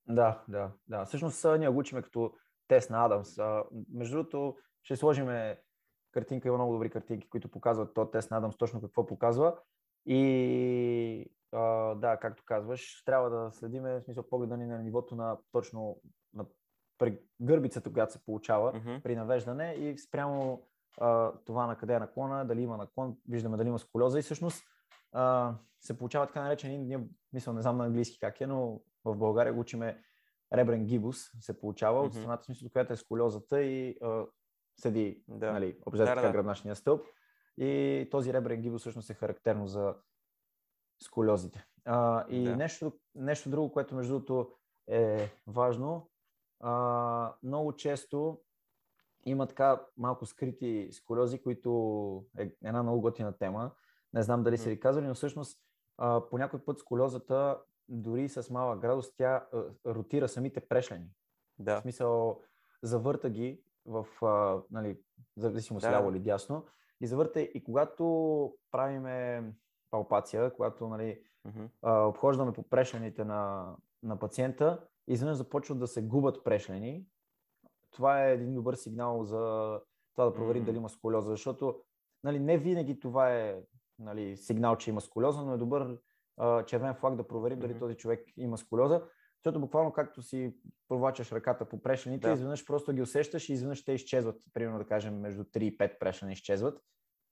Да, 0.09 0.44
да, 0.49 0.72
да. 0.88 1.05
Всъщност 1.05 1.46
ние 1.59 1.68
го 1.68 1.79
учиме 1.79 2.03
като 2.03 2.33
тест 2.68 2.90
на 2.90 3.05
Адамс. 3.05 3.38
А, 3.38 3.64
между 3.92 4.16
другото, 4.16 4.57
ще 4.83 4.96
сложим 4.96 5.29
картинка, 6.16 6.48
има 6.48 6.57
много 6.57 6.72
добри 6.72 6.90
картинки, 6.90 7.29
които 7.29 7.48
показват 7.48 7.94
този 7.94 8.11
тест 8.11 8.31
на 8.31 8.37
Адамс 8.37 8.57
точно 8.57 8.81
какво 8.81 9.07
показва. 9.07 9.57
И 10.07 11.31
а, 11.52 11.94
да, 11.94 12.16
както 12.16 12.42
казваш, 12.46 13.02
трябва 13.05 13.31
да 13.31 13.50
следиме, 13.52 14.00
в 14.00 14.02
смисъл 14.02 14.29
погледа 14.29 14.57
ни 14.57 14.66
на 14.66 14.79
нивото 14.79 15.16
на 15.16 15.37
точно 15.52 16.00
на 16.35 16.44
гърбицата, 17.42 17.92
която 17.92 18.12
се 18.12 18.24
получава 18.24 18.72
Мгм. 18.72 18.94
при 19.02 19.16
навеждане 19.16 19.72
и 19.72 19.98
спрямо 19.98 20.62
а, 21.00 21.33
това 21.44 21.66
на 21.66 21.76
къде 21.76 21.94
е 21.94 21.98
наклона, 21.98 22.44
дали 22.44 22.62
има 22.62 22.76
наклон, 22.76 23.16
виждаме 23.29 23.57
дали 23.57 23.68
има 23.68 23.79
сколиоза 23.79 24.18
и 24.18 24.22
всъщност 24.22 24.64
а, 25.12 25.55
се 25.81 25.98
получава 25.98 26.26
така 26.26 26.42
наречен, 26.42 26.87
ние, 26.87 27.00
мисля, 27.33 27.52
не 27.52 27.62
знам 27.62 27.76
на 27.76 27.85
английски 27.85 28.18
как 28.18 28.40
е, 28.40 28.46
но 28.46 28.81
в 29.05 29.16
България 29.16 29.52
го 29.55 29.61
учиме 29.61 30.02
ребрен 30.52 30.85
гибус 30.85 31.16
се 31.40 31.61
получава 31.61 32.00
от 32.00 32.12
Мгм. 32.12 32.18
страната, 32.18 32.44
смисъл, 32.44 32.68
която 32.70 32.92
е 32.92 32.96
сколиозата 32.96 33.62
и 33.62 33.98
а, 34.02 34.24
седи, 34.76 35.24
Да. 35.28 35.52
нали, 35.52 35.78
общо 35.86 35.98
Да, 35.98 36.04
да, 36.04 36.10
да, 36.10 36.14
така 36.14 36.26
да. 36.26 36.32
гръбначния 36.32 36.76
стълб. 36.76 37.06
И 37.58 38.08
този 38.10 38.32
ребрен 38.32 38.60
гибус 38.60 38.80
всъщност 38.80 39.10
е 39.10 39.14
характерно 39.14 39.66
за 39.66 39.94
сколиозите. 41.02 41.66
А, 41.84 42.26
и 42.28 42.44
Да. 42.44 42.56
нещо, 42.56 42.92
нещо 43.14 43.50
друго, 43.50 43.72
което 43.72 43.94
между 43.94 44.12
другото 44.12 44.52
е 44.86 45.30
важно, 45.46 46.10
а, 46.60 47.34
много 47.42 47.72
често 47.72 48.40
има 49.24 49.46
така 49.46 49.82
малко 49.96 50.26
скрити 50.26 50.88
сколиози, 50.92 51.42
които 51.42 52.24
е 52.38 52.52
една 52.64 52.82
много 52.82 53.00
готина 53.00 53.32
тема. 53.32 53.70
Не 54.14 54.22
знам 54.22 54.42
дали 54.42 54.58
са 54.58 54.68
ви 54.68 54.80
казали, 54.80 55.06
но 55.06 55.14
всъщност 55.14 55.60
а, 55.98 56.28
по 56.30 56.38
някой 56.38 56.64
път 56.64 56.78
сколиозата, 56.78 57.62
дори 57.88 58.28
с 58.28 58.50
малък 58.50 58.80
градус, 58.80 59.14
тя 59.16 59.46
а, 59.52 59.64
ротира 59.86 60.28
самите 60.28 60.60
прешлени. 60.60 61.06
В 61.58 61.62
Да. 61.62 61.80
смисъл, 61.80 62.40
завърта 62.82 63.30
ги 63.30 63.62
в, 63.87 64.07
а, 64.22 64.62
нали, 64.70 64.99
зависимост 65.37 65.85
Да. 65.85 65.92
ляво 65.92 66.11
или 66.11 66.20
дясно, 66.20 66.64
и 67.01 67.07
завърта 67.07 67.40
и 67.40 67.64
когато 67.64 68.55
правиме 68.70 69.44
палпация, 69.90 70.55
когато 70.55 70.88
нали, 70.88 71.20
Мгм. 71.44 71.64
а, 71.83 72.01
обхождаме 72.03 72.53
по 72.53 72.62
прешлените 72.62 73.25
на, 73.25 73.72
на 74.03 74.18
пациента, 74.18 74.87
изведнъж 75.09 75.37
започват 75.37 75.79
да 75.79 75.87
се 75.87 76.03
губят 76.03 76.44
прешлени. 76.44 77.07
Това 77.90 78.25
е 78.25 78.33
един 78.33 78.55
добър 78.55 78.75
сигнал 78.75 79.25
за 79.25 79.40
това 80.14 80.25
да 80.25 80.35
проверим 80.35 80.62
М. 80.62 80.66
дали 80.66 80.77
има 80.77 80.88
сколиоза, 80.88 81.31
защото 81.31 81.81
нали, 82.25 82.38
не 82.38 82.59
винаги 82.59 83.01
това 83.01 83.33
е 83.35 83.62
нали, 83.99 84.37
сигнал, 84.37 84.77
че 84.77 84.90
има 84.90 85.01
сколиоза, 85.01 85.42
но 85.42 85.55
е 85.55 85.59
добър 85.59 85.99
а, 86.37 86.64
червен 86.64 86.94
флаг 86.94 87.16
да 87.16 87.29
проверим 87.29 87.59
дали 87.59 87.70
Мгм. 87.70 87.79
този 87.79 87.96
човек 87.96 88.25
има 88.37 88.59
сколиоза, 88.59 89.03
защото 89.46 89.61
буквално 89.61 89.92
както 89.92 90.22
си 90.22 90.56
провачаш 90.88 91.32
ръката 91.32 91.64
по 91.64 91.82
прешлените, 91.82 92.28
Да. 92.28 92.35
изведнъж 92.35 92.66
просто 92.66 92.92
ги 92.92 93.02
усещаш 93.02 93.48
и 93.48 93.52
изведнъж 93.52 93.85
те 93.85 93.92
изчезват, 93.92 94.40
примерно 94.52 94.78
да 94.78 94.87
кажем 94.87 95.20
между 95.20 95.44
3 95.44 95.62
и 95.62 95.78
5 95.78 95.98
прешлени 95.98 96.32
изчезват. 96.32 96.80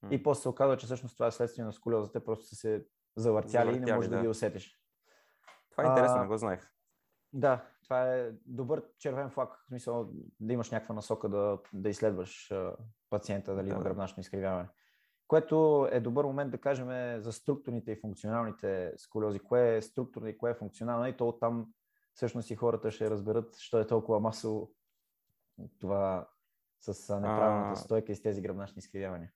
М. 0.03 0.09
И 0.13 0.23
после 0.23 0.43
се 0.43 0.49
оказва, 0.49 0.77
че 0.77 0.87
всъщност 0.87 1.17
това 1.17 1.27
е 1.27 1.31
следствие 1.31 1.65
на 1.65 1.73
сколиоза. 1.73 2.13
Те 2.13 2.25
просто 2.25 2.47
са 2.47 2.57
се 2.57 2.87
завъртяли, 3.17 3.69
и 3.69 3.71
не 3.71 3.73
Завъртяли, 3.73 3.97
можеш 3.97 4.09
да. 4.11 4.17
да. 4.17 4.23
ги 4.23 4.29
усетиш. 4.29 4.81
Това 5.71 5.85
е 5.85 5.87
интересно, 5.87 6.21
не 6.21 6.27
го 6.27 6.37
знаех. 6.37 6.71
Да, 7.33 7.65
това 7.85 8.15
е 8.15 8.31
добър 8.47 8.85
червен 8.99 9.31
флаг, 9.31 9.59
в 9.63 9.67
смисъл 9.67 10.11
да 10.41 10.53
имаш 10.53 10.71
някаква 10.71 10.95
насока 10.95 11.29
да, 11.29 11.59
да 11.73 11.89
изследваш 11.89 12.53
пациента, 13.11 13.55
дали 13.55 13.69
Да, 13.69 13.75
има 13.75 13.83
гръбначно 13.83 14.21
изкривяване. 14.21 14.69
Което 15.29 15.89
е 15.93 16.01
добър 16.01 16.25
момент 16.25 16.51
да 16.51 16.59
кажем 16.59 17.21
за 17.23 17.33
структурните 17.33 17.93
и 17.93 18.01
функционалните 18.01 18.93
сколиози. 18.97 19.39
Кое 19.39 19.77
е 19.77 19.83
структурно 19.83 20.29
и 20.29 20.39
кое 20.39 20.51
е 20.51 20.55
функционално 20.55 21.07
и 21.07 21.17
то 21.17 21.29
оттам 21.29 21.67
всъщност 22.15 22.51
и 22.51 22.57
хората 22.57 22.91
ще 22.91 23.11
разберат, 23.11 23.57
що 23.57 23.79
е 23.81 23.87
толкова 23.87 24.21
масово 24.21 24.73
това 25.81 26.29
с 26.81 27.21
неправилната 27.21 27.81
стойка 27.81 28.13
и 28.13 28.17
с 28.17 28.23
тези 28.23 28.43
гръбначни 28.43 28.79
изкривявания. 28.79 29.33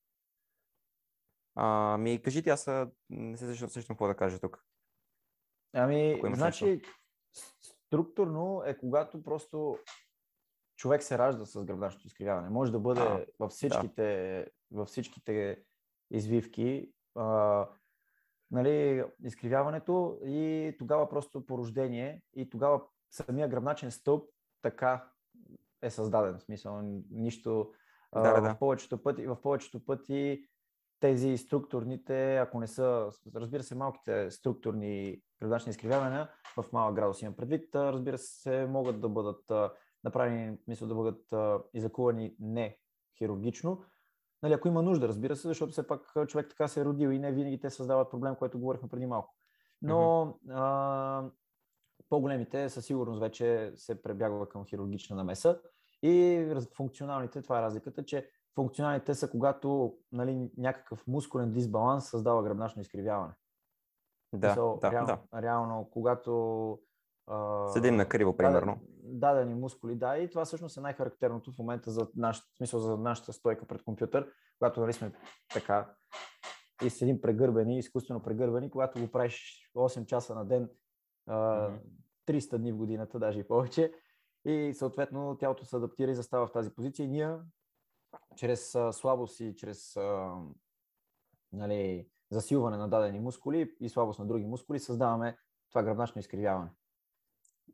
Ами, 1.55 2.23
кажи 2.23 2.43
ти, 2.43 2.51
аз 2.51 2.71
не 3.11 3.37
се 3.37 3.55
сещам, 3.69 3.95
какво 3.95 4.07
да 4.07 4.17
кажа 4.17 4.41
тук. 4.41 4.65
Ами, 5.73 6.21
значи, 6.35 6.83
с- 7.33 7.55
структурно 7.87 8.63
е 8.65 8.79
когато 8.79 9.23
просто 9.23 9.79
човек 10.77 11.03
се 11.03 11.19
ражда 11.19 11.45
с 11.45 11.65
гръбначното 11.65 12.07
изкривяване. 12.07 12.51
Може 12.51 12.73
да 12.73 12.81
бъде 12.81 13.01
А, 13.01 13.27
във, 13.39 13.51
всичките, 13.53 14.47
във 14.71 14.89
всичките 14.89 15.63
извивки, 16.11 16.93
а, 17.15 17.69
нали, 18.51 19.05
изкривяването 19.25 20.19
и 20.25 20.75
тогава 20.79 21.09
просто 21.09 21.47
по 21.47 21.59
рождение 21.59 22.23
и 22.37 22.51
тогава 22.51 22.83
самия 23.11 23.49
гръбначен 23.49 23.91
стълб 23.91 24.31
така 24.63 25.05
е 25.83 25.91
създаден. 25.91 26.39
В 26.39 26.43
смисъл, 26.43 26.81
нищо 27.11 27.73
Да, 28.15 28.23
да, 28.23 28.41
да. 28.41 28.55
в 28.55 28.59
повечето 28.59 29.03
пъти, 29.03 29.27
в 29.27 29.43
повечето 29.43 29.85
пъти 29.85 30.45
тези 31.01 31.39
структурните, 31.39 32.37
ако 32.37 32.61
не 32.61 32.67
са, 32.67 33.11
разбира 33.35 33.63
се, 33.63 33.75
малките 33.75 34.31
структурни 34.31 35.23
гръбначни 35.41 35.71
изкривявания 35.71 36.31
в 36.57 36.65
малък 36.73 36.95
градус 36.95 37.23
имам 37.23 37.37
предвид, 37.37 37.75
разбира 37.75 38.19
се, 38.19 38.67
могат 38.67 39.01
да 39.01 39.09
бъдат 39.09 39.73
направени, 40.05 40.59
мисля 40.69 40.87
да 40.87 40.95
бъдат 40.95 41.25
излекувани 41.75 42.37
не 42.41 42.79
хирургично, 43.19 43.85
нали, 44.43 44.53
ако 44.53 44.69
има 44.69 44.83
нужда, 44.83 45.09
разбира 45.09 45.37
се, 45.37 45.49
защото 45.49 45.73
все 45.73 45.87
пак 45.87 46.15
човек 46.29 46.49
така 46.51 46.69
се 46.69 46.81
е 46.81 46.85
родил 46.85 47.09
и 47.09 47.19
не 47.19 47.33
винаги 47.33 47.61
те 47.61 47.71
създават 47.71 48.11
проблем, 48.11 48.35
който 48.37 48.59
говорихме 48.59 48.89
преди 48.89 49.07
малко. 49.07 49.35
Но 49.83 50.35
а, 50.51 51.25
по-големите 52.09 52.69
със 52.69 52.87
сигурност 52.87 53.21
вече 53.21 53.73
се 53.77 54.03
пребягва 54.03 54.49
към 54.49 54.65
хирургична 54.65 55.17
намеса 55.17 55.61
и 56.03 56.47
функционалните, 56.77 57.43
това 57.43 57.59
е 57.59 57.63
разликата, 57.63 58.05
че 58.05 58.31
функционалните 58.55 59.15
са 59.15 59.31
когато 59.31 59.97
нали, 60.13 60.51
някакъв 60.57 61.07
мускулен 61.07 61.53
дисбаланс 61.53 62.11
създава 62.11 62.43
гръбначно 62.43 62.83
изкривяване. 62.83 63.33
Да, 64.33 64.49
Мисъл, 64.49 64.79
да, 64.83 64.93
реално, 64.93 65.19
да. 65.33 65.43
реално, 65.43 65.89
когато 65.93 66.73
а, 67.27 67.69
Седим 67.69 67.97
на 67.97 68.09
криво, 68.09 68.37
примерно. 68.37 68.81
Дадени 69.11 69.55
мускули, 69.55 69.95
да, 69.95 70.19
и 70.19 70.31
това 70.31 70.45
всъщност 70.45 70.77
е 70.77 70.81
най-характерното 70.81 71.53
в 71.53 71.59
момента 71.59 71.91
за, 71.91 72.09
наш, 72.17 72.43
в 72.55 72.57
смисъл 72.57 72.81
за 72.81 72.97
нашата 72.97 73.33
стойка 73.33 73.67
пред 73.67 73.83
компютър, 73.83 74.33
когато 74.59 74.81
нали 74.81 74.93
сме 74.93 75.13
така 75.53 75.95
и 76.85 76.91
седим 76.91 77.21
прегърбени, 77.21 77.79
изкуствено 77.79 78.23
прегърбени, 78.23 78.71
когато 78.71 79.01
го 79.01 79.11
правиш 79.11 79.71
8 79.77 80.07
часа 80.07 80.35
на 80.35 80.45
ден, 80.45 80.71
а, 81.27 81.69
Мгм. 81.69 81.79
300 82.27 82.59
дни 82.59 82.73
в 82.73 82.77
годината, 82.77 83.19
даже 83.19 83.41
и 83.41 83.49
повече, 83.49 83.93
и 84.45 84.75
съответно 84.75 85.37
тялото 85.41 85.65
се 85.65 85.77
адаптира 85.77 86.11
и 86.11 86.15
застава 86.15 86.47
в 86.47 86.53
тази 86.53 86.75
позиция 86.75 87.05
и 87.05 87.09
ние 87.09 87.37
чрез 88.37 88.77
слабост 88.93 89.41
и 89.41 89.57
чрез 89.57 89.97
нали, 91.53 92.09
засилване 92.31 92.77
на 92.77 92.89
дадени 92.89 93.21
мускули 93.21 93.77
и 93.81 93.89
слабост 93.89 94.19
на 94.19 94.27
други 94.27 94.45
мускули 94.45 94.79
създаваме 94.79 95.39
това 95.71 95.83
гръбначно 95.83 96.19
изкривяване. 96.19 96.71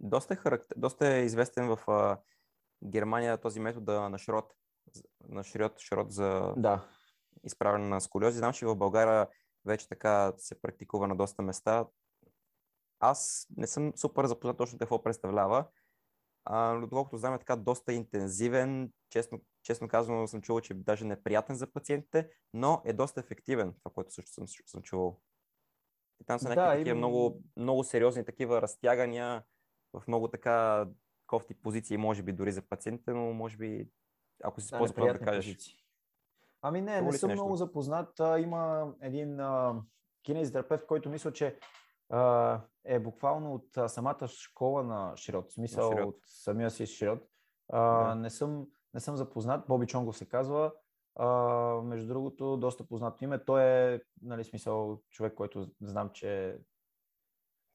Доста 0.00 0.34
е, 0.34 0.36
характер... 0.36 0.74
Доста 0.76 1.08
е 1.08 1.24
известен 1.24 1.76
в 1.76 1.90
а, 1.90 2.18
Германия 2.84 3.38
този 3.38 3.60
метод 3.60 4.08
на 4.08 4.18
Шрот, 4.18 4.52
на 5.28 5.44
Шрот, 5.44 5.78
Шрот 5.80 6.12
за 6.12 6.54
Да, 6.56 6.88
изправяне 7.44 7.88
на 7.88 8.00
сколиози. 8.00 8.38
Знам, 8.38 8.52
че 8.52 8.66
в 8.66 8.76
България 8.76 9.28
вече 9.64 9.88
така 9.88 10.32
се 10.36 10.60
практикува 10.62 11.08
на 11.08 11.16
доста 11.16 11.42
места. 11.42 11.86
Аз 13.00 13.46
не 13.56 13.66
съм 13.66 13.92
супер 13.96 14.26
запознат 14.26 14.56
точно 14.56 14.78
какво 14.78 15.02
представлява, 15.02 15.66
а, 16.44 16.72
но 16.72 16.80
доколкото 16.86 17.16
знам 17.16 17.34
е 17.34 17.38
така 17.38 17.56
доста 17.56 17.92
интензивен, 17.92 18.92
честно, 19.10 19.40
честно 19.62 19.88
казано 19.88 20.26
съм 20.26 20.42
чувал, 20.42 20.60
че 20.60 20.74
даже 20.74 21.04
неприятен 21.04 21.56
за 21.56 21.72
пациентите, 21.72 22.30
но 22.54 22.82
е 22.84 22.92
доста 22.92 23.20
ефективен, 23.20 23.74
това, 23.82 23.94
което 23.94 24.12
също 24.12 24.30
съм, 24.32 24.44
съм 24.66 24.82
чувал. 24.82 25.20
И 26.20 26.24
там 26.24 26.38
са 26.38 26.48
Да, 26.48 26.54
някакви 26.54 26.78
такива 26.78 26.90
има- 26.90 26.98
много, 26.98 27.42
много 27.56 27.84
сериозни 27.84 28.24
такива 28.24 28.62
разтягания 28.62 29.44
в 30.00 30.08
много 30.08 30.28
така 30.28 30.86
кофти 31.26 31.54
позиции, 31.54 31.96
може 31.96 32.22
би 32.22 32.32
дори 32.32 32.52
за 32.52 32.62
пациентите, 32.62 33.12
но 33.12 33.32
може 33.32 33.56
би, 33.56 33.88
ако 34.44 34.60
си 34.60 34.70
да, 34.70 34.78
по-запознат 34.78 35.18
да 35.18 35.24
кажеш. 35.24 35.44
позиции. 35.44 35.74
Ами 36.62 36.80
не, 36.80 37.00
не 37.02 37.12
съм 37.12 37.28
нещо? 37.28 37.42
много 37.42 37.56
запознат. 37.56 38.20
Има 38.38 38.92
един 39.00 39.40
а, 39.40 39.82
кинезитерапевт, 40.22 40.86
който 40.86 41.10
мисля, 41.10 41.32
че 41.32 41.58
а, 42.08 42.60
е 42.84 42.98
буквално 42.98 43.54
от 43.54 43.76
а, 43.76 43.88
самата 43.88 44.28
школа 44.28 44.82
на 44.82 45.16
Широт, 45.16 45.50
в 45.50 45.52
смисъл 45.52 45.92
Широт. 45.92 46.08
от 46.08 46.20
самия 46.26 46.70
си 46.70 46.86
Широт. 46.86 47.28
А, 47.68 48.08
Да. 48.08 48.14
не, 48.14 48.30
съм, 48.30 48.66
не 48.94 49.00
съм 49.00 49.16
запознат. 49.16 49.66
Боби 49.68 49.86
Чонгов 49.86 50.16
се 50.18 50.28
казва. 50.28 50.72
А, 51.16 51.28
между 51.84 52.08
другото, 52.08 52.56
доста 52.56 52.86
познато 52.86 53.24
име. 53.24 53.44
Той 53.44 53.62
е, 53.64 54.00
нали, 54.22 54.44
смисъл, 54.44 55.00
човек, 55.10 55.34
който 55.34 55.66
знам, 55.80 56.10
че 56.10 56.58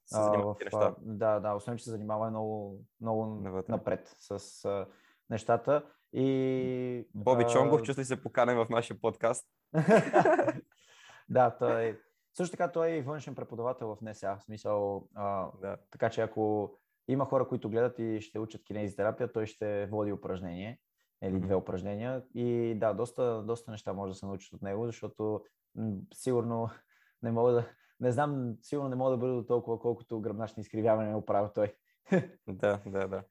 Се 0.10 0.20
а, 0.20 0.24
занимават 0.24 0.58
в, 0.58 0.66
неща. 0.66 0.96
да, 1.02 1.40
да, 1.40 1.54
освен, 1.54 1.78
че 1.78 1.84
се 1.84 1.90
занимава 1.90 2.30
много, 2.30 2.82
много 3.02 3.26
Навътре. 3.26 3.72
напред 3.72 4.16
с 4.20 4.66
а, 4.66 4.86
нещата. 5.30 5.86
И, 6.14 7.08
Боби 7.16 7.44
а, 7.44 7.48
Чонгов, 7.48 7.82
чувствай 7.82 8.06
се 8.06 8.24
поканен 8.24 8.58
в 8.58 8.70
нашия 8.70 9.02
подкаст. 9.02 9.48
да, 11.30 11.58
той 11.60 12.00
също 12.34 12.58
така 12.58 12.72
той 12.72 12.92
е 12.92 13.02
външен 13.02 13.36
преподавател 13.36 13.96
в 13.96 14.02
НСА, 14.02 14.38
в 14.38 14.44
смисъл, 14.44 15.08
а, 15.16 15.48
да. 15.62 15.78
така 15.92 16.10
че 16.10 16.22
ако 16.22 16.74
има 17.08 17.26
хора, 17.26 17.48
които 17.48 17.70
гледат 17.70 18.00
и 18.00 18.22
ще 18.22 18.40
учат 18.40 18.64
кинезитерапия, 18.64 19.32
той 19.32 19.46
ще 19.46 19.86
води 19.86 20.12
упражнение 20.12 20.80
или 21.24 21.40
две 21.40 21.56
упражнения 21.56 22.24
и 22.36 22.76
да, 22.78 22.94
доста, 22.94 23.44
доста 23.44 23.72
неща 23.72 23.94
може 23.94 24.12
да 24.14 24.16
се 24.16 24.26
научат 24.26 24.54
от 24.54 24.62
него, 24.62 24.86
защото 24.86 25.44
м- 25.76 25.96
сигурно 26.14 26.70
не 27.24 27.32
мога 27.32 27.52
да, 27.52 27.66
не 28.00 28.12
знам, 28.12 28.56
сигурно 28.62 28.90
не 28.90 28.96
мога 28.96 29.12
да 29.12 29.18
бъда 29.18 29.34
до 29.34 29.44
толкова, 29.44 29.80
колкото 29.80 30.22
гръбначни 30.22 30.62
изкривяване 30.62 31.10
не 31.10 31.16
оправя 31.16 31.54
той. 31.54 31.76
да, 32.48 32.82
да, 32.86 33.08
да. 33.08 33.24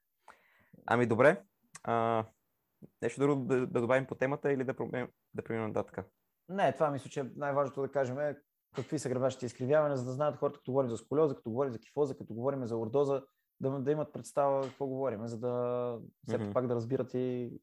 Ами 0.86 1.06
добре. 1.06 1.42
А, 1.84 2.24
нещо 3.02 3.20
друго 3.20 3.44
да, 3.44 3.66
да 3.66 3.80
добавим 3.80 4.06
по 4.06 4.14
темата 4.14 4.52
или 4.52 4.64
да, 4.64 4.74
да 5.34 5.42
преминем 5.44 5.68
нататък? 5.68 6.06
Не, 6.48 6.72
това 6.72 6.90
мисля, 6.90 7.10
че 7.10 7.30
най-важното 7.36 7.80
да 7.80 7.92
кажем 7.92 8.18
е 8.18 8.36
какви 8.74 8.98
са 8.98 9.08
гръбначните 9.08 9.46
изкривявания, 9.46 9.96
за 9.96 10.04
да 10.04 10.12
знаят 10.12 10.36
хората, 10.36 10.58
като 10.58 10.72
говорим 10.72 10.90
за 10.90 10.96
сколиоза, 10.96 11.34
като 11.34 11.50
говорим 11.50 11.72
за 11.72 11.78
кифоза, 11.78 12.16
като 12.16 12.34
говорим 12.34 12.66
за 12.66 12.76
ордоза, 12.76 13.22
да, 13.60 13.70
да 13.70 13.90
имат 13.92 14.12
представа 14.12 14.62
какво 14.62 14.86
говорим, 14.86 15.26
за 15.26 15.38
да 15.38 15.94
все 16.26 16.38
mm-hmm. 16.38 16.52
пак 16.52 16.66
да 16.66 16.74
разбират 16.74 17.14
и 17.14 17.58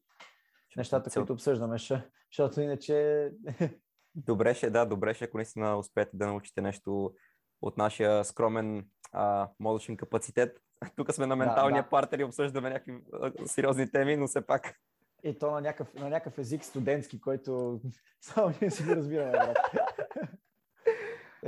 нещата, 0.76 1.10
които 1.10 1.32
обсъждаме, 1.32 1.76
защото 1.78 2.60
иначе... 2.60 3.30
Добре 4.16 4.54
ще, 4.54 4.70
да, 4.70 4.84
добре 4.84 5.14
ще, 5.14 5.24
ако 5.24 5.36
наистина 5.36 5.78
успеете 5.78 6.10
да 6.14 6.26
научите 6.26 6.60
нещо 6.60 7.14
от 7.62 7.76
нашия 7.76 8.24
скромен 8.24 8.88
а, 9.12 9.48
мозъчен 9.60 9.96
капацитет. 9.96 10.60
Тук 10.96 11.12
сме 11.12 11.26
на 11.26 11.36
менталния 11.36 11.82
да, 11.82 11.86
да. 11.86 11.90
партер 11.90 12.18
и 12.18 12.24
обсъждаме 12.24 12.70
някакви 12.70 13.00
сериозни 13.46 13.90
теми, 13.90 14.16
но 14.16 14.26
все 14.26 14.46
пак. 14.46 14.80
И 15.22 15.38
то 15.38 15.50
на 15.50 15.60
някакъв, 15.60 15.94
на 15.94 16.08
някакъв 16.08 16.38
език 16.38 16.64
студентски, 16.64 17.20
който 17.20 17.80
само 18.20 18.54
ние 18.60 18.70
си 18.70 18.82
го 18.82 18.90
разбираме. 18.90 19.54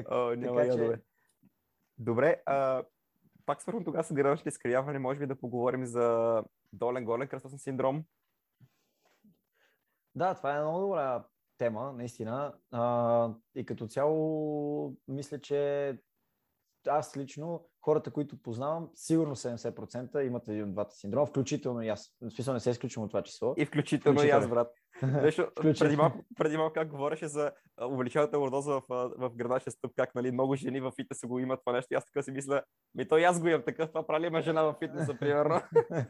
О, 0.11 0.35
няма 0.37 0.61
така, 0.61 0.75
че... 0.75 1.01
Добре, 1.99 2.43
а, 2.47 2.83
пак 3.47 3.63
свърхом 3.63 3.85
тогава 3.85 4.05
с 4.05 4.13
гръбначните 4.13 4.49
изкривяване, 4.49 4.99
може 4.99 5.19
би 5.19 5.27
да 5.27 5.41
поговорим 5.41 5.87
за 5.87 6.43
долен 6.73 7.05
голен 7.05 7.29
кръстосен 7.29 7.59
синдром. 7.59 8.05
Да, 10.15 10.35
това 10.35 10.57
е 10.57 10.61
много 10.61 10.81
добра 10.81 11.25
тема, 11.59 11.93
наистина. 11.93 12.55
А, 12.71 13.31
и 13.55 13.67
като 13.67 13.87
цяло, 13.87 14.97
мисля, 15.09 15.41
че 15.41 15.93
аз 16.89 17.17
лично, 17.17 17.69
хората, 17.81 18.11
които 18.11 18.43
познавам, 18.43 18.91
сигурно 18.95 19.37
70% 19.37 20.27
имат 20.27 20.49
един 20.49 20.65
от 20.65 20.73
двата 20.73 20.95
синдрома, 20.95 21.27
включително 21.27 21.83
и 21.83 21.89
аз. 21.89 22.17
В 22.23 22.31
смисъл 22.31 22.55
не 22.55 22.61
се 22.61 22.71
изключвам 22.71 23.05
от 23.05 23.11
това 23.11 23.23
число. 23.23 23.55
И 23.57 23.67
включително, 23.67 24.19
включително. 24.19 24.43
и 24.43 24.45
аз, 24.45 24.51
брат. 24.51 24.73
Беше, 25.23 25.47
преди, 25.55 25.97
малко, 25.97 26.19
преди 26.37 26.57
малко 26.57 26.73
как 26.75 26.89
говореше 26.89 27.29
за 27.29 27.53
увеличаването 27.83 28.41
лордоза 28.41 28.73
в, 28.73 28.83
в 29.19 29.31
градачен 29.37 29.73
стъп, 29.73 29.93
как 29.97 30.15
нали, 30.15 30.31
много 30.31 30.55
жени 30.57 30.81
в 30.81 30.93
фитнеса 30.97 31.27
го 31.27 31.39
имат 31.39 31.61
това 31.65 31.73
нещо. 31.73 31.95
И 31.95 31.97
аз 31.97 32.05
така 32.05 32.23
си 32.23 32.31
мисля, 32.31 32.63
ми 32.95 33.09
то 33.09 33.19
и 33.19 33.25
аз 33.25 33.41
го 33.41 33.49
имам 33.49 33.63
такъв, 33.63 33.89
това 33.89 34.07
прави 34.07 34.31
ли 34.31 34.43
жена 34.43 34.63
в 34.63 34.77
фитнеса, 34.79 35.17
примерно. 35.21 35.61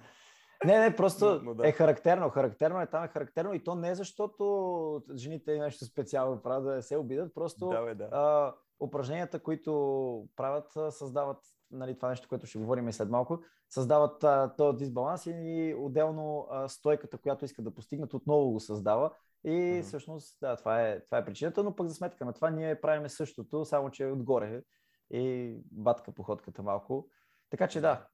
Не, 0.65 0.79
не, 0.79 0.97
просто 0.97 1.25
но, 1.25 1.41
но 1.43 1.55
да. 1.55 1.69
е 1.69 1.73
характерно. 1.73 2.31
Характерно 2.31 2.81
е 2.81 2.87
там 2.87 3.05
е 3.05 3.09
характерно 3.09 3.55
и 3.55 3.65
то 3.65 3.75
не 3.75 3.91
е 3.91 3.95
защото 3.95 5.03
жените 5.15 5.59
нещо 5.59 5.85
специално 5.85 6.43
правят 6.43 6.65
да 6.65 6.83
се 6.83 6.97
обидат, 6.97 7.35
просто 7.35 7.69
да, 7.69 7.83
бе, 7.83 7.95
да. 7.95 8.09
А, 8.13 8.55
упражненията, 8.81 9.39
които 9.39 10.29
правят, 10.37 10.95
създават 10.95 11.39
нали, 11.71 11.97
това 11.97 12.09
нещо, 12.09 12.29
което 12.29 12.47
ще 12.47 12.59
говорим 12.59 12.89
и 12.89 12.93
след 12.93 13.11
малко, 13.11 13.41
създават 13.71 14.25
а, 14.25 14.55
този 14.57 14.79
дисбаланс 14.79 15.27
и 15.27 15.75
отделно 15.79 16.47
а, 16.51 16.69
стойката, 16.69 17.19
която 17.19 17.45
искат 17.45 17.65
да 17.65 17.75
постигнат, 17.75 18.15
отново 18.15 18.51
го 18.51 18.61
създава. 18.61 19.11
И 19.45 19.51
mm-hmm. 19.51 19.83
всъщност, 19.83 20.39
да, 20.41 20.57
това 20.57 20.83
е, 20.83 21.05
това 21.05 21.19
е 21.19 21.25
причината, 21.25 21.65
но 21.65 21.77
пък 21.77 21.87
за 21.87 21.95
сметка 21.95 22.25
на 22.25 22.33
това 22.33 22.51
ние 22.51 22.81
правим 22.81 23.09
същото, 23.09 23.65
само 23.65 23.91
че 23.91 24.07
отгоре 24.07 24.63
и 25.11 25.55
батка 25.73 26.13
походката 26.13 26.63
малко. 26.63 27.09
Така 27.51 27.69
че 27.69 27.81
да, 27.81 28.07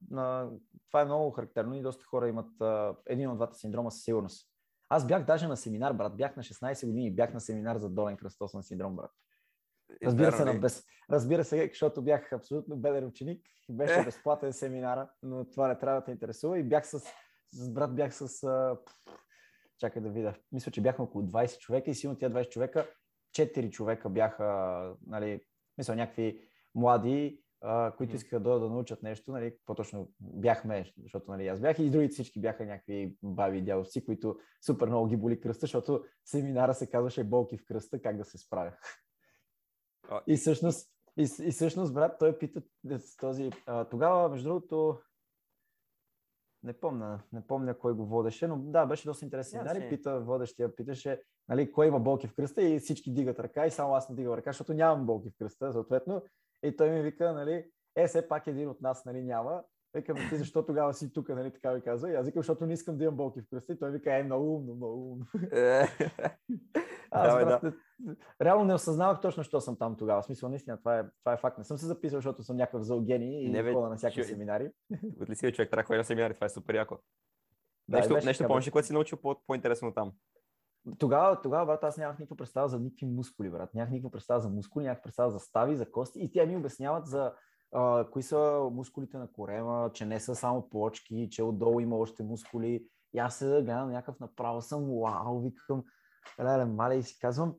това 0.87 1.01
е 1.01 1.05
много 1.05 1.31
характерно 1.31 1.75
и 1.75 1.81
доста 1.81 2.05
хора 2.05 2.29
имат 2.29 2.49
един 3.05 3.29
от 3.29 3.37
двата 3.37 3.57
синдрома 3.57 3.91
със 3.91 4.03
сигурност. 4.03 4.49
Аз 4.89 5.07
бях 5.07 5.25
даже 5.25 5.47
на 5.47 5.57
семинар, 5.57 5.93
брат. 5.93 6.17
Бях 6.17 6.35
на 6.35 6.43
16 6.43 6.85
години, 6.85 7.15
бях 7.15 7.33
на 7.33 7.41
семинар 7.41 7.77
за 7.77 7.89
долен 7.89 8.17
кръстосен 8.17 8.63
синдром, 8.63 8.95
брат. 8.95 9.11
Разбира 10.03 10.31
се, 10.31 10.45
на 10.45 10.53
без... 10.53 10.83
Разбира 11.11 11.43
се, 11.43 11.67
защото 11.67 12.01
бях 12.01 12.33
абсолютно 12.33 12.77
беден 12.77 13.05
ученик. 13.05 13.45
Беше 13.69 13.99
е. 13.99 14.05
безплатен 14.05 14.53
семинара, 14.53 15.09
но 15.23 15.49
това 15.49 15.67
не 15.67 15.79
трябва 15.79 15.99
да 16.01 16.05
те 16.05 16.11
интересува. 16.11 16.59
И 16.59 16.63
бях 16.63 16.87
с, 16.87 16.99
с 17.51 17.69
брат, 17.69 17.95
бях 17.95 18.15
с... 18.15 18.43
А... 18.43 18.77
Чакай 19.79 20.01
да 20.01 20.09
видя. 20.09 20.33
Мисля, 20.51 20.71
че 20.71 20.81
бяхме 20.81 21.03
около 21.05 21.23
20 21.23 21.59
човека 21.59 21.91
и 21.91 21.95
силно 21.95 22.17
тия 22.17 22.31
20 22.31 22.49
човека, 22.49 22.89
4 23.35 23.69
човека 23.69 24.09
бяха, 24.09 24.93
нали, 25.07 25.41
мисля, 25.77 25.95
някакви 25.95 26.49
млади 26.75 27.44
които 27.97 28.15
искаха 28.15 28.39
да, 28.39 28.59
да 28.59 28.69
научат 28.69 29.03
нещо, 29.03 29.31
нали, 29.31 29.55
по-точно 29.65 30.11
бяхме, 30.19 30.93
защото 31.03 31.31
нали, 31.31 31.47
аз 31.47 31.59
бях 31.59 31.79
и 31.79 31.89
другите 31.89 32.13
всички 32.13 32.41
бяха 32.41 32.65
някакви 32.65 33.17
баби 33.23 33.57
и 33.57 33.61
дядовци, 33.61 34.05
които 34.05 34.39
супер 34.65 34.87
много 34.87 35.07
ги 35.07 35.17
боли 35.17 35.39
кръста, 35.39 35.61
защото 35.61 36.03
семинара 36.25 36.73
се 36.73 36.89
казваше 36.89 37.23
болки 37.23 37.57
в 37.57 37.65
кръста, 37.65 38.01
как 38.01 38.17
да 38.17 38.25
се 38.25 38.37
справя. 38.37 38.73
А... 40.09 40.21
И 40.27 40.37
всъщност, 40.37 40.91
и, 41.17 41.21
и 41.21 41.51
всъщност, 41.51 41.93
брат, 41.93 42.15
той 42.19 42.37
пита 42.37 42.61
с 42.97 43.17
този... 43.17 43.51
А, 43.65 43.85
тогава, 43.85 44.29
между 44.29 44.49
другото, 44.49 44.99
не 46.63 46.73
помня, 46.73 47.23
не 47.33 47.47
помня 47.47 47.77
кой 47.77 47.93
го 47.93 48.05
водеше, 48.05 48.47
но 48.47 48.57
да, 48.57 48.85
беше 48.85 49.07
доста 49.07 49.25
интересен. 49.25 49.63
Нали, 49.65 49.89
пита, 49.89 50.19
водещия 50.19 50.75
питаше, 50.75 51.21
нали, 51.49 51.71
кой 51.71 51.87
има 51.87 51.99
болки 51.99 52.27
в 52.27 52.35
кръста 52.35 52.63
и 52.63 52.79
всички 52.79 53.13
дигат 53.13 53.39
ръка 53.39 53.65
и 53.65 53.71
само 53.71 53.95
аз 53.95 54.09
не 54.09 54.15
дигам 54.15 54.33
ръка, 54.33 54.49
защото 54.51 54.73
нямам 54.73 55.05
болки 55.05 55.29
в 55.29 55.37
кръста, 55.37 55.73
съответно. 55.73 56.23
И 56.67 56.75
той 56.75 56.89
ми 56.89 57.01
вика, 57.01 57.33
нали, 57.33 57.65
е, 57.95 58.07
все 58.07 58.27
пак 58.27 58.47
един 58.47 58.69
от 58.69 58.81
нас, 58.81 59.05
нали, 59.05 59.21
няма. 59.21 59.63
Викам, 59.93 60.17
ти 60.29 60.37
защо 60.37 60.65
тогава 60.65 60.93
си 60.93 61.13
тук, 61.13 61.29
нали, 61.29 61.51
така 61.51 61.71
ви 61.71 61.81
казва. 61.81 62.11
И 62.11 62.15
аз 62.15 62.25
викам, 62.25 62.39
защото 62.39 62.65
не 62.65 62.73
искам 62.73 62.97
да 62.97 63.03
имам 63.03 63.15
болки 63.15 63.41
в 63.41 63.49
кръста. 63.49 63.73
И 63.73 63.79
той 63.79 63.91
вика, 63.91 64.15
е, 64.15 64.23
много 64.23 64.55
умно, 64.55 64.75
много 64.75 65.11
умно. 65.11 65.25
Е. 65.51 65.87
аз, 67.11 67.37
да, 67.37 67.45
брат, 67.45 67.61
да. 67.99 68.15
реално 68.41 68.65
не 68.65 68.73
осъзнавах 68.73 69.21
точно, 69.21 69.43
що 69.43 69.61
съм 69.61 69.77
там 69.77 69.97
тогава. 69.97 70.21
В 70.21 70.25
смисъл, 70.25 70.49
наистина, 70.49 70.77
това 70.77 70.99
е, 70.99 71.03
това 71.19 71.33
е 71.33 71.37
факт. 71.37 71.57
Не 71.57 71.63
съм 71.63 71.77
се 71.77 71.85
записал, 71.85 72.17
защото 72.17 72.43
съм 72.43 72.57
някакъв 72.57 72.83
зоогений 72.83 73.45
и 73.45 73.49
не 73.49 73.73
хода 73.73 73.89
на 73.89 73.97
всякакви 73.97 74.21
че... 74.21 74.27
семинари. 74.27 74.71
От 75.21 75.29
ли 75.29 75.35
си 75.35 75.51
човек, 75.51 75.71
трябва 75.71 75.93
да 75.93 75.97
на 75.97 76.03
семинари, 76.03 76.33
това 76.33 76.45
е 76.45 76.49
супер 76.49 76.75
яко. 76.75 76.97
Да, 77.87 77.97
нещо, 77.97 78.13
нещо 78.13 78.47
помниш, 78.47 78.69
което 78.69 78.87
си 78.87 78.93
научил 78.93 79.17
по- 79.17 79.41
по-интересно 79.47 79.93
там? 79.93 80.11
Тогава, 80.97 81.41
тогава, 81.41 81.65
брат, 81.65 81.83
аз 81.83 81.97
нямах 81.97 82.19
никаква 82.19 82.37
представа 82.37 82.67
за 82.67 82.79
никакви 82.79 83.05
мускули, 83.05 83.49
брат. 83.49 83.73
Нямах 83.73 83.91
никаква 83.91 84.11
представа 84.11 84.39
за 84.39 84.49
мускули, 84.49 84.83
нямах 84.83 85.01
представа 85.01 85.31
за 85.31 85.39
стави, 85.39 85.75
за 85.75 85.91
кости. 85.91 86.19
И 86.19 86.31
те 86.31 86.45
ми 86.45 86.57
обясняват 86.57 87.07
за 87.07 87.33
а, 87.71 88.09
кои 88.11 88.23
са 88.23 88.69
мускулите 88.71 89.17
на 89.17 89.31
корема, 89.31 89.89
че 89.93 90.05
не 90.05 90.19
са 90.19 90.35
само 90.35 90.69
плочки, 90.69 91.29
че 91.31 91.43
отдолу 91.43 91.79
има 91.79 91.95
още 91.95 92.23
мускули. 92.23 92.87
И 93.13 93.19
аз 93.19 93.35
се 93.35 93.45
гледам 93.45 93.91
някакъв 93.91 94.19
направо 94.19 94.61
съм, 94.61 94.85
вау, 95.01 95.41
викам, 95.41 95.83
леле, 96.39 96.65
мале, 96.65 96.95
и 96.95 97.03
си 97.03 97.19
казвам, 97.19 97.55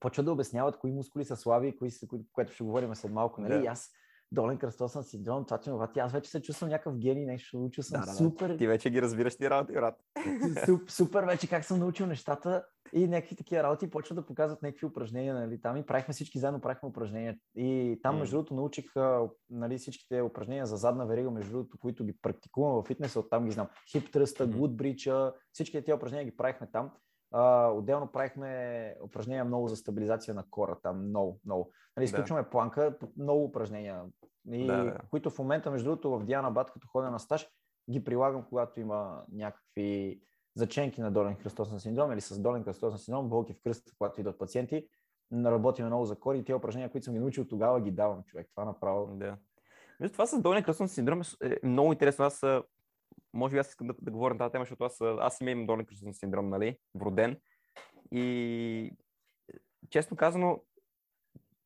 почва 0.00 0.22
да 0.22 0.32
обясняват 0.32 0.78
кои 0.78 0.92
мускули 0.92 1.24
са 1.24 1.36
слаби, 1.36 1.76
кои 1.76 1.90
са, 1.90 2.06
кои, 2.06 2.20
което 2.32 2.52
ще 2.52 2.64
говорим 2.64 2.94
след 2.94 3.12
малко, 3.12 3.40
нали? 3.40 3.52
Yeah. 3.52 3.64
И 3.64 3.66
аз 3.66 3.90
долен 4.34 4.58
кръстосен 4.58 5.02
синдром, 5.02 5.44
това, 5.44 5.58
че 5.58 6.00
аз 6.00 6.12
вече 6.12 6.30
се 6.30 6.42
чувствам 6.42 6.70
някакъв 6.70 6.98
гений, 6.98 7.26
нещо 7.26 7.58
научил 7.58 7.82
съм 7.82 8.00
да, 8.00 8.06
супер. 8.06 8.48
Да, 8.48 8.56
ти 8.56 8.66
вече 8.66 8.90
ги 8.90 9.02
разбираш 9.02 9.36
ти 9.36 9.50
работи, 9.50 9.72
брат. 9.72 9.94
супер 10.88 11.24
вече 11.24 11.48
как 11.48 11.64
съм 11.64 11.78
научил 11.78 12.06
нещата 12.06 12.64
и 12.92 13.08
някакви 13.08 13.36
такива 13.36 13.62
работи 13.62 13.90
почват 13.90 14.16
да 14.16 14.26
показват 14.26 14.62
някакви 14.62 14.86
упражнения, 14.86 15.34
нали, 15.34 15.60
там 15.60 15.76
и 15.76 15.86
правихме 15.86 16.14
всички 16.14 16.38
заедно, 16.38 16.60
правихме 16.60 16.88
упражнения 16.88 17.36
и 17.56 18.00
там, 18.02 18.18
между 18.18 18.36
другото, 18.36 18.54
научих 18.54 18.84
нали, 19.50 19.78
всичките 19.78 20.22
упражнения 20.22 20.66
за 20.66 20.76
задна 20.76 21.06
верига, 21.06 21.30
между 21.30 21.52
другото, 21.52 21.78
които 21.78 22.04
ги 22.04 22.16
практикувам 22.22 22.82
в 22.82 22.86
фитнеса, 22.86 23.20
оттам 23.20 23.44
ги 23.44 23.50
знам. 23.50 23.68
Хип 23.92 24.12
тръста, 24.12 24.46
гуд 24.46 24.76
брича, 24.76 25.32
всички 25.52 25.84
тези 25.84 25.92
упражнения 25.92 26.24
ги 26.24 26.36
правихме 26.36 26.66
там. 26.72 26.90
А, 27.32 27.68
отделно 27.68 28.12
правихме 28.12 28.94
упражнения 29.04 29.44
много 29.44 29.68
за 29.68 29.76
стабилизация 29.76 30.34
на 30.34 30.44
кора, 30.50 30.76
там 30.82 31.08
много, 31.08 31.40
много. 31.44 31.72
Нали, 31.96 32.04
изключваме 32.04 32.42
да. 32.42 32.50
планка, 32.50 32.98
много 33.16 33.44
упражнения, 33.44 34.02
и, 34.52 34.66
да, 34.66 34.84
да. 34.84 34.98
които 35.10 35.30
в 35.30 35.38
момента, 35.38 35.70
между 35.70 35.90
другото, 35.90 36.10
в 36.10 36.24
Диана 36.24 36.50
Бат, 36.50 36.70
като 36.70 36.88
ходя 36.88 37.10
на 37.10 37.18
стаж, 37.18 37.48
ги 37.90 38.04
прилагам, 38.04 38.44
когато 38.48 38.80
има 38.80 39.24
някакви 39.32 40.20
заченки 40.54 41.00
на 41.00 41.10
долен 41.10 41.36
кръстосен 41.36 41.80
синдром 41.80 42.12
или 42.12 42.20
с 42.20 42.40
долен 42.40 42.64
кръстосен 42.64 42.98
синдром, 42.98 43.28
болки 43.28 43.54
в 43.54 43.60
кръста, 43.62 43.92
когато 43.98 44.20
идват 44.20 44.38
пациенти. 44.38 44.88
Работим 45.44 45.86
много 45.86 46.04
за 46.04 46.20
кори 46.20 46.38
и 46.38 46.44
тези 46.44 46.54
упражнения, 46.54 46.90
които 46.90 47.04
съм 47.04 47.14
ги 47.14 47.20
научил 47.20 47.48
тогава, 47.48 47.80
ги 47.80 47.90
давам 47.90 48.22
човек. 48.22 48.48
Това 48.54 48.64
направо. 48.64 49.06
Да. 49.16 49.36
Между 50.00 50.12
това 50.12 50.26
с 50.26 50.40
долен 50.40 50.62
кръстосен 50.62 50.88
синдром 50.88 51.22
е 51.42 51.56
много 51.66 51.92
интересно. 51.92 52.24
Аз 52.24 52.42
може 53.32 53.52
би 53.52 53.58
аз 53.58 53.68
искам 53.68 53.86
да, 53.86 53.94
да 54.02 54.10
говоря 54.10 54.34
на 54.34 54.38
тази 54.38 54.52
тема, 54.52 54.64
защото 54.64 54.84
аз, 54.84 55.00
аз 55.00 55.40
имам 55.40 55.66
долен 55.66 55.86
кръстосен 55.86 56.14
синдром, 56.14 56.48
нали, 56.48 56.78
вроден. 56.94 57.40
И 58.12 58.96
честно 59.90 60.16
казано, 60.16 60.60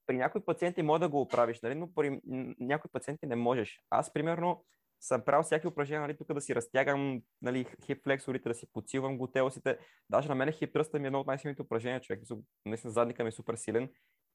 при 0.09 0.17
някои 0.17 0.41
пациенти 0.41 0.83
може 0.83 1.01
да 1.01 1.09
го 1.09 1.21
оправиш, 1.21 1.61
нали, 1.61 1.75
но 1.75 1.93
при 1.95 2.21
някои 2.61 2.91
пациенти 2.91 3.27
не 3.27 3.37
можеш. 3.37 3.81
Аз, 3.91 4.13
примерно, 4.13 4.65
съм 5.01 5.25
правил 5.25 5.43
всяки 5.43 5.67
упражнения, 5.67 6.01
нали, 6.01 6.17
тук 6.17 6.35
да 6.35 6.41
си 6.41 6.55
разтягам 6.55 7.23
нали, 7.43 7.67
хип 7.87 8.05
флексорите, 8.05 8.49
да 8.49 8.55
си 8.55 8.67
подсилвам 8.73 9.19
глутеосите. 9.19 9.79
Даже 10.11 10.29
на 10.29 10.35
мен 10.35 10.53
хип 10.53 10.73
тръста 10.73 10.99
ми 10.99 11.05
е 11.05 11.07
едно 11.07 11.21
от 11.21 11.27
най-силните 11.27 11.63
упражнения, 11.63 12.01
човек. 12.01 12.23
Наистина 12.67 12.93
задника 12.93 13.25
ми 13.25 13.29
е 13.29 13.33
супер 13.33 13.55
силен. 13.57 13.91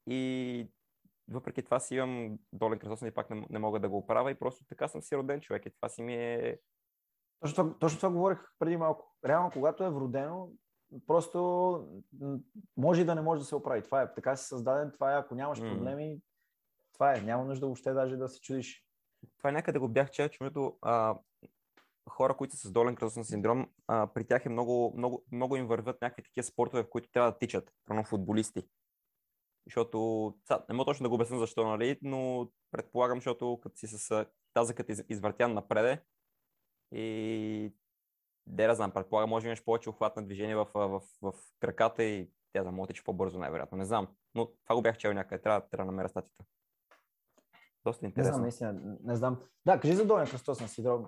и 0.07 0.67
въпреки 1.27 1.63
това 1.63 1.79
си 1.79 1.95
имам 1.95 2.37
долен 2.53 2.79
кръстосен 2.79 3.07
и 3.07 3.11
пак 3.11 3.29
не, 3.29 3.45
не 3.49 3.59
мога 3.59 3.79
да 3.79 3.89
го 3.89 3.97
оправя 3.97 4.31
и 4.31 4.39
просто 4.39 4.65
така 4.69 4.87
съм 4.87 5.01
си 5.01 5.15
роден 5.15 5.41
човек 5.41 5.65
и 5.65 5.71
това 5.75 5.89
си 5.89 6.01
ми 6.01 6.15
е... 6.15 6.59
Точно 7.39 7.55
това, 7.55 7.79
точно 7.79 7.99
това 7.99 8.13
говорих 8.13 8.39
преди 8.59 8.77
малко. 8.77 9.15
Реално, 9.25 9.51
когато 9.51 9.83
е 9.83 9.89
вродено, 9.89 10.49
просто 11.07 11.87
може 12.77 13.01
и 13.01 13.05
да 13.05 13.15
не 13.15 13.21
може 13.21 13.41
да 13.41 13.45
се 13.45 13.55
оправи. 13.55 13.81
Това 13.81 14.01
е. 14.01 14.13
Така 14.13 14.35
си 14.35 14.47
създаден, 14.47 14.91
това 14.91 15.13
е. 15.13 15.19
Ако 15.19 15.35
нямаш 15.35 15.59
проблеми, 15.59 16.21
това 16.93 17.15
е. 17.15 17.21
Няма 17.21 17.45
нужда 17.45 17.65
въобще 17.65 17.93
даже 17.93 18.17
да 18.17 18.29
се 18.29 18.41
чудиш. 18.41 18.85
Това 19.37 19.49
е 19.49 19.53
някъде 19.53 19.79
го 19.79 19.87
бях 19.87 20.11
чел, 20.11 20.29
че 20.29 20.39
а, 20.81 21.17
хора, 22.09 22.37
които 22.37 22.55
са 22.55 22.67
с 22.67 22.71
долен 22.71 22.95
кръстосен 22.95 23.23
синдром, 23.23 23.69
а, 23.87 24.07
при 24.07 24.25
тях 24.25 24.45
е 24.45 24.49
много, 24.49 24.93
много, 24.97 25.23
много 25.31 25.55
им 25.55 25.67
вървят 25.67 26.01
някакви 26.01 26.23
такива 26.23 26.43
спортове, 26.43 26.83
в 26.83 26.89
които 26.89 27.11
трябва 27.11 27.31
да 27.31 27.37
тичат, 27.37 27.71
прано 27.85 28.03
футболисти. 28.03 28.67
Защото, 29.67 30.33
са, 30.45 30.63
не 30.69 30.75
мога 30.75 30.85
точно 30.85 31.03
да 31.03 31.09
го 31.09 31.15
обясня 31.15 31.39
защо, 31.39 31.67
нали, 31.67 31.99
но 32.01 32.51
предполагам, 32.71 33.17
защото 33.17 33.59
като 33.63 33.77
си 33.77 33.87
с 33.87 34.25
тазъкът 34.53 34.89
извъртян 35.09 35.53
напреде 35.53 36.03
и 36.91 37.73
де 38.47 38.67
да 38.67 38.75
знам, 38.75 38.91
предполагам, 38.91 39.29
може 39.29 39.43
да 39.43 39.47
имаш 39.47 39.63
повече 39.63 39.89
охват 39.89 40.15
на 40.15 40.25
движение 40.25 40.55
в, 40.55 40.67
в, 40.73 40.89
в, 40.89 41.01
в 41.21 41.33
краката 41.59 42.03
и 42.03 42.29
тя 42.53 42.63
да 42.63 42.71
мотиш 42.71 43.03
по-бързо, 43.03 43.39
най-вероятно. 43.39 43.77
Не 43.77 43.85
знам, 43.85 44.07
но 44.35 44.45
това 44.63 44.75
го 44.75 44.81
бях 44.81 44.97
чел 44.97 45.13
някъде, 45.13 45.41
трябва, 45.41 45.69
трябва 45.69 45.85
да 45.85 45.91
намеря 45.91 46.09
статията. 46.09 46.43
Доста 47.85 48.05
интересно. 48.05 48.29
Не 48.29 48.33
знам, 48.33 48.41
наистина, 48.41 48.97
не 49.03 49.15
знам. 49.15 49.39
Да, 49.65 49.79
кажи 49.79 49.95
за 49.95 50.05
долен 50.05 50.27
кръстосен 50.27 50.67
синдром. 50.67 51.07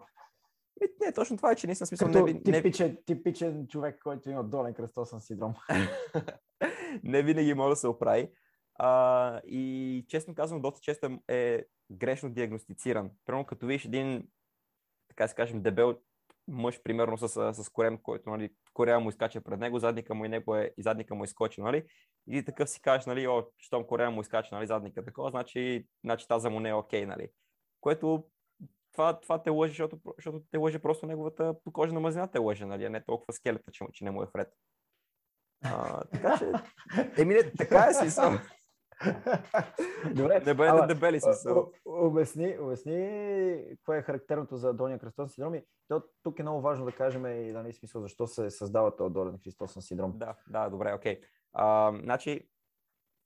Не, 1.02 1.12
точно 1.12 1.38
това 1.38 1.52
е, 1.52 1.56
че 1.56 1.68
наистина 1.68 1.88
смисъл. 1.88 2.08
Като 2.08 2.26
не, 2.26 2.44
типичен, 2.44 2.88
не... 2.88 3.04
типичен 3.04 3.68
човек, 3.68 4.00
който 4.04 4.30
има 4.30 4.44
долен 4.44 4.74
кръстосен 4.74 5.22
синдром. 5.22 5.54
не 7.04 7.24
винаги 7.24 7.54
може 7.54 7.70
да 7.70 7.76
се 7.76 7.88
оправи. 7.88 8.32
А, 8.76 9.42
и 9.46 10.06
честно 10.08 10.36
казвам, 10.36 10.62
доста 10.62 10.80
често 10.82 11.20
е 11.28 11.66
грешно 11.92 12.30
диагностициран. 12.30 13.12
Примерно 13.26 13.46
като 13.46 13.66
видиш 13.66 13.86
един, 13.86 14.28
така 15.08 15.28
се 15.28 15.36
кажем, 15.36 15.62
дебел 15.62 15.96
мъж, 16.48 16.84
примерно 16.84 17.18
с, 17.18 17.54
с 17.54 17.70
корем, 17.70 17.98
който 17.98 18.30
нали, 18.30 18.50
корея 18.74 19.00
му 19.00 19.10
изкача 19.10 19.42
пред 19.42 19.60
него, 19.60 19.80
задника 19.80 20.16
му 20.16 20.26
и 20.26 20.30
него 20.30 20.56
е, 20.56 20.72
и 20.78 20.84
задника 20.84 21.16
му 21.16 21.24
изкочи, 21.24 21.62
нали? 21.62 21.84
И 22.28 22.46
такъв 22.46 22.70
си 22.70 22.82
кажеш, 22.82 23.06
нали, 23.06 23.28
о, 23.28 23.44
щом 23.58 23.84
корея 23.84 24.12
му 24.12 24.22
изкача, 24.22 24.56
нали, 24.56 24.68
задника 24.68 25.06
такова, 25.06 25.30
значи, 25.30 25.88
значи 26.04 26.28
тази 26.28 26.50
му 26.50 26.60
не 26.60 26.70
е 26.70 26.74
окей, 26.74 27.06
нали? 27.06 27.28
Което 27.82 28.24
това, 28.92 29.20
това 29.20 29.44
те 29.44 29.50
лъжи, 29.50 29.72
защото, 29.72 30.00
защото 30.18 30.42
те 30.52 30.58
лъжи 30.58 30.80
просто 30.80 31.06
неговата 31.06 31.56
покожена 31.64 32.00
мазнина 32.00 32.28
те 32.28 32.40
лъжи, 32.40 32.66
нали, 32.66 32.86
а 32.86 32.90
не 32.90 33.06
толкова 33.06 33.34
скелета, 33.34 33.72
че, 33.72 33.86
че 33.94 34.04
не 34.04 34.12
му 34.12 34.24
е 34.24 34.28
вред. 34.34 34.48
А, 35.64 36.04
така 36.04 36.38
че, 36.38 36.52
еми 37.22 37.34
не, 37.34 37.52
така 37.52 37.88
е 37.90 37.94
си. 37.94 38.22
Добре, 40.16 40.44
не 40.46 40.54
бъдете 40.54 40.88
дебели 40.88 41.22
смисъл. 41.22 41.72
Обясни, 41.86 42.58
обясни 42.60 42.98
кое 43.86 43.98
е 43.98 44.02
характерното 44.02 44.58
за 44.58 44.74
долния 44.74 45.00
кръстосен 45.00 45.30
синдром 45.30 45.56
и 45.56 45.64
то, 45.88 46.04
тук 46.24 46.40
е 46.40 46.44
много 46.44 46.62
важно 46.62 46.86
да 46.86 46.92
кажем 46.92 47.26
и 47.26 47.52
да 47.52 47.64
не 47.64 47.74
смисъл 47.74 48.02
защо 48.02 48.28
се 48.28 48.50
създава 48.50 48.96
този 48.96 49.14
долен 49.14 49.40
кръстосен 49.44 49.82
синдром. 49.82 50.14
Да, 50.18 50.36
да, 50.48 50.70
добре, 50.70 50.94
окей. 50.94 51.20
Okay. 51.56 52.04
значи, 52.04 52.50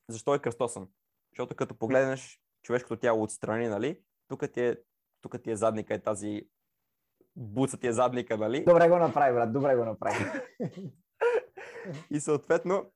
защо 0.10 0.36
е 0.36 0.40
кръстосен? 0.40 0.88
Защото 1.32 1.56
като 1.56 1.78
погледнеш 1.78 2.42
човешкото 2.64 3.00
тяло 3.00 3.24
отстрани, 3.24 3.68
нали, 3.68 4.02
тук 4.28 4.52
ти 4.54 4.62
е, 4.62 4.78
тук 5.22 5.44
ти 5.44 5.52
е 5.52 5.56
задника 5.56 5.94
и 5.94 6.04
тази 6.04 6.50
буца 7.36 7.78
ти 7.78 7.88
е 7.88 7.94
задника, 7.94 8.38
нали? 8.38 8.64
Добре 8.66 8.90
го 8.90 8.98
направи, 8.98 9.34
брат, 9.34 9.54
добре 9.54 9.76
го 9.76 9.86
направи. 9.86 10.26
и 12.12 12.20
съответно, 12.20 12.92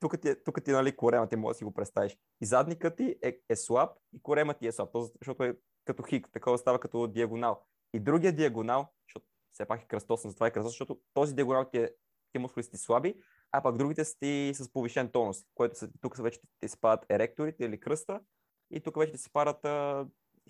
тук 0.00 0.20
ти, 0.20 0.28
е, 0.28 0.42
тук 0.42 0.64
ти 0.64 0.70
е, 0.70 0.74
нали, 0.74 0.96
корема, 0.96 1.28
ти 1.28 1.36
може 1.36 1.54
да 1.54 1.58
си 1.58 1.64
го 1.64 1.74
представиш. 1.74 2.18
И 2.40 2.46
задникът 2.46 2.96
ти 2.96 3.16
е, 3.22 3.40
е 3.48 3.56
слаб 3.56 3.98
и 4.12 4.22
корема 4.22 4.54
ти 4.54 4.66
е 4.66 4.72
слаб, 4.72 4.88
защото 4.94 5.44
е 5.44 5.56
като 5.84 6.02
хик, 6.02 6.28
такова 6.32 6.58
става 6.58 6.80
като 6.80 7.06
диагонал. 7.06 7.66
И 7.94 8.00
другия 8.00 8.36
диагонал, 8.36 8.86
защото 9.06 9.26
все 9.52 9.64
пак 9.64 9.82
е 9.82 9.86
кръстосен, 9.86 10.30
затова 10.30 10.46
е 10.46 10.50
кръстосен, 10.50 10.72
защото 10.72 11.00
този 11.14 11.34
диагонал 11.34 11.64
ти 11.64 11.78
е, 11.78 11.90
ти 12.32 12.38
мускули 12.38 12.64
си 12.64 12.76
слаби, 12.76 13.14
а 13.52 13.62
пък 13.62 13.76
другите 13.76 14.04
са 14.04 14.18
ти 14.18 14.52
с 14.54 14.72
повишен 14.72 15.10
тонус, 15.10 15.44
което 15.54 15.78
са, 15.78 15.90
тук 16.00 16.16
са 16.16 16.22
вече 16.22 16.40
ти 16.60 16.68
спадат 16.68 17.06
еректорите 17.10 17.64
или 17.64 17.80
кръста 17.80 18.20
и 18.70 18.80
тук 18.80 18.98
вече 18.98 19.12
ти 19.12 19.18
се 19.18 19.32
падат 19.32 19.66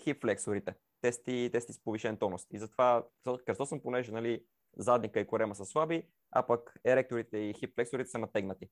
хип 0.03 0.21
флексорите, 0.21 0.75
тести, 1.01 1.51
с 1.55 1.85
повишен 1.85 2.17
тонус. 2.17 2.47
И 2.51 2.59
затова 2.59 3.07
кръстосен, 3.47 3.81
понеже 3.81 4.13
нали, 4.13 4.45
задника 4.77 5.21
и 5.21 5.27
корема 5.27 5.55
са 5.55 5.65
слаби, 5.65 6.09
а 6.31 6.47
пък 6.47 6.81
еректорите 6.85 7.39
и 7.39 7.55
хип 7.55 7.75
флексорите 7.75 8.11
са 8.11 8.19
натегнати. 8.19 8.69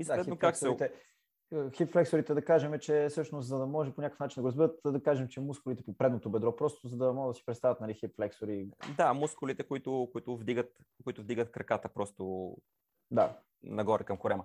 И 0.00 0.04
съответно 0.04 0.34
да, 0.34 0.38
как 0.38 0.56
се... 0.56 0.92
Хипфлексорите 1.76 2.34
да 2.34 2.44
кажем, 2.44 2.78
че 2.78 3.06
всъщност 3.10 3.48
за 3.48 3.58
да 3.58 3.66
може 3.66 3.92
по 3.92 4.00
някакъв 4.00 4.20
начин 4.20 4.34
да 4.34 4.42
го 4.42 4.48
разберат, 4.48 4.80
да 4.84 5.02
кажем, 5.02 5.28
че 5.28 5.40
мускулите 5.40 5.82
по 5.82 5.96
предното 5.96 6.30
бедро, 6.30 6.56
просто 6.56 6.88
за 6.88 6.96
да 6.96 7.12
могат 7.12 7.30
да 7.30 7.34
си 7.34 7.44
представят 7.46 7.80
нали, 7.80 7.94
хипфлексори. 7.94 8.68
Да, 8.96 9.14
мускулите, 9.14 9.62
които, 9.62 10.08
които, 10.12 10.36
вдигат, 10.36 10.72
които 11.04 11.22
вдигат 11.22 11.50
краката 11.50 11.88
просто 11.88 12.56
да. 13.10 13.38
нагоре 13.62 14.04
към 14.04 14.16
корема. 14.16 14.44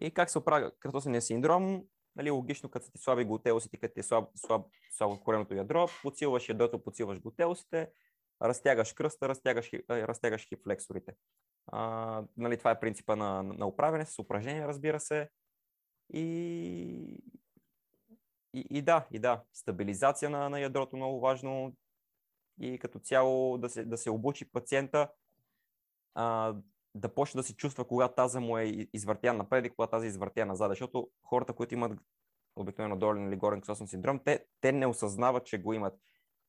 И 0.00 0.10
как 0.10 0.30
се 0.30 0.38
оправя 0.38 0.70
кръстосния 0.80 1.22
синдром? 1.22 1.84
Нали, 2.16 2.30
логично, 2.30 2.68
като 2.68 2.90
ти 2.90 2.98
слаби 2.98 3.24
глутеусите, 3.24 3.76
като 3.76 3.94
ти 3.94 4.00
е 4.00 4.02
слаб, 4.02 4.28
слаб, 4.36 4.66
слабо 4.90 5.20
кореното 5.20 5.54
ядро, 5.54 5.88
подсилваш 6.02 6.48
ядрото, 6.48 6.84
подсилваш 6.84 7.20
глутеусите, 7.20 7.90
разтягаш 8.42 8.92
кръста, 8.92 9.28
разтягаш, 9.28 9.70
разтягаш 9.90 10.48
хипфлексорите. 10.48 11.14
А, 11.66 12.22
нали, 12.36 12.56
това 12.56 12.70
е 12.70 12.80
принципа 12.80 13.16
на, 13.16 13.42
на 13.42 13.66
управяне 13.66 14.06
с 14.06 14.18
упражнения, 14.18 14.68
разбира 14.68 15.00
се. 15.00 15.28
И, 16.12 16.22
и, 18.54 18.66
и 18.70 18.82
да, 18.82 19.06
и 19.10 19.18
да, 19.18 19.42
стабилизация 19.52 20.30
на, 20.30 20.48
на 20.48 20.60
ядрото 20.60 20.96
много 20.96 21.20
важно 21.20 21.76
и 22.60 22.78
като 22.78 22.98
цяло 22.98 23.58
да 23.58 23.68
се, 23.68 23.84
да 23.84 23.96
се 23.96 24.10
обучи 24.10 24.52
пациента 24.52 25.08
а, 26.14 26.54
да 26.94 27.14
почне 27.14 27.38
да 27.38 27.42
се 27.42 27.56
чувства, 27.56 27.84
когато 27.84 28.14
таза 28.14 28.40
му 28.40 28.58
е 28.58 28.64
извъртян 28.92 29.36
напред 29.36 29.66
и 29.66 29.70
когато 29.70 29.90
тази 29.90 30.06
е 30.06 30.08
извъртя 30.08 30.46
назад. 30.46 30.70
Защото 30.70 31.10
хората, 31.22 31.52
които 31.52 31.74
имат 31.74 31.98
обикновено 32.56 32.96
долен 32.96 33.28
или 33.28 33.36
горен 33.36 33.60
кръстосен 33.60 33.86
синдром, 33.86 34.20
те, 34.24 34.46
те 34.60 34.72
не 34.72 34.86
осъзнават, 34.86 35.46
че 35.46 35.58
го 35.58 35.72
имат 35.72 35.94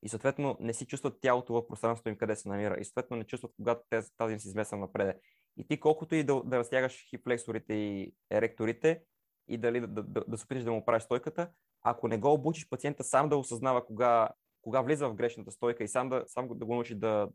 и 0.06 0.10
съответно 0.10 0.58
не 0.60 0.74
си 0.74 0.86
чувстват 0.86 1.22
тялото 1.22 1.54
в 1.54 1.68
пространството 1.68 2.10
им 2.10 2.18
къде 2.18 2.36
се 2.36 2.50
намира 2.50 2.78
и 2.80 2.86
съответно 2.86 3.18
не 3.18 3.24
чувстват 3.24 3.54
когато 3.58 3.82
тази 4.18 4.34
им 4.34 4.40
се 4.40 4.48
измества 4.48 4.78
напред. 4.78 5.22
И 5.58 5.68
ти 5.68 5.80
колкото 5.80 6.16
и 6.16 6.24
да, 6.24 6.44
да 6.44 6.58
разтягаш 6.58 7.06
хипфлексорите 7.10 7.74
и 7.74 8.14
еректорите 8.32 9.02
и 9.48 9.58
дали 9.58 9.80
да, 9.80 9.88
да, 9.88 10.04
да, 10.04 10.24
да 10.28 10.38
се 10.38 10.46
опиташ 10.46 10.64
да 10.64 10.72
му 10.72 10.86
правиш 10.86 11.04
стойката, 11.04 11.50
ако 11.82 12.08
не 12.08 12.18
го 12.18 12.34
обучиш 12.34 12.70
пациента 12.70 13.04
сам 13.04 13.30
да 13.30 13.38
осъзнава 13.38 13.86
кога, 13.86 14.30
кога 14.62 14.82
влиза 14.82 15.10
в 15.10 15.16
грешната 15.16 15.52
стойка 15.52 15.84
и 15.84 15.88
сам 15.88 16.10
да, 16.10 16.24
сам 16.28 16.48
да 16.48 16.66
го 16.66 16.74
научи 16.74 16.96
да, 16.96 17.30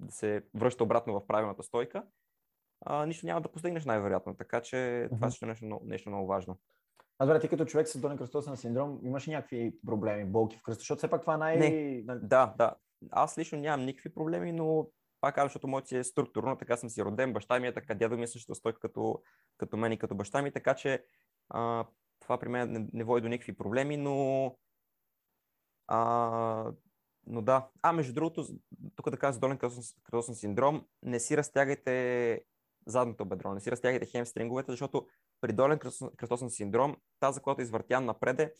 да 0.00 0.12
се 0.12 0.42
връща 0.54 0.84
обратно 0.84 1.20
в 1.20 1.26
правилната 1.26 1.62
стойка, 1.62 2.02
а, 2.80 3.06
нищо 3.06 3.26
няма 3.26 3.40
да 3.40 3.52
постигнеш 3.52 3.84
най-вероятно. 3.84 4.36
Така 4.36 4.60
че 4.60 4.76
mm-hmm. 4.76 5.14
това 5.14 5.26
е 5.42 5.46
нещо, 5.46 5.80
нещо 5.84 6.08
много 6.08 6.26
важно. 6.26 6.58
А 7.18 7.26
добре, 7.26 7.40
ти 7.40 7.48
като 7.48 7.64
човек 7.64 7.88
с 7.88 8.00
долен 8.00 8.18
кръстосен 8.18 8.56
синдром, 8.56 9.00
имаш 9.02 9.26
някакви 9.26 9.74
проблеми, 9.86 10.24
болки 10.24 10.58
в 10.58 10.62
кръста? 10.62 10.80
Защото 10.80 10.98
все 10.98 11.10
пак 11.10 11.20
това 11.20 11.36
най... 11.36 11.56
Не. 11.56 12.02
Да, 12.04 12.54
да. 12.58 12.74
Аз 13.10 13.38
лично 13.38 13.58
нямам 13.58 13.86
никакви 13.86 14.14
проблеми, 14.14 14.52
но 14.52 14.88
пак 15.20 15.34
казвам, 15.34 15.48
защото 15.48 15.68
моят 15.68 15.88
си 15.88 15.96
е 15.96 16.04
структурно, 16.04 16.56
така 16.56 16.76
съм 16.76 16.90
си 16.90 17.04
роден, 17.04 17.32
баща 17.32 17.60
ми 17.60 17.66
е 17.66 17.74
така, 17.74 17.94
дядо 17.94 18.16
ми 18.16 18.22
е 18.22 18.26
също 18.26 18.54
стой 18.54 18.72
като, 18.74 19.22
като 19.56 19.76
мен 19.76 19.92
и 19.92 19.98
като 19.98 20.14
баща 20.14 20.42
ми, 20.42 20.52
така 20.52 20.74
че 20.74 21.04
а, 21.48 21.86
това 22.20 22.38
при 22.38 22.48
мен 22.48 22.72
не, 22.72 22.86
не 22.92 23.04
води 23.04 23.22
до 23.22 23.28
никакви 23.28 23.56
проблеми, 23.56 23.96
но 23.96 24.56
а, 25.86 26.72
но 27.26 27.42
да. 27.42 27.68
А, 27.82 27.92
между 27.92 28.12
другото, 28.12 28.46
тук 28.96 29.10
да 29.10 29.16
кажа 29.16 29.38
долен 29.38 29.58
кръстосен 29.58 30.34
синдром, 30.34 30.86
не 31.02 31.20
си 31.20 31.36
разтягайте 31.36 32.40
задното 32.86 33.24
бедро, 33.24 33.54
не 33.54 33.60
си 33.60 33.70
разтягайте 33.70 34.06
хемстринговете, 34.06 34.72
защото 34.72 35.06
при 35.40 35.52
долен 35.52 35.78
кръстосен 36.16 36.50
синдром, 36.50 36.96
тази, 37.20 37.40
която 37.40 37.60
е 37.60 37.64
извъртян 37.64 38.04
напреде, 38.04 38.54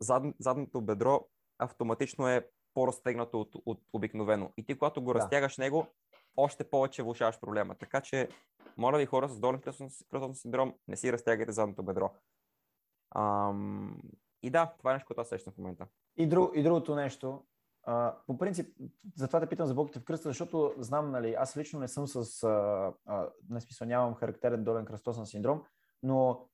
зад, 0.00 0.24
задното 0.38 0.80
бедро 0.80 1.26
автоматично 1.58 2.28
е 2.28 2.48
по-разтегнато 2.74 3.40
от, 3.40 3.54
от 3.66 3.80
обикновено. 3.92 4.52
И 4.56 4.66
ти, 4.66 4.78
когато 4.78 5.02
го 5.02 5.12
да. 5.12 5.18
разтягаш 5.18 5.58
него, 5.58 5.86
още 6.36 6.70
повече 6.70 7.02
влушаваш 7.02 7.40
проблема. 7.40 7.74
Така 7.74 8.00
че, 8.00 8.28
моля 8.76 8.98
ви 8.98 9.06
хора 9.06 9.28
с 9.28 9.40
долен 9.40 9.60
кръстосен 9.60 10.34
синдром, 10.34 10.74
не 10.88 10.96
си 10.96 11.12
разтягайте 11.12 11.52
задното 11.52 11.82
бедро. 11.82 12.10
Ам... 13.16 14.00
И 14.42 14.50
да, 14.50 14.74
това 14.78 14.90
е 14.90 14.94
нещо, 14.94 15.06
което 15.06 15.20
аз 15.20 15.28
сещам 15.28 15.52
в 15.52 15.58
момента. 15.58 15.86
И, 16.16 16.28
друг, 16.28 16.50
и 16.54 16.62
другото 16.62 16.94
нещо, 16.94 17.44
а, 17.82 18.16
по 18.26 18.38
принцип, 18.38 18.76
затова 19.16 19.40
те 19.40 19.46
питам 19.46 19.66
за 19.66 19.74
болките 19.74 20.00
в 20.00 20.04
кръста, 20.04 20.28
защото 20.28 20.74
знам, 20.78 21.10
нали, 21.10 21.34
аз 21.34 21.56
лично 21.56 21.80
не 21.80 21.88
съм 21.88 22.06
с, 22.06 22.42
а, 22.42 22.92
а, 23.06 23.28
не 23.50 23.60
смисъл, 23.60 23.88
нямам 23.88 24.14
характерен 24.14 24.64
долен 24.64 24.84
кръстосен 24.84 25.26
синдром, 25.26 25.64
но 26.04 26.48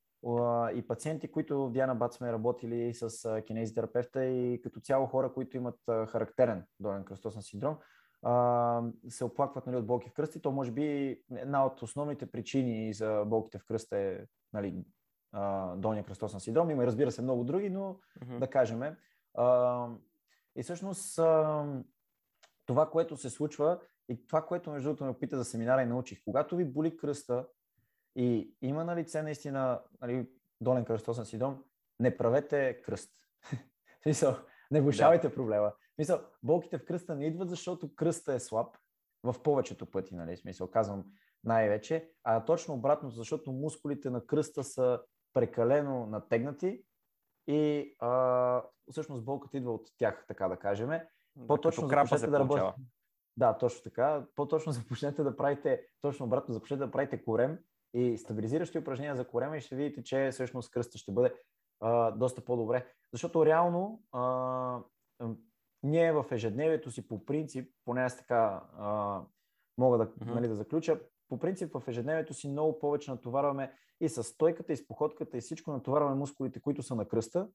и 0.74 0.84
пациенти, 0.88 1.30
които 1.30 1.66
в 1.66 1.72
Диана 1.72 1.94
Бат 1.94 2.14
сме 2.14 2.32
работили 2.32 2.94
с 2.94 3.42
кинезитерапевта 3.46 4.24
и 4.24 4.60
като 4.62 4.80
цяло 4.80 5.06
хора, 5.06 5.32
които 5.32 5.56
имат 5.56 5.78
характерен 5.86 6.64
долен 6.80 7.04
кръстосен 7.04 7.42
синдром, 7.42 7.76
се 9.08 9.24
оплакват 9.24 9.66
нали, 9.66 9.76
от 9.76 9.86
болки 9.86 10.08
в 10.08 10.12
кръста. 10.12 10.40
То 10.40 10.52
може 10.52 10.70
би 10.70 11.18
една 11.36 11.66
от 11.66 11.82
основните 11.82 12.26
причини 12.26 12.94
за 12.94 13.24
болките 13.26 13.58
в 13.58 13.64
кръста 13.64 13.98
е 13.98 14.18
нали, 14.52 14.84
долния 15.76 16.04
кръстосен 16.04 16.40
синдром. 16.40 16.70
Има, 16.70 16.86
разбира 16.86 17.10
се, 17.10 17.22
много 17.22 17.44
други, 17.44 17.70
но 17.70 18.00
Мгм. 18.22 18.38
да 18.38 18.46
кажем. 18.46 18.82
И 20.56 20.62
всъщност 20.62 21.16
това, 22.66 22.90
което 22.90 23.16
се 23.16 23.30
случва 23.30 23.80
и 24.08 24.26
това, 24.26 24.46
което 24.46 24.70
между 24.70 24.88
другото 24.88 25.04
ме 25.04 25.10
опита 25.10 25.36
за 25.36 25.44
семинара 25.44 25.82
и 25.82 25.86
научих, 25.86 26.24
когато 26.24 26.56
ви 26.56 26.64
боли 26.64 26.96
кръста 26.96 27.46
и 28.16 28.54
има 28.62 28.84
на 28.84 28.96
лице 28.96 29.22
наистина 29.22 29.82
нали, 30.00 30.28
долен 30.60 30.84
кръстосен 30.84 31.24
синдром, 31.24 31.64
не 32.00 32.16
правете 32.16 32.82
кръст. 32.82 33.12
В 34.00 34.02
смисъл, 34.02 34.36
не 34.70 34.80
влушавайте 34.80 35.34
проблема. 35.34 35.70
В 35.70 35.94
смисъл, 35.94 36.20
болките 36.42 36.78
в 36.78 36.84
кръста 36.84 37.14
не 37.14 37.26
идват, 37.26 37.48
защото 37.48 37.94
кръста 37.94 38.34
е 38.34 38.40
слаб 38.40 38.76
в 39.22 39.42
повечето 39.42 39.86
пъти, 39.86 40.14
нали, 40.14 40.36
смисъл, 40.36 40.70
казвам 40.70 41.04
най-вече, 41.44 42.10
а 42.24 42.44
точно 42.44 42.74
обратно, 42.74 43.10
защото 43.10 43.52
мускулите 43.52 44.10
на 44.10 44.26
кръста 44.26 44.64
са 44.64 45.00
прекалено 45.32 46.06
натегнати 46.06 46.82
и 47.46 47.94
а, 47.98 48.62
всъщност 48.90 49.24
болката 49.24 49.56
идва 49.56 49.72
от 49.72 49.88
тях, 49.98 50.24
така 50.28 50.48
да 50.48 50.56
кажем. 50.56 50.88
Да, 50.88 51.46
По-точно 51.46 51.88
крампа 51.88 52.18
започнете 52.18 52.30
да 52.30 52.40
работите. 52.40 52.82
Да, 53.36 53.58
точно 53.58 53.82
така. 53.82 54.26
По-точно 54.36 54.72
започнете 54.72 55.22
да 55.22 55.36
правите, 55.36 55.86
точно 56.00 56.26
обратно, 56.26 56.54
започнете 56.54 56.84
да 56.84 56.90
правите 56.90 57.24
корем 57.24 57.58
и 57.94 58.18
стабилизиращи 58.18 58.78
упражнения 58.78 59.16
за 59.16 59.24
корема 59.24 59.56
и 59.56 59.60
ще 59.60 59.76
видите, 59.76 60.02
че 60.02 60.30
всъщност 60.32 60.70
кръста 60.70 60.98
ще 60.98 61.12
бъде 61.12 61.34
а, 61.80 62.10
доста 62.10 62.44
по-добре. 62.44 62.86
Защото 63.12 63.46
реално 63.46 64.02
а, 64.12 64.78
ние 65.82 66.12
в 66.12 66.24
ежедневието 66.30 66.90
си 66.90 67.08
по 67.08 67.24
принцип, 67.24 67.72
поне 67.84 68.02
аз 68.02 68.16
така 68.16 68.62
а, 68.78 69.20
мога 69.78 69.98
да, 69.98 70.04
Мгм. 70.04 70.34
нали, 70.34 70.48
да 70.48 70.54
заключа, 70.54 71.00
по 71.28 71.38
принцип 71.38 71.72
в 71.72 71.88
ежедневието 71.88 72.34
си 72.34 72.48
много 72.48 72.78
повече 72.78 73.10
натоварваме 73.10 73.72
и 74.00 74.08
с 74.08 74.22
стойката, 74.22 74.72
и 74.72 74.76
с 74.76 74.86
походката, 74.86 75.36
и 75.36 75.40
всичко 75.40 75.72
натоварваме 75.72 76.14
мускулите, 76.14 76.60
които 76.60 76.82
са 76.82 76.94
на 76.94 77.08
кръста, 77.08 77.48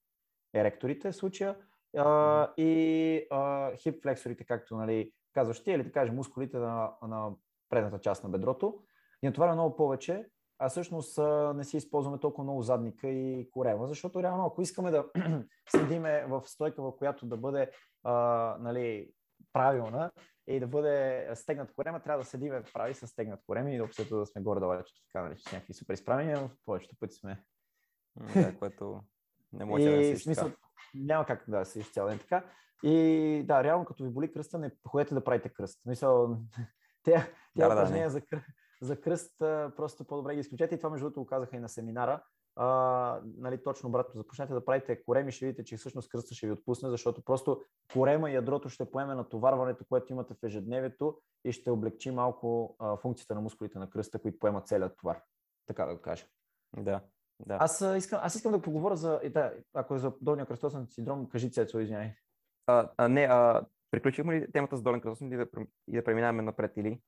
еректорите 0.53 1.11
в 1.11 1.15
случая, 1.15 1.57
а, 1.97 2.53
и 2.57 3.27
а, 3.31 3.71
хип 3.75 4.01
флексорите, 4.01 4.45
както 4.45 4.75
нали, 4.75 5.11
казваш 5.33 5.63
ти, 5.63 5.71
или 5.71 5.83
да 5.83 5.91
кажем 5.91 6.15
мускулите 6.15 6.57
на, 6.57 6.91
на 7.01 7.31
предната 7.69 7.99
част 7.99 8.23
на 8.23 8.29
бедрото. 8.29 8.83
Ни 9.25 9.29
натоварваме 9.29 9.61
много 9.61 9.75
повече, 9.75 10.25
а 10.59 10.69
всъщност 10.69 11.19
не 11.55 11.63
си 11.63 11.77
използваме 11.77 12.19
толкова 12.19 12.43
много 12.43 12.61
задника 12.61 13.07
и 13.07 13.49
корема, 13.51 13.87
защото 13.87 14.23
реално 14.23 14.45
ако 14.45 14.61
искаме 14.61 14.91
да 14.91 15.05
седиме 15.69 16.25
в 16.25 16.41
стойка, 16.45 16.81
в 16.81 16.97
която 16.97 17.25
да 17.25 17.37
бъде 17.37 17.71
а, 18.03 18.13
нали, 18.59 19.11
правилна 19.53 20.11
и 20.47 20.59
да 20.59 20.67
бъде 20.67 21.27
стегнат 21.35 21.73
корема, 21.73 21.99
трябва 21.99 22.23
да 22.23 22.29
седиме 22.29 22.63
прави 22.73 22.93
с 22.93 23.07
стегнат 23.07 23.39
корем 23.47 23.67
и 23.67 23.81
общо 23.81 24.17
да 24.17 24.25
сме 24.25 24.41
горе-долу 24.41 24.73
така, 24.73 25.23
нали, 25.23 25.37
с 25.37 25.51
някакви 25.51 25.73
супер 25.73 25.93
изправени, 25.93 26.33
но 26.33 26.49
повечето 26.65 26.95
пъти 26.99 27.15
сме 27.15 27.43
Да, 28.33 28.57
което 28.59 29.01
не 29.53 29.65
може 29.65 29.83
да 29.83 29.91
и 29.91 30.05
се 30.05 30.15
в 30.15 30.23
смисъл, 30.23 30.51
няма 30.95 31.25
как 31.25 31.43
да 31.47 31.65
се 31.65 31.79
изцял 31.79 32.07
ден 32.07 32.19
така. 32.19 32.45
И 32.83 33.43
да, 33.47 33.63
реално 33.63 33.85
като 33.85 34.03
ви 34.03 34.09
боли 34.09 34.31
кръста, 34.31 34.57
не 34.59 34.71
ходете 34.87 35.13
да 35.13 35.23
правите 35.23 35.49
кръст. 35.49 35.81
Те, 37.03 37.11
Да, 37.11 37.27
тя 37.55 37.67
да, 37.67 37.73
упражнения 37.73 38.05
не. 38.05 38.09
за, 38.09 38.21
кръ- 38.21 38.43
за 38.85 39.01
кръст 39.01 39.35
просто 39.75 40.05
по-добре 40.05 40.33
ги 40.33 40.39
изключете. 40.39 40.75
И 40.75 40.77
това 40.77 40.89
между 40.89 41.05
другото 41.05 41.19
го 41.19 41.25
казаха 41.25 41.55
и 41.55 41.59
на 41.59 41.69
семинара. 41.69 42.23
А, 42.55 43.21
нали, 43.37 43.63
точно 43.63 43.89
обратно, 43.89 44.17
започнете 44.17 44.53
да 44.53 44.65
правите 44.65 45.03
кореми, 45.03 45.31
ще 45.31 45.45
видите, 45.45 45.63
че 45.63 45.77
всъщност 45.77 46.09
кръста 46.09 46.35
ще 46.35 46.47
ви 46.47 46.53
отпусне, 46.53 46.89
защото 46.89 47.23
просто 47.23 47.61
корема 47.93 48.31
и 48.31 48.33
ядрото 48.33 48.69
ще 48.69 48.91
поеме 48.91 49.15
натоварването, 49.15 49.85
което 49.89 50.13
имате 50.13 50.33
в 50.33 50.43
ежедневието 50.43 51.21
и 51.45 51.51
ще 51.51 51.71
облегчи 51.71 52.11
малко 52.11 52.75
а, 52.79 52.97
функцията 52.97 53.35
на 53.35 53.41
мускулите 53.41 53.79
на 53.79 53.89
кръста, 53.89 54.19
които 54.19 54.39
поемат 54.39 54.67
целият 54.67 54.97
товар. 54.97 55.21
Така 55.67 55.85
да 55.85 55.95
го 55.95 56.01
кажа. 56.01 56.25
Да, 56.77 57.01
да. 57.39 57.57
Аз 57.59 57.81
а, 57.81 57.97
искам, 57.97 58.19
аз 58.23 58.35
искам 58.35 58.51
да 58.51 58.61
поговоря 58.61 58.95
за, 58.95 59.19
и 59.23 59.29
да, 59.29 59.53
ако 59.73 59.95
е 59.95 59.99
за 59.99 60.13
долния 60.21 60.45
кръстосен 60.45 60.87
синдром, 60.89 61.29
кажи 61.29 61.51
Цецо, 61.51 61.79
извиняй. 61.79 62.11
А, 62.67 62.89
а, 62.97 63.07
не, 63.09 63.23
а, 63.23 63.65
приключихме 63.91 64.35
ли 64.35 64.51
темата 64.51 64.77
с 64.77 64.81
долен 64.81 65.01
кръстосен 65.01 65.33
и 65.33 65.37
да, 65.37 65.47
и 65.87 65.95
да 65.95 66.03
преминаваме 66.03 66.41
напред 66.41 66.77
или? 66.77 67.01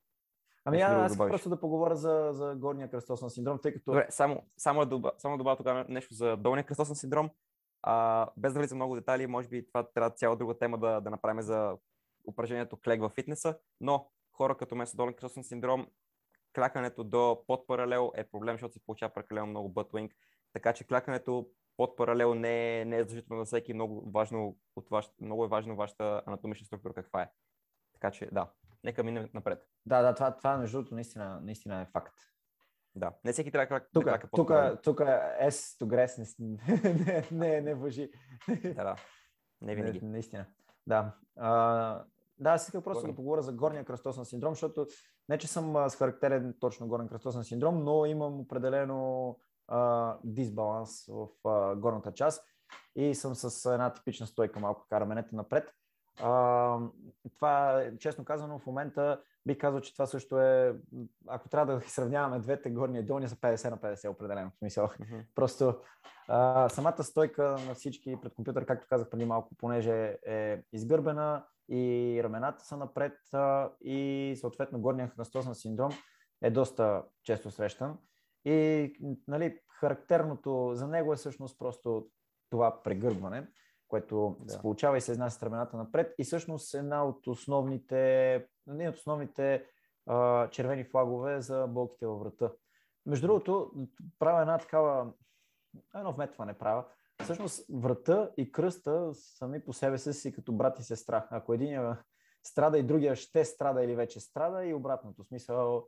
Ами 0.64 0.78
друго 0.78 0.92
аз 0.92 1.12
добавиш? 1.12 1.30
просто 1.30 1.48
да 1.48 1.60
поговоря 1.60 1.96
за, 1.96 2.30
за 2.32 2.54
горния 2.56 2.90
кръстосен 2.90 3.30
синдром, 3.30 3.58
тъй 3.62 3.72
като... 3.72 3.90
Добре, 3.90 4.06
само, 4.10 4.42
само, 4.56 4.80
да 4.80 4.86
доба, 4.86 5.12
само 5.18 5.34
да 5.34 5.38
добавя 5.38 5.56
тогава 5.56 5.84
нещо 5.88 6.14
за 6.14 6.36
долния 6.36 6.64
кръстосен 6.64 6.96
синдром. 6.96 7.30
А, 7.82 8.28
без 8.36 8.52
да 8.52 8.60
влизам 8.60 8.78
много 8.78 8.94
детайли, 8.94 9.26
може 9.26 9.48
би 9.48 9.66
това 9.66 9.82
трябва 9.82 10.10
цяла 10.10 10.36
друга 10.36 10.58
тема 10.58 10.78
да, 10.78 11.00
да 11.00 11.10
направим 11.10 11.42
за 11.42 11.76
упражнението 12.28 12.76
клек 12.76 13.00
във 13.00 13.12
фитнеса, 13.12 13.58
но 13.80 14.10
хора 14.32 14.56
като 14.56 14.74
мен 14.74 14.86
с 14.86 14.96
долен 14.96 15.14
кръстосен 15.14 15.44
синдром, 15.44 15.86
клякането 16.54 17.04
до 17.04 17.44
под 17.46 17.66
паралел 17.66 18.12
е 18.14 18.24
проблем, 18.24 18.54
защото 18.54 18.74
се 18.74 18.84
получава 18.86 19.14
прекалено 19.14 19.46
много 19.46 19.68
бътвинг. 19.68 20.12
Така 20.52 20.72
че 20.72 20.86
клякането 20.86 21.48
под 21.76 21.96
паралел 21.96 22.34
не 22.34 22.80
е, 22.80 22.84
не 22.84 22.96
е 22.96 23.02
задължително 23.02 23.44
за 23.44 23.46
всеки. 23.46 23.74
Много, 23.74 24.10
важно 24.10 24.56
от 24.76 24.88
ваш, 24.88 25.10
много 25.20 25.44
е 25.44 25.48
важно 25.48 25.76
вашата 25.76 26.22
анатомична 26.26 26.66
структура 26.66 26.94
каква 26.94 27.22
е. 27.22 27.30
Така 27.92 28.10
че 28.10 28.28
да, 28.32 28.50
нека 28.84 29.02
минем 29.02 29.28
напред. 29.34 29.66
Да, 29.86 30.02
да, 30.02 30.14
това, 30.14 30.36
това 30.36 30.56
между 30.56 30.78
другото 30.78 30.94
наистина, 30.94 31.40
наистина 31.42 31.80
е 31.80 31.86
факт. 31.86 32.14
Да, 32.94 33.12
не 33.24 33.32
всеки 33.32 33.50
трябва 33.50 33.66
кляка 33.66 33.88
Тук, 33.92 34.04
да 34.04 34.18
тук, 34.20 34.48
тук 34.82 34.98
S 35.40 35.50
to 35.50 35.84
grass 35.84 36.38
не, 36.38 36.58
не, 36.94 37.26
не, 37.50 37.60
не 37.60 37.74
въжи. 37.74 38.10
Да, 38.48 38.84
да. 38.84 38.96
Не 39.60 39.74
винаги. 39.74 40.00
Не, 40.00 40.08
наистина. 40.08 40.46
Да. 40.86 41.14
А, 41.36 42.04
да, 42.38 42.50
аз 42.50 42.64
исках 42.64 42.84
просто 42.84 43.00
Говорим. 43.00 43.12
да 43.12 43.16
поговоря 43.16 43.42
за 43.42 43.52
горния 43.52 43.84
кръстосен 43.84 44.24
синдром, 44.24 44.52
защото 44.52 44.86
не, 45.28 45.38
че 45.38 45.48
съм 45.48 45.88
с 45.88 45.96
характерен 45.96 46.54
точно 46.60 46.88
горен 46.88 47.08
кръстосен 47.08 47.44
синдром, 47.44 47.84
но 47.84 48.06
имам 48.06 48.40
определено 48.40 49.36
а, 49.68 50.16
дисбаланс 50.24 51.06
в 51.06 51.28
а, 51.44 51.76
горната 51.76 52.12
част 52.12 52.44
и 52.96 53.14
съм 53.14 53.34
с 53.34 53.72
една 53.72 53.92
типична 53.92 54.26
стойка, 54.26 54.60
малко 54.60 54.86
кара 54.88 55.06
менете 55.06 55.36
напред. 55.36 55.74
А, 56.22 56.78
това, 57.36 57.84
честно 57.98 58.24
казано, 58.24 58.58
в 58.58 58.66
момента 58.66 59.20
бих 59.46 59.58
казал, 59.58 59.80
че 59.80 59.92
това 59.92 60.06
също 60.06 60.40
е, 60.40 60.76
ако 61.26 61.48
трябва 61.48 61.74
да 61.74 61.80
ги 61.80 61.90
сравняваме 61.90 62.38
двете 62.38 62.70
горни 62.70 62.98
и 62.98 63.02
долни, 63.02 63.28
са 63.28 63.36
50 63.36 63.70
на 63.70 63.78
50 63.78 64.10
определено. 64.10 64.50
В 64.50 64.58
смисъл, 64.58 64.88
Мгм. 65.00 65.20
Просто 65.34 65.74
а, 66.28 66.68
самата 66.68 67.04
стойка 67.04 67.56
на 67.66 67.74
всички 67.74 68.16
пред 68.22 68.34
компютър, 68.34 68.66
както 68.66 68.86
казах 68.88 69.10
преди 69.10 69.24
малко, 69.24 69.54
понеже 69.58 70.18
е 70.26 70.62
изгърбена 70.72 71.44
и 71.68 72.20
рамената 72.24 72.64
са 72.64 72.76
напред 72.76 73.18
а, 73.32 73.70
и 73.80 74.34
съответно 74.40 74.80
горния 74.80 75.10
кръстосен 75.10 75.54
синдром 75.54 75.92
е 76.42 76.50
доста 76.50 77.02
често 77.24 77.50
срещан. 77.50 77.98
И 78.44 78.92
нали, 79.28 79.58
характерното 79.80 80.70
за 80.74 80.88
него 80.88 81.12
е 81.12 81.16
всъщност 81.16 81.58
просто 81.58 82.08
това 82.50 82.82
прегърбване, 82.82 83.48
което 83.88 84.36
Да. 84.40 84.52
се 84.52 84.60
получава 84.60 84.96
и 84.96 85.00
се 85.00 85.12
изнася 85.12 85.38
с 85.38 85.42
рамената 85.42 85.76
напред. 85.76 86.14
И 86.18 86.24
всъщност 86.24 86.74
една 86.74 87.04
от 87.04 87.26
основните, 87.26 88.34
един 88.70 88.88
от 88.88 88.96
основните 88.96 89.64
а, 90.06 90.48
червени 90.50 90.84
флагове 90.84 91.40
за 91.40 91.66
болките 91.66 92.06
във 92.06 92.20
врата. 92.20 92.52
Между 93.06 93.26
другото, 93.26 93.72
правя 94.18 94.40
една 94.40 94.58
такава, 94.58 95.12
едно 95.94 96.12
вметване 96.12 96.58
правя. 96.58 96.84
Всъщност 97.22 97.66
врата 97.72 98.30
и 98.36 98.52
кръста 98.52 99.10
сами 99.14 99.64
по 99.64 99.72
себе 99.72 99.98
си 99.98 100.12
си 100.12 100.32
като 100.32 100.52
брат 100.52 100.78
и 100.78 100.82
сестра. 100.82 101.26
Ако 101.30 101.54
един 101.54 101.80
страда 102.42 102.78
и 102.78 102.82
другия 102.82 103.16
ще 103.16 103.44
страда 103.44 103.84
или 103.84 103.94
вече 103.96 104.20
страда 104.20 104.64
и 104.64 104.74
обратното. 104.74 105.24
Смисъл, 105.24 105.86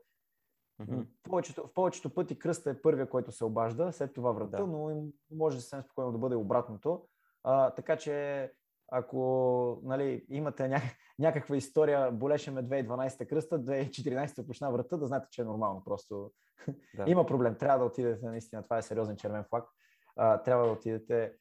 Мгм. 0.79 1.01
в 1.01 1.07
повечето, 1.23 1.67
в 1.67 1.75
повечето 1.75 2.15
пъти 2.15 2.39
кръста 2.39 2.71
е 2.71 2.83
първия, 2.83 3.11
който 3.11 3.33
се 3.33 3.45
обажда, 3.45 3.93
след 3.93 4.13
това 4.15 4.33
врата, 4.33 4.57
Да. 4.57 4.67
но 4.67 5.07
може 5.31 5.61
съвсем 5.61 5.83
спокойно 5.83 6.13
да 6.13 6.19
бъде 6.19 6.35
обратното. 6.37 7.09
А, 7.45 7.71
така 7.71 7.97
че 7.97 8.51
ако 8.93 9.81
нали, 9.85 10.25
имате 10.29 10.69
ня... 10.69 10.81
някаква 11.19 11.57
история, 11.57 12.13
болеше 12.13 12.51
ме 12.51 12.63
2012 12.63 13.29
кръста, 13.29 13.61
2014 13.61 14.47
почна 14.47 14.73
врата, 14.73 14.97
да 14.97 15.07
знаете, 15.07 15.27
че 15.31 15.43
е 15.43 15.45
нормално. 15.45 15.85
Просто 15.85 16.33
Да. 16.97 17.05
има 17.07 17.27
проблем. 17.27 17.55
Трябва 17.55 17.79
да 17.79 17.85
отидете, 17.85 18.27
наистина, 18.27 18.63
това 18.63 18.79
е 18.79 18.83
сериозен 18.83 19.17
червен 19.17 19.45
флаг. 19.45 19.69
А, 20.17 20.43
трябва 20.43 20.67
да 20.67 20.73
отидете 20.73 21.33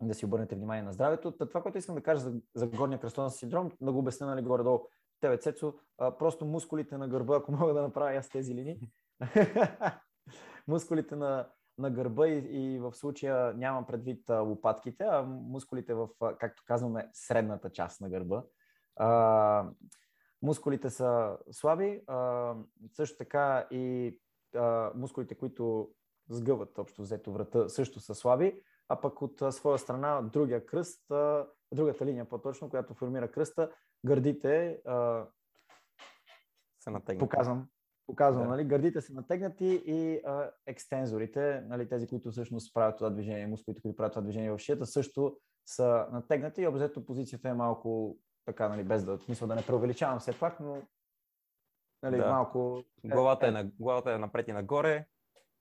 да 0.00 0.14
си 0.14 0.24
обърнете 0.24 0.54
внимание 0.54 0.82
на 0.82 0.92
здравето. 0.92 1.32
Та, 1.32 1.48
това, 1.48 1.62
което 1.62 1.78
искам 1.78 1.94
да 1.94 2.02
кажа 2.02 2.20
за, 2.20 2.34
за 2.54 2.66
горния 2.66 3.00
кръстосен 3.00 3.38
синдром, 3.38 3.70
да 3.80 3.92
го 3.92 3.98
обясня 3.98 4.26
нали, 4.26 4.42
горе-долу 4.42 4.88
тебе, 5.20 5.38
Цецо, 5.38 5.74
а, 5.98 6.18
просто 6.18 6.44
мускулите 6.44 6.98
на 6.98 7.08
гърба, 7.08 7.36
ако 7.36 7.52
мога 7.52 7.74
да 7.74 7.82
направя 7.82 8.16
аз 8.16 8.28
тези 8.28 8.54
линии, 8.54 8.80
мускулите 10.68 11.16
на, 11.16 11.48
на 11.78 11.90
гърба 11.90 12.28
и, 12.28 12.38
и 12.38 12.78
в 12.78 12.94
случая 12.94 13.54
нямам 13.54 13.86
предвид 13.86 14.28
лопатките, 14.30 15.04
а 15.04 15.22
мускулите 15.22 15.94
в, 15.94 16.08
както 16.38 16.62
казваме, 16.66 17.10
средната 17.12 17.70
част 17.70 18.00
на 18.00 18.08
гърба. 18.08 18.44
А, 18.96 19.68
мускулите 20.42 20.90
са 20.90 21.38
слаби, 21.50 22.02
а, 22.06 22.54
също 22.92 23.18
така 23.18 23.66
и 23.70 24.18
а, 24.54 24.90
мускулите, 24.94 25.34
които 25.34 25.90
сгъват 26.28 26.78
общо 26.78 27.02
взето 27.02 27.32
врата, 27.32 27.68
също 27.68 28.00
са 28.00 28.14
слаби, 28.14 28.62
а 28.88 29.00
пък 29.00 29.22
от 29.22 29.42
а, 29.42 29.52
своя 29.52 29.78
страна 29.78 30.22
другия 30.22 30.66
кръст, 30.66 31.10
а, 31.10 31.46
другата 31.72 32.06
линия 32.06 32.28
по-точно, 32.28 32.70
която 32.70 32.94
формира 32.94 33.30
кръста, 33.30 33.70
гърдите, 34.06 34.80
а, 34.84 35.26
Са 36.80 36.90
натегнати. 36.90 37.18
показвам, 37.18 37.68
показвам, 38.06 38.44
Да. 38.44 38.50
нали, 38.50 38.64
гърдите 38.64 39.00
са 39.00 39.14
натегнати 39.14 39.82
и 39.86 40.20
а, 40.26 40.50
екстензорите, 40.66 41.60
нали, 41.60 41.88
тези, 41.88 42.06
които 42.06 42.30
всъщност 42.30 42.74
правят 42.74 42.96
това 42.96 43.10
движение, 43.10 43.46
мускулите, 43.46 43.82
които 43.82 43.96
правят 43.96 44.12
това 44.12 44.22
движение 44.22 44.50
в 44.50 44.58
шията, 44.58 44.86
също 44.86 45.36
са 45.66 46.06
натегнати 46.12 46.62
и 46.62 46.66
обзето 46.66 47.06
позицията 47.06 47.48
е 47.48 47.54
малко 47.54 48.18
така, 48.44 48.68
нали, 48.68 48.84
без 48.84 49.04
да, 49.04 49.18
смисъл 49.18 49.48
да 49.48 49.54
не 49.54 49.66
преувеличавам 49.66 50.18
все 50.18 50.38
пак, 50.38 50.60
но 50.60 50.82
нали, 52.02 52.16
Да. 52.16 52.30
малко... 52.30 52.82
Главата 53.04 53.46
е, 53.46 53.50
на, 53.50 53.64
главата 53.64 54.12
е 54.12 54.18
напред 54.18 54.48
и 54.48 54.52
нагоре, 54.52 55.06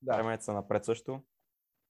да. 0.02 0.18
раменете 0.18 0.44
са 0.44 0.54
напред 0.54 0.86
също. 0.86 1.22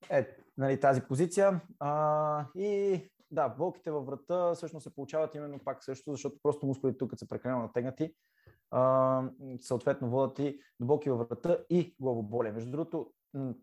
е 0.09 0.27
нали, 0.57 0.79
тази 0.79 1.01
позиция. 1.01 1.61
А, 1.79 2.45
и 2.55 3.01
да, 3.31 3.49
болките 3.49 3.91
във 3.91 4.05
врата 4.05 4.53
всъщност 4.55 4.83
се 4.83 4.95
получават 4.95 5.35
именно 5.35 5.59
пак 5.59 5.83
също, 5.83 6.11
защото 6.11 6.39
просто 6.43 6.65
мускулите 6.65 6.97
тук 6.97 7.19
са 7.19 7.27
прекалено 7.27 7.61
натегнати. 7.61 8.15
А, 8.71 9.23
съответно 9.59 10.09
водят 10.09 10.39
и 10.39 10.59
до 10.79 10.85
болки 10.85 11.09
във 11.09 11.29
врата 11.29 11.57
и 11.69 11.95
главоболие. 11.99 12.51
Между 12.51 12.71
другото, 12.71 13.13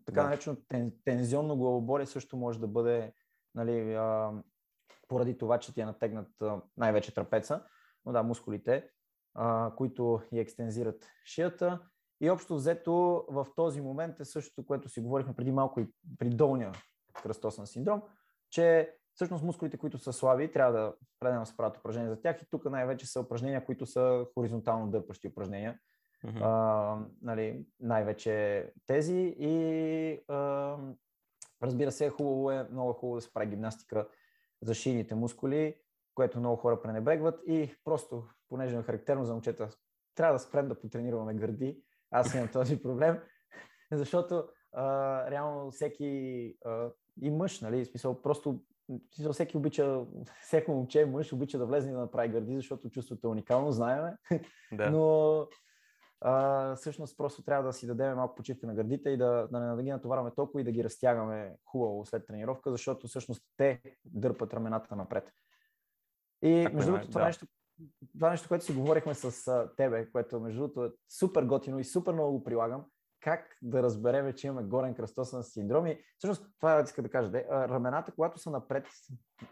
така 0.05 0.23
наречено 0.23 0.55
тен, 0.67 0.91
тензионно 1.05 1.57
главоболие 1.57 2.05
също 2.05 2.37
може 2.37 2.59
да 2.59 2.67
бъде 2.67 3.13
нали, 3.55 3.93
а, 3.93 4.31
поради 5.07 5.37
това, 5.37 5.59
че 5.59 5.73
ти 5.73 5.81
е 5.81 5.85
натегнат 5.85 6.41
а, 6.41 6.61
най-вече 6.77 7.13
трапеца, 7.13 7.65
но 8.05 8.11
да, 8.11 8.23
мускулите, 8.23 8.89
а, 9.33 9.73
които 9.75 10.21
и 10.31 10.39
екстензират 10.39 11.07
шията. 11.25 11.79
И 12.21 12.29
общо 12.29 12.55
взето 12.55 13.25
в 13.29 13.47
този 13.55 13.81
момент 13.81 14.19
е 14.19 14.25
същото, 14.25 14.67
което 14.67 14.89
си 14.89 15.01
говорихме 15.01 15.35
преди 15.35 15.51
малко 15.51 15.79
и 15.79 15.87
при 16.19 16.29
долния 16.29 16.71
кръстосен 17.23 17.65
синдром, 17.65 18.01
че 18.49 18.95
всъщност 19.15 19.43
мускулите, 19.43 19.77
които 19.77 19.97
са 19.97 20.13
слаби, 20.13 20.51
трябва 20.51 20.71
да 20.71 20.93
предем 21.19 21.45
се 21.45 21.57
правят 21.57 21.77
упражнения 21.77 22.11
за 22.15 22.21
тях 22.21 22.41
и 22.41 22.45
тук 22.49 22.65
най-вече 22.65 23.07
са 23.07 23.19
упражнения, 23.19 23.65
които 23.65 23.85
са 23.85 24.25
хоризонтално 24.33 24.91
дърпащи 24.91 25.27
упражнения. 25.27 25.79
Мгм. 26.23 26.43
А, 26.43 27.05
нали, 27.21 27.65
най-вече 27.79 28.67
тези 28.87 29.35
и 29.39 30.19
а, 30.27 30.77
разбира 31.63 31.91
се, 31.91 32.09
хубаво 32.09 32.51
е, 32.51 32.67
много 32.71 32.93
хубаво 32.93 33.15
да 33.15 33.21
се 33.21 33.33
прави 33.33 33.47
гимнастика 33.47 34.07
за 34.61 34.73
шийните 34.73 35.15
мускули, 35.15 35.75
което 36.15 36.39
много 36.39 36.55
хора 36.55 36.81
пренебрегват 36.81 37.41
и 37.47 37.75
просто, 37.83 38.23
понеже 38.49 38.77
е 38.77 38.81
характерно 38.81 39.25
за 39.25 39.33
момчета, 39.33 39.69
трябва 40.15 40.33
да 40.33 40.39
спрем 40.39 40.67
да 40.67 40.79
потренираме 40.79 41.33
гърди. 41.33 41.83
Аз 42.11 42.33
имам 42.33 42.47
този 42.53 42.81
проблем, 42.81 43.19
защото 43.91 44.47
а, 44.71 45.31
реално 45.31 45.71
всеки 45.71 46.57
а, 46.65 46.89
и 47.21 47.31
мъж, 47.31 47.61
нали, 47.61 47.85
смисъл, 47.85 48.21
просто 48.21 48.63
всеки 49.31 49.57
обича, 49.57 50.05
всеки 50.41 50.71
момче, 50.71 51.05
мъж 51.05 51.33
обича 51.33 51.57
да 51.57 51.65
влезе 51.65 51.89
и 51.89 51.93
да 51.93 51.99
направи 51.99 52.29
гърди, 52.29 52.55
защото 52.55 52.89
чувството 52.89 53.27
е 53.27 53.31
уникално, 53.31 53.71
знаеме. 53.71 54.17
Да. 54.71 54.91
Но 54.91 55.47
а, 56.21 56.75
всъщност 56.75 57.17
просто 57.17 57.43
трябва 57.43 57.63
да 57.63 57.73
си 57.73 57.87
дадем 57.87 58.15
малко 58.15 58.35
почивка 58.35 58.67
на 58.67 58.73
гърдите 58.73 59.09
и 59.09 59.17
да, 59.17 59.47
да 59.51 59.59
не 59.59 59.75
да 59.75 59.83
ги 59.83 59.91
натоварваме 59.91 60.31
толкова 60.35 60.61
и 60.61 60.63
да 60.63 60.71
ги 60.71 60.83
разтягаме 60.83 61.55
хубаво 61.65 62.05
след 62.05 62.27
тренировка, 62.27 62.71
защото 62.71 63.07
всъщност 63.07 63.43
те 63.57 63.81
дърпат 64.05 64.53
рамената 64.53 64.95
напред. 64.95 65.31
И 66.41 66.63
Така 66.63 66.75
между 66.75 66.91
е, 66.91 66.93
другото, 66.93 67.11
това, 67.11 67.21
да. 67.21 67.27
нещо, 67.27 67.47
това 68.13 68.29
нещо, 68.29 68.47
което 68.47 68.65
си 68.65 68.73
говорихме 68.73 69.13
с 69.13 69.47
а, 69.47 69.75
тебе, 69.75 70.11
което 70.11 70.39
между 70.39 70.59
другото 70.59 70.85
е 70.85 70.91
супер 71.09 71.43
готино 71.43 71.79
и 71.79 71.83
супер 71.83 72.13
много 72.13 72.31
го 72.31 72.43
прилагам, 72.43 72.85
как 73.23 73.57
да 73.61 73.83
разбереме, 73.83 74.35
че 74.35 74.47
имаме 74.47 74.67
горен 74.67 74.93
кръстосен 74.93 75.43
синдром. 75.43 75.87
И 75.87 75.99
всъщност 76.17 76.45
това 76.59 76.81
иска 76.81 77.01
да 77.01 77.09
кажа. 77.09 77.31
Де, 77.31 77.45
рамената, 77.49 78.11
когато 78.11 78.39
са 78.39 78.51
напред 78.51 78.87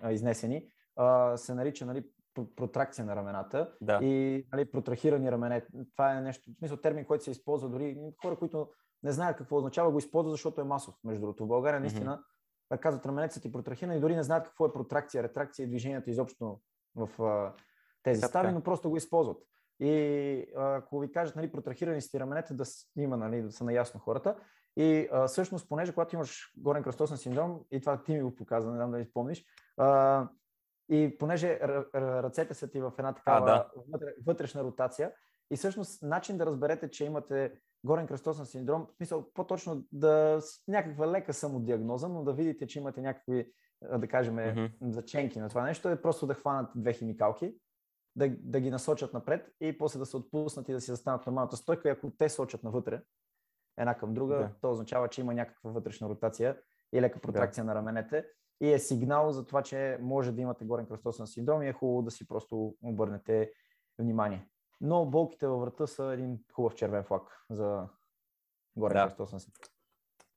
а, 0.01 0.11
изнесени, 0.11 0.67
а, 0.95 1.37
се 1.37 1.53
нарича 1.53 1.85
нали, 1.85 2.03
пр- 2.35 2.55
протракция 2.55 3.05
на 3.05 3.15
рамената 3.15 3.73
Да. 3.81 3.99
и 4.01 4.45
нали, 4.53 4.71
протрахирани 4.71 5.31
рамене. 5.31 5.65
Това 5.95 6.17
е 6.17 6.21
нещо, 6.21 6.51
в 6.51 6.57
смисъл 6.57 6.77
термин, 6.77 7.05
който 7.05 7.23
се 7.23 7.31
използва 7.31 7.69
дори 7.69 7.97
хора, 8.21 8.35
които 8.35 8.69
не 9.03 9.11
знаят 9.11 9.37
какво 9.37 9.57
означава, 9.57 9.91
го 9.91 9.97
използват, 9.97 10.31
защото 10.31 10.61
е 10.61 10.63
масов. 10.63 10.95
Между 11.03 11.21
другото, 11.21 11.45
в 11.45 11.47
България 11.47 11.79
наистина 11.79 12.23
mm-hmm. 12.71 12.79
казват 12.79 13.05
раменете 13.05 13.33
са 13.33 13.41
ти 13.41 13.51
протрахирани 13.51 13.97
и 13.97 14.01
дори 14.01 14.15
не 14.15 14.23
знаят 14.23 14.47
какво 14.47 14.65
е 14.65 14.73
протракция, 14.73 15.23
ретракция 15.23 15.63
и 15.63 15.67
движението 15.67 16.09
изобщо 16.09 16.59
в 16.95 17.23
а, 17.23 17.53
тези 18.03 18.21
стави, 18.21 18.51
но 18.51 18.63
просто 18.63 18.89
го 18.89 18.97
използват. 18.97 19.37
И 19.81 20.45
а, 20.57 20.75
ако 20.75 20.99
ви 20.99 21.11
кажат, 21.11 21.35
нали, 21.35 21.51
протрахирани 21.51 22.01
сте 22.01 22.19
раменете, 22.19 22.53
да 22.53 22.63
има, 22.97 23.17
нали, 23.17 23.41
да 23.41 23.51
са 23.51 23.63
наясно 23.63 23.99
хората. 23.99 24.35
И 24.77 25.09
а, 25.11 25.27
всъщност, 25.27 25.69
понеже 25.69 25.93
когато 25.93 26.15
имаш 26.15 26.53
горен 26.57 26.83
кръстосен 26.83 27.17
синдром, 27.17 27.59
и 27.71 27.79
това 27.79 28.03
ти 28.03 28.13
ми 28.13 28.21
го 28.21 28.35
показа, 28.35 28.69
не 28.69 28.75
знам 28.75 28.91
дали 28.91 29.05
спомниш, 29.05 29.45
а, 29.77 30.27
и 30.89 31.17
понеже 31.19 31.59
ръцете 31.95 32.53
са 32.53 32.67
ти 32.67 32.81
в 32.81 32.91
една 32.97 33.13
такава 33.13 33.45
да. 33.45 33.69
вътре, 33.91 34.07
вътрешна 34.25 34.63
ротация, 34.63 35.11
и 35.51 35.55
всъщност 35.55 36.01
начин 36.01 36.37
да 36.37 36.45
разберете, 36.45 36.89
че 36.89 37.05
имате 37.05 37.53
горен 37.83 38.07
кръстосен 38.07 38.45
синдром, 38.45 38.87
в 38.91 38.95
смисъл 38.95 39.31
по-точно 39.33 39.85
да 39.91 40.37
с 40.41 40.67
някаква 40.67 41.11
лека 41.11 41.33
самодиагноза, 41.33 42.07
но 42.07 42.23
да 42.23 42.33
видите, 42.33 42.67
че 42.67 42.79
имате 42.79 43.01
някакви, 43.01 43.51
а, 43.89 43.97
да 43.97 44.07
кажем, 44.07 44.35
Мгм. 44.35 44.65
заченки 44.81 45.39
на 45.39 45.49
това 45.49 45.63
нещо, 45.63 45.89
е 45.89 46.01
просто 46.01 46.27
да 46.27 46.33
хванат 46.33 46.71
две 46.75 46.93
химикалки, 46.93 47.55
да, 48.15 48.29
да 48.29 48.59
ги 48.59 48.71
насочат 48.71 49.13
напред 49.13 49.49
и 49.61 49.77
после 49.77 49.99
да 49.99 50.05
се 50.05 50.17
отпуснат 50.17 50.69
и 50.69 50.73
да 50.73 50.81
си 50.81 50.91
застанат 50.91 51.25
нормалната 51.25 51.57
стойка. 51.57 51.89
И 51.89 51.91
ако 51.91 52.11
те 52.11 52.29
сочат 52.29 52.63
навътре, 52.63 53.03
една 53.77 53.97
към 53.97 54.13
друга, 54.13 54.35
Да. 54.37 54.51
то 54.61 54.71
означава, 54.71 55.07
че 55.07 55.21
има 55.21 55.33
някаква 55.33 55.71
вътрешна 55.71 56.09
ротация 56.09 56.57
и 56.93 57.01
лека 57.01 57.19
протракция 57.21 57.63
на 57.63 57.75
раменете. 57.75 58.25
И 58.61 58.73
е 58.73 58.79
сигнал 58.79 59.31
за 59.31 59.45
това, 59.45 59.63
че 59.63 59.97
може 60.01 60.31
да 60.31 60.41
имате 60.41 60.65
горен 60.65 60.85
кръстосен 60.85 61.27
синдром 61.27 61.61
и 61.63 61.67
е 61.67 61.73
хубаво 61.73 62.01
да 62.01 62.11
си 62.11 62.27
просто 62.27 62.75
обърнете 62.83 63.51
внимание. 63.99 64.47
Но 64.81 65.05
болките 65.05 65.47
във 65.47 65.61
врата 65.61 65.87
са 65.87 66.03
един 66.03 66.39
хубав 66.53 66.75
червен 66.75 67.03
флаг 67.03 67.45
за 67.49 67.87
горен 68.75 68.95
Да. 68.97 69.03
кръстосен 69.03 69.39
синдром. 69.39 69.69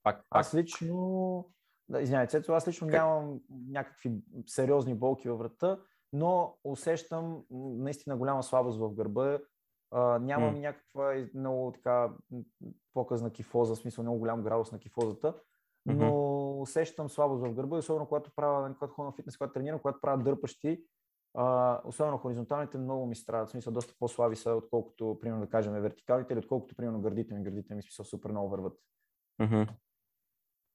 Пак, 0.03 0.15
пак. 0.29 0.39
Аз 0.39 0.53
лично, 0.53 1.49
да, 1.89 2.01
извинявай, 2.01 2.27
Цецо, 2.27 2.53
аз 2.53 2.67
лично 2.67 2.87
Как? 2.87 2.93
нямам 2.93 3.39
някакви 3.49 4.15
сериозни 4.47 4.95
болки 4.95 5.29
във 5.29 5.39
врата, 5.39 5.79
но 6.15 6.57
усещам 6.63 7.43
наистина 7.51 8.17
голяма 8.17 8.43
слабост 8.43 8.79
в 8.79 8.93
гърба. 8.93 9.39
А, 9.91 10.19
нямам 10.19 10.55
и 10.55 10.59
някаква 10.59 11.25
много 11.33 11.71
така 11.71 12.13
показна 12.93 13.31
кифоза, 13.31 13.75
в 13.75 13.77
смисъл 13.77 14.03
много 14.03 14.19
голям 14.19 14.43
градус 14.43 14.71
на 14.71 14.79
кифозата, 14.79 15.35
но 15.85 16.61
усещам 16.61 17.09
слабост 17.09 17.43
в 17.43 17.53
гърба, 17.53 17.77
особено 17.77 18.05
когато 18.07 18.31
правя, 18.35 18.61
нали, 18.61 18.73
когато 18.73 18.93
ходя 18.93 19.05
на 19.05 19.11
фитнес, 19.11 19.37
когато 19.37 19.53
тренирам, 19.53 19.79
когато 19.79 20.01
правя 20.01 20.23
дърпащи, 20.23 20.83
а, 21.33 21.81
особено 21.85 22.17
хоризонталните 22.17 22.77
много 22.77 23.05
ми 23.05 23.15
страдат, 23.15 23.47
в 23.47 23.51
смисъл 23.51 23.73
доста 23.73 23.93
по-слаби 23.99 24.35
са, 24.35 24.51
отколкото, 24.51 25.17
примерно 25.21 25.41
да 25.41 25.49
кажем, 25.49 25.73
вертикалните 25.73 26.33
или 26.33 26.39
отколкото, 26.39 26.75
примерно, 26.75 27.01
гърдите 27.01 27.33
ми, 27.33 27.43
гърдите 27.43 27.75
ми, 27.75 27.81
смисъл 27.81 28.05
супер 28.05 28.29
много 28.29 28.49
върват. 28.49 28.79
Мгм. 29.39 29.63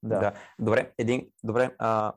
Да. 0.02 0.18
Да. 0.18 0.32
Добре, 0.60 0.94
един, 0.98 1.30
добре, 1.44 1.76
а, 1.78 2.12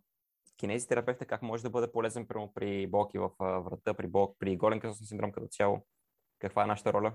кинезитерапевта 0.64 1.26
как 1.26 1.42
може 1.42 1.64
да 1.64 1.70
бъде 1.70 1.92
полезен 1.92 2.28
примерно, 2.28 2.54
при 2.54 2.88
болки 2.88 3.18
в 3.18 3.30
врата, 3.40 3.94
при, 3.94 4.08
бол, 4.08 4.36
при 4.40 4.58
голен 4.58 4.80
кръстосен 4.80 5.08
синдром 5.08 5.32
като 5.32 5.48
цяло? 5.48 5.86
Каква 6.40 6.64
е 6.64 6.68
нашата 6.68 6.94
роля? 6.94 7.14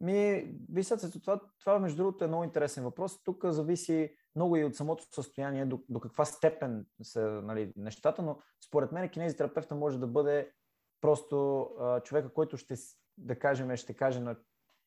Ми, 0.00 0.52
висят 0.72 1.22
това, 1.22 1.40
това 1.60 1.78
между 1.78 1.96
другото 1.96 2.24
е 2.24 2.28
много 2.28 2.44
интересен 2.44 2.84
въпрос. 2.84 3.22
Тук 3.22 3.44
зависи 3.44 4.14
много 4.36 4.56
и 4.56 4.64
от 4.64 4.76
самото 4.76 5.04
състояние, 5.14 5.66
до, 5.66 5.80
до 5.88 6.00
каква 6.00 6.24
степен 6.24 6.86
са 7.02 7.20
нали, 7.20 7.72
нещата, 7.76 8.22
но 8.22 8.38
според 8.66 8.92
мен 8.92 9.08
кинезитерапевта 9.08 9.74
може 9.74 9.98
да 9.98 10.06
бъде 10.06 10.52
просто 11.00 11.62
а, 11.80 12.00
човека, 12.00 12.32
който 12.32 12.56
ще, 12.56 12.74
да 13.18 13.38
кажем, 13.38 13.76
ще 13.76 13.94
каже 13.94 14.20
на 14.20 14.36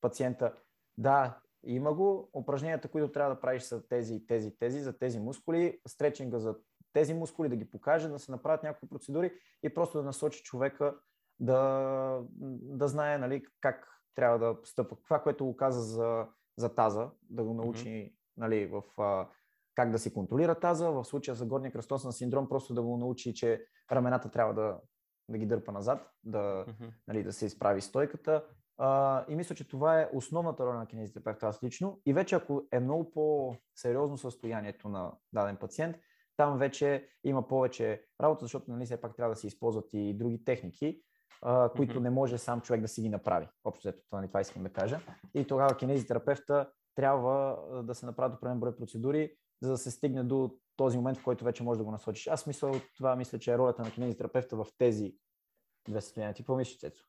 пациента, 0.02 0.54
да, 0.98 1.42
има 1.66 1.94
го, 1.94 2.30
упражненията, 2.34 2.88
които 2.88 3.12
трябва 3.12 3.36
да 3.36 3.42
правиш 3.42 3.64
са 3.64 3.88
тези, 3.88 4.26
тези, 4.28 4.58
тези, 4.58 4.80
за 4.80 4.98
тези 4.98 5.20
мускули, 5.20 5.80
стречинга 5.88 6.40
за 6.40 6.56
тези 6.94 7.14
мускули, 7.14 7.50
да 7.50 7.56
ги 7.56 7.72
покаже, 7.72 8.10
да 8.10 8.20
се 8.20 8.32
направят 8.32 8.64
някакви 8.64 8.90
процедури 8.90 9.34
и 9.64 9.74
просто 9.74 9.98
да 9.98 10.04
насочи 10.04 10.44
човека 10.44 10.96
да, 11.40 12.22
да 12.62 12.88
знае 12.88 13.18
нали, 13.18 13.46
как 13.62 13.88
трябва 14.16 14.40
да 14.40 14.62
постъпва. 14.62 14.98
Това, 15.04 15.24
което 15.24 15.46
го 15.46 15.58
каза 15.58 15.82
за, 15.82 16.28
за 16.58 16.76
таза, 16.76 17.10
да 17.30 17.44
го 17.44 17.54
научи 17.54 17.88
mm-hmm. 17.88 18.14
нали, 18.38 18.66
в 18.66 19.02
а, 19.02 19.28
как 19.76 19.92
да 19.92 20.00
си 20.00 20.14
контролира 20.14 20.60
таза, 20.60 20.92
в 20.92 21.06
случая 21.06 21.36
за 21.36 21.46
горния 21.46 21.72
кръстосен 21.72 22.12
синдром, 22.12 22.50
просто 22.50 22.74
да 22.74 22.82
го 22.82 22.98
научи, 22.98 23.34
че 23.34 23.66
рамената 23.92 24.32
трябва 24.32 24.54
да, 24.54 24.80
да 25.30 25.38
ги 25.38 25.46
дърпа 25.46 25.72
назад, 25.72 26.12
да, 26.24 26.66
Мгм. 26.68 26.90
нали, 27.08 27.24
да 27.24 27.34
се 27.34 27.46
изправи 27.46 27.82
стойката. 27.82 28.46
А, 28.78 29.26
и 29.30 29.36
мисля, 29.36 29.56
че 29.56 29.68
това 29.68 30.02
е 30.02 30.10
основната 30.14 30.66
роля 30.66 30.78
на 30.78 30.88
кинезитерапевта, 30.88 31.48
аз 31.48 31.64
лично. 31.64 32.02
И 32.06 32.14
вече 32.14 32.36
ако 32.36 32.68
е 32.72 32.80
много 32.80 33.12
по-сериозно 33.12 34.18
състоянието 34.18 34.90
на 34.90 35.12
даден 35.34 35.58
пациент, 35.58 35.98
там 36.38 36.58
вече 36.58 37.10
има 37.24 37.48
повече 37.48 38.06
работа, 38.22 38.46
защото 38.46 38.72
нали, 38.72 38.86
все 38.86 39.02
пак 39.02 39.16
трябва 39.16 39.34
да 39.34 39.40
се 39.40 39.48
използват 39.48 39.94
и 39.94 40.14
други 40.14 40.44
техники, 40.44 41.02
а, 41.42 41.70
които 41.70 41.94
Мгм. 41.94 42.04
не 42.04 42.10
може 42.10 42.38
сам 42.38 42.62
човек 42.62 42.82
да 42.82 42.88
си 42.88 43.02
ги 43.02 43.10
направи. 43.10 43.48
Общо 43.64 43.80
взето 43.80 44.04
това, 44.10 44.28
това 44.28 44.42
искам 44.42 44.64
да 44.64 44.74
кажа. 44.74 45.00
И 45.34 45.48
тогава 45.48 45.78
кинезитерапевта 45.78 46.70
трябва 46.96 47.58
да 47.84 47.96
се 47.96 48.06
направят 48.06 48.38
определен 48.38 48.60
брой 48.60 48.76
процедури, 48.76 49.36
за 49.62 49.72
да 49.72 49.78
се 49.78 49.92
стигне 49.92 50.24
до 50.24 50.58
този 50.76 50.98
момент, 50.98 51.18
в 51.18 51.24
който 51.24 51.46
вече 51.46 51.64
може 51.64 51.78
да 51.78 51.84
го 51.84 51.92
насочиш. 51.92 52.28
Аз 52.28 52.48
мисля, 52.48 52.82
това 52.98 53.16
мисля, 53.16 53.40
че 53.40 53.52
е 53.52 53.58
ролята 53.58 53.82
на 53.82 53.92
кинезитерапевта 53.92 54.56
в 54.56 54.68
тези 54.78 55.16
две 55.88 56.02
състояния. 56.02 56.34
Ти 56.34 56.42
какво 56.42 56.56
мислиш, 56.56 56.80
Цецо? 56.80 57.06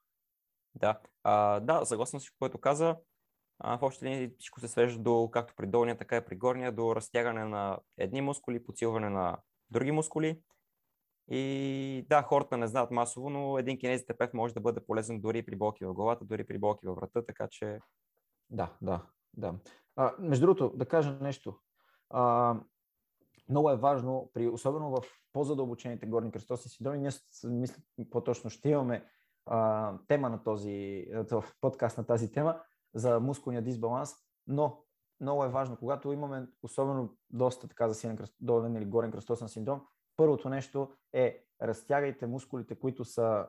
Да, 0.75 1.01
а, 1.22 1.61
да, 1.61 1.85
съгласен 1.85 2.20
си, 2.20 2.29
което 2.39 2.59
каза. 2.59 2.97
А, 3.59 3.78
в 3.78 3.82
общи 3.82 4.05
линии 4.05 4.30
всичко 4.38 4.61
се 4.61 4.68
свежда 4.68 5.02
до, 5.02 5.30
както 5.32 5.55
при 5.57 5.66
долния, 5.66 5.98
така 5.98 6.16
и 6.16 6.24
при 6.24 6.36
горния, 6.36 6.72
до 6.72 6.96
разтягане 6.96 7.44
на 7.44 7.78
едни 7.98 8.20
мускули, 8.20 8.64
подсилване 8.64 9.11
на 9.11 9.38
други 9.70 9.92
мускули. 9.92 10.40
И 11.30 12.07
да, 12.09 12.22
хората 12.22 12.57
не 12.57 12.66
знаят 12.66 12.90
масово, 12.90 13.30
но 13.30 13.59
един 13.59 13.78
кинезитерапевт 13.78 14.34
може 14.34 14.55
да 14.55 14.61
бъде 14.61 14.86
полезен 14.86 15.20
дори 15.20 15.42
при 15.42 15.57
болки 15.57 15.84
в 15.84 15.94
главата, 15.94 16.24
дори 16.24 16.44
при 16.44 16.59
болки 16.59 16.86
във 16.86 16.96
врата, 16.96 17.22
така 17.22 17.48
че... 17.50 17.80
Да, 18.50 18.72
да, 18.82 19.02
да. 19.34 19.55
А, 19.96 20.14
между 20.18 20.46
другото, 20.46 20.76
да 20.76 20.86
кажа 20.86 21.18
нещо. 21.20 21.59
А, 22.11 22.57
много 23.48 23.70
е 23.70 23.76
важно, 23.76 24.30
при, 24.34 24.48
особено 24.48 24.90
в 24.90 25.02
по-задълбочените 25.32 26.07
горни 26.07 26.30
кръстосни 26.30 26.70
синдроми, 26.70 26.98
ние 26.98 27.11
мисля 27.44 27.82
по-точно 28.11 28.50
ще 28.50 28.68
имаме 28.68 29.07
а, 29.46 29.92
тема 30.09 30.28
на 30.30 30.42
този, 30.42 31.07
в 31.30 31.44
подкаст 31.61 31.98
на 31.98 32.07
тази 32.07 32.32
тема 32.32 32.61
за 32.95 33.20
мускулния 33.20 33.62
дисбаланс, 33.62 34.14
но 34.47 34.84
много 35.20 35.45
е 35.45 35.49
важно, 35.49 35.76
когато 35.76 36.12
имаме 36.12 36.47
особено 36.62 37.16
доста 37.30 37.68
така 37.68 37.88
засилен 37.88 38.18
долен 38.40 38.76
или 38.76 38.84
горен 38.84 39.11
кръстосен 39.11 39.49
синдром, 39.49 39.80
първото 40.16 40.49
нещо 40.49 40.92
е 41.12 41.45
разтягайте 41.62 42.26
мускулите, 42.26 42.74
които 42.74 43.05
са 43.05 43.47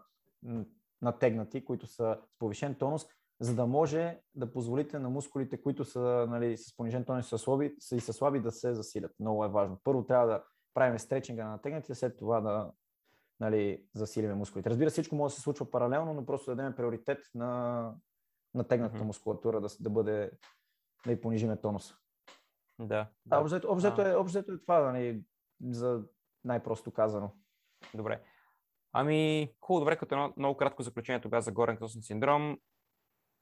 натегнати, 1.01 1.65
които 1.65 1.87
са 1.87 2.17
с 2.35 2.39
повишен 2.39 2.75
тонус, 2.75 3.05
за 3.39 3.55
да 3.55 3.65
може 3.65 4.19
да 4.35 4.51
позволите 4.51 4.99
на 4.99 5.09
мускулите, 5.09 5.61
които 5.61 5.85
са 5.85 6.27
нали, 6.29 6.57
с 6.57 6.77
понижен 6.77 7.05
тонус 7.05 7.29
са 7.29 7.37
слаби, 7.37 7.75
са 7.79 7.95
и 7.95 7.99
са 7.99 8.13
слаби 8.13 8.39
да 8.39 8.51
се 8.51 8.73
засилят. 8.73 9.11
Много 9.19 9.45
е 9.45 9.49
важно. 9.49 9.79
Първо 9.83 10.05
трябва 10.05 10.27
да 10.27 10.43
правим 10.73 10.99
стречинга 10.99 11.45
на 11.45 11.51
натегнатите, 11.51 11.95
след 11.95 12.17
това 12.17 12.41
да 12.41 12.71
нали, 13.39 13.85
засилиме 13.93 14.35
мускулите. 14.35 14.69
Разбира 14.69 14.89
се, 14.89 14.93
всичко 14.93 15.15
може 15.15 15.31
да 15.31 15.35
се 15.35 15.41
случва 15.41 15.71
паралелно, 15.71 16.13
но 16.13 16.25
просто 16.25 16.51
да 16.51 16.55
дадем 16.55 16.75
приоритет 16.75 17.19
на 17.35 17.91
натегнатата 18.55 18.99
mm-hmm. 18.99 19.07
мускулатура 19.07 19.61
да, 19.61 19.67
да 19.79 19.89
бъде 19.89 20.31
да 21.05 21.11
и 21.11 21.21
понижиме 21.21 21.57
тонуса. 21.57 21.95
Да. 22.79 23.07
да. 23.25 23.39
Обзето, 23.39 23.71
обзето, 23.71 24.01
е, 24.01 24.15
обзето 24.15 24.51
е 24.51 24.61
това, 24.61 24.91
нали, 24.91 25.21
за 25.63 26.03
най-просто 26.43 26.91
казано. 26.91 27.31
Добре. 27.93 28.21
Ами, 28.93 29.51
хубаво, 29.61 29.79
добре, 29.79 29.97
като 29.97 30.15
едно 30.15 30.33
много 30.37 30.57
кратко 30.57 30.83
заключение 30.83 31.21
тогава 31.21 31.41
за 31.41 31.51
горен 31.51 31.77
кръстен 31.77 32.01
синдром. 32.01 32.59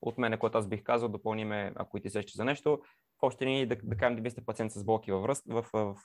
От 0.02 0.18
мен, 0.18 0.40
което 0.40 0.58
аз 0.58 0.68
бих 0.68 0.84
казал, 0.84 1.10
допълниме, 1.10 1.74
ако 1.76 1.98
и 1.98 2.02
ти 2.02 2.10
сещаш 2.10 2.36
за 2.36 2.46
нещо. 2.46 2.82
В 3.20 3.24
още 3.24 3.46
ни 3.46 3.66
да, 3.66 3.76
да 3.84 3.98
кажем, 3.98 4.24
да 4.24 4.32
сте 4.32 4.46
пациент 4.46 4.72
с 4.72 4.84
болки 4.84 5.12
във 5.12 5.24
връст, 5.24 5.44
в, 5.48 5.66
в, 5.74 5.94
в 5.94 5.98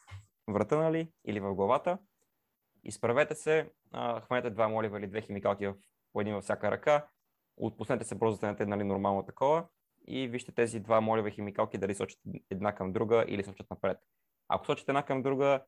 врата, 0.49 0.77
нали, 0.77 1.13
или 1.25 1.41
в 1.41 1.55
главата. 1.55 1.99
Изправете 2.85 3.35
се, 3.35 3.71
а, 3.93 4.21
хванете 4.21 4.51
два 4.51 4.69
молива 4.69 4.99
или 4.99 5.07
две 5.07 5.21
химикалки 5.21 5.67
в, 5.67 5.75
по 6.13 6.21
един 6.21 6.35
във 6.35 6.45
всяка 6.45 6.71
ръка, 6.71 7.07
отпуснете 7.61 8.05
се 8.05 8.15
бързо, 8.15 8.33
застанете 8.33 8.67
нали, 8.67 8.85
нормално 8.85 9.23
такова 9.23 9.67
и 10.07 10.29
вижте 10.29 10.53
тези 10.53 10.81
два 10.81 11.01
молеви 11.01 11.31
химикалки 11.31 11.79
дали 11.79 11.95
сочат 11.95 12.21
една 12.51 12.75
към 12.75 12.93
друга 12.93 13.25
или 13.29 13.45
сочат 13.45 13.71
напред. 13.71 13.99
Ако 14.49 14.67
сочат 14.67 14.89
една 14.89 15.03
към 15.03 15.23
друга, 15.23 15.65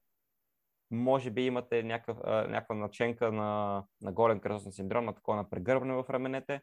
може 0.90 1.30
би 1.30 1.46
имате 1.46 1.82
някакъв, 1.82 2.16
някаква 2.26 2.74
наченка 2.74 3.32
на, 3.32 3.82
на 4.00 4.12
голен 4.12 4.40
кръстосен 4.40 4.72
синдром, 4.72 5.04
на 5.04 5.14
такова 5.14 5.36
на 5.36 5.50
прегърбване 5.50 5.94
в 5.94 6.10
раменете. 6.10 6.60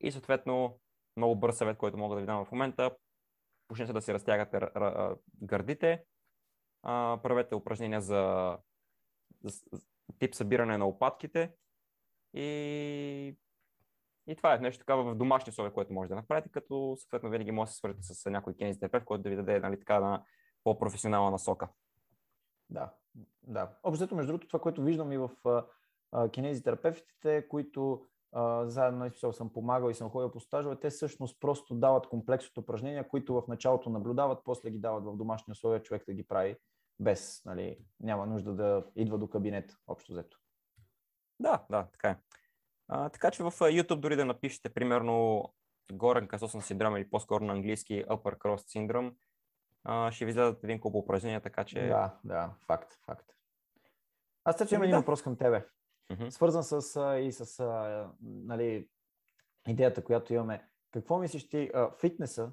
И 0.00 0.12
съответно, 0.12 0.80
много 1.16 1.36
бърз 1.36 1.56
съвет, 1.56 1.78
който 1.78 1.96
мога 1.96 2.14
да 2.14 2.20
ви 2.20 2.26
дам 2.26 2.44
в 2.44 2.52
момента, 2.52 2.96
почнете 3.68 3.92
да 3.92 4.02
си 4.02 4.14
разтягате 4.14 4.60
гърдите, 5.42 6.02
а, 6.82 7.20
правете 7.22 7.54
упражнения 7.54 8.00
за, 8.00 8.56
за, 9.44 9.60
тип 10.18 10.34
събиране 10.34 10.78
на 10.78 10.86
опатките 10.86 11.52
и 12.34 13.36
и 14.26 14.36
това 14.36 14.54
е 14.54 14.58
нещо 14.58 14.78
такава 14.78 15.04
в 15.04 15.16
домашни 15.16 15.50
условия, 15.50 15.72
което 15.72 15.92
може 15.92 16.08
да 16.08 16.14
направите, 16.14 16.48
като 16.48 16.96
съответно 16.98 17.30
винаги 17.30 17.50
може 17.50 17.68
да 17.68 17.72
се 17.72 17.78
свържете 17.78 18.02
с 18.02 18.30
някой 18.30 18.54
кинезитерапевт, 18.54 19.04
който 19.04 19.22
да 19.22 19.30
ви 19.30 19.36
даде 19.36 19.60
нали, 19.60 19.78
така 19.78 20.00
на 20.00 20.24
по-професионална 20.64 21.30
насока. 21.30 21.68
Да, 22.70 22.92
да. 23.42 23.70
Общо, 23.82 24.14
между 24.14 24.32
другото, 24.32 24.46
това, 24.46 24.60
което 24.60 24.82
виждам 24.82 25.12
и 25.12 25.18
в 25.18 25.30
кинезитерапевтите, 26.32 27.48
които 27.48 28.06
а, 28.32 28.66
заедно 28.66 28.98
на 28.98 29.10
нали, 29.22 29.32
съм 29.34 29.52
помагал 29.52 29.90
и 29.90 29.94
съм 29.94 30.10
ходил 30.10 30.30
по 30.30 30.40
стажове, 30.40 30.76
те 30.76 30.90
всъщност 30.90 31.40
просто 31.40 31.74
дават 31.74 32.06
комплекс 32.06 32.48
от 32.48 32.58
упражнения, 32.58 33.08
които 33.08 33.34
в 33.34 33.48
началото 33.48 33.90
наблюдават, 33.90 34.38
после 34.44 34.70
ги 34.70 34.78
дават 34.78 35.04
в 35.04 35.16
домашни 35.16 35.52
условия, 35.52 35.82
човек 35.82 36.04
да 36.06 36.14
ги 36.14 36.26
прави 36.26 36.56
без, 37.00 37.42
нали, 37.44 37.78
няма 38.00 38.26
нужда 38.26 38.52
да 38.52 38.84
идва 38.96 39.18
до 39.18 39.28
кабинет, 39.28 39.72
общо 39.86 40.12
взето. 40.12 40.38
Да, 41.40 41.64
да, 41.70 41.86
така 41.92 42.10
е. 42.10 42.16
А, 42.88 43.08
така 43.08 43.30
че 43.30 43.42
в 43.42 43.50
YouTube 43.50 44.00
дори 44.00 44.16
да 44.16 44.24
напишете 44.24 44.68
примерно 44.68 45.44
горен 45.92 46.28
касосен 46.28 46.60
синдром 46.60 46.96
или 46.96 47.10
по-скоро 47.10 47.44
на 47.44 47.52
английски 47.52 48.04
upper 48.04 48.38
cross 48.38 48.56
синдром, 48.56 49.16
а, 49.84 50.12
ще 50.12 50.24
ви 50.24 50.32
зададат 50.32 50.64
един 50.64 50.80
куп 50.80 50.94
упражнения, 50.94 51.40
така 51.40 51.64
че... 51.64 51.86
Да, 51.86 52.18
да, 52.24 52.54
факт, 52.66 52.92
факт. 53.04 53.32
Аз 54.44 54.56
сега 54.56 54.68
имам 54.74 54.82
един 54.82 54.96
въпрос 54.96 55.22
към 55.22 55.36
тебе. 55.36 55.66
Mm-hmm. 56.10 56.30
Свързан 56.30 56.64
с, 56.64 56.96
а, 56.96 57.18
и 57.18 57.32
с 57.32 57.60
а, 57.60 58.10
нали, 58.22 58.88
идеята, 59.68 60.04
която 60.04 60.34
имаме. 60.34 60.68
Какво 60.90 61.18
мислиш 61.18 61.48
ти, 61.48 61.70
а, 61.74 61.90
фитнеса, 62.00 62.52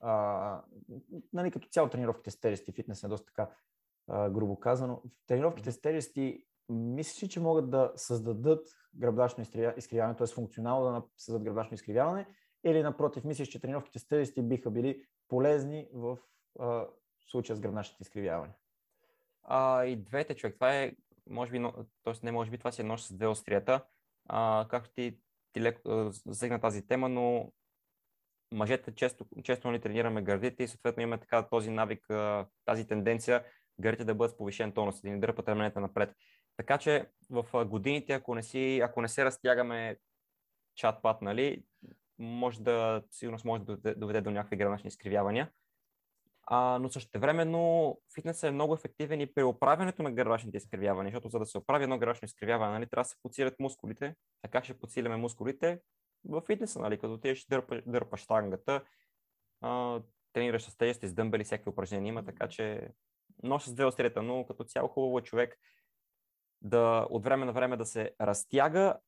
а, 0.00 0.62
нали, 1.32 1.50
като 1.50 1.68
цяло 1.68 1.88
тренировките 1.88 2.30
с 2.30 2.40
тежести, 2.40 2.72
фитнес 2.72 3.04
е 3.04 3.08
доста 3.08 3.26
така 3.26 3.50
а, 4.08 4.30
грубо 4.30 4.60
казано, 4.60 5.02
тренировките 5.26 5.72
с 5.72 5.80
тежести 5.80 6.44
мислиш 6.68 7.22
ли, 7.22 7.28
че 7.28 7.40
могат 7.40 7.70
да 7.70 7.92
създадат 7.96 8.68
гръбдачно 8.94 9.44
изкривяване, 9.76 10.16
т.е. 10.16 10.26
функционално 10.26 11.00
да 11.00 11.06
създадат 11.16 11.44
гръбдачно 11.44 11.74
изкривяване, 11.74 12.26
или 12.64 12.82
напротив, 12.82 13.24
мислиш, 13.24 13.48
че 13.48 13.60
тренировките 13.60 13.98
с 13.98 14.08
тежести 14.08 14.42
биха 14.42 14.70
били 14.70 15.04
полезни 15.28 15.88
в 15.92 16.18
а, 16.58 16.86
случая 17.30 17.56
с 17.56 17.60
гръбначните 17.60 18.02
изкривяване? 18.02 18.52
А, 19.42 19.84
и 19.84 19.96
двете, 19.96 20.34
човек. 20.34 20.54
Това 20.54 20.76
е, 20.76 20.92
може 21.30 21.50
би, 21.50 21.62
т.е. 22.04 22.12
не 22.22 22.32
може 22.32 22.50
би, 22.50 22.58
това 22.58 22.72
си 22.72 22.82
е 22.82 22.84
нож 22.84 23.02
с 23.02 23.14
две 23.14 23.26
острията. 23.26 23.84
А, 24.28 24.66
както 24.70 24.90
ти, 24.90 25.18
ти 25.52 25.60
леко 25.60 26.10
засегна 26.10 26.60
тази 26.60 26.86
тема, 26.86 27.08
но 27.08 27.52
мъжете 28.54 28.94
често, 28.94 29.26
често 29.42 29.70
ни 29.70 29.80
тренираме 29.80 30.22
гърдите 30.22 30.62
и 30.62 30.68
съответно 30.68 31.02
имаме 31.02 31.20
така 31.20 31.48
този 31.48 31.70
навик, 31.70 32.06
тази 32.64 32.86
тенденция 32.86 33.44
гърдите 33.80 34.04
да 34.04 34.14
бъдат 34.14 34.34
с 34.34 34.36
повишен 34.36 34.72
тонус, 34.72 35.00
да 35.02 35.08
ни 35.08 35.20
дърпат 35.20 35.48
раменете 35.48 35.80
напред. 35.80 36.14
Така 36.56 36.78
че 36.78 37.06
в 37.30 37.64
годините, 37.64 38.12
ако 38.12 38.34
не, 38.34 38.42
си, 38.42 38.80
ако 38.84 39.02
не 39.02 39.08
се 39.08 39.24
разтягаме 39.24 39.96
чат-пат, 40.78 41.22
нали, 41.22 41.62
може 42.18 42.62
да, 42.62 43.02
сигурно 43.10 43.38
може 43.44 43.62
да 43.62 43.94
доведе 43.94 44.20
до 44.20 44.30
някакви 44.30 44.56
гранични 44.56 44.88
изкривявания. 44.88 45.50
А, 46.42 46.78
но 46.78 46.88
също 46.88 47.20
времено 47.20 47.96
фитнесът 48.14 48.48
е 48.48 48.50
много 48.50 48.74
ефективен 48.74 49.20
и 49.20 49.34
при 49.34 49.42
оправянето 49.42 50.02
на 50.02 50.12
гървашните 50.12 50.56
изкривявания, 50.56 51.10
защото 51.10 51.28
за 51.28 51.38
да 51.38 51.46
се 51.46 51.58
оправи 51.58 51.84
едно 51.84 51.98
гървашно 51.98 52.26
изкривяване, 52.26 52.72
нали, 52.72 52.86
трябва 52.86 53.02
да 53.02 53.08
се 53.08 53.16
подсилят 53.22 53.60
мускулите. 53.60 54.14
А 54.42 54.48
как 54.48 54.64
ще 54.64 54.78
подсиляме 54.78 55.16
мускулите? 55.16 55.80
В 56.24 56.42
фитнеса, 56.46 56.78
нали, 56.78 56.98
като 56.98 57.18
ти 57.18 57.34
ще 57.34 57.54
дърпаш, 57.54 57.82
дърпаш 57.86 58.20
штангата, 58.20 58.84
а, 59.60 60.00
тренираш 60.32 60.62
с 60.62 60.76
тежести, 60.76 61.08
с 61.08 61.14
дъмбели, 61.14 61.44
всякакви 61.44 61.70
упражнения 61.70 62.08
има, 62.08 62.24
така 62.24 62.48
че 62.48 62.88
нож 63.42 63.64
с 63.64 63.74
две 63.74 63.84
острията, 63.84 64.22
но 64.22 64.46
като 64.46 64.64
цяло 64.64 64.88
хубаво 64.88 65.18
е 65.18 65.22
човек 65.22 65.58
да 66.68 67.06
от 67.10 67.24
време 67.24 67.46
на 67.46 67.52
време 67.52 67.76
да 67.76 67.86
се 67.86 68.14
разтяга. 68.20 68.98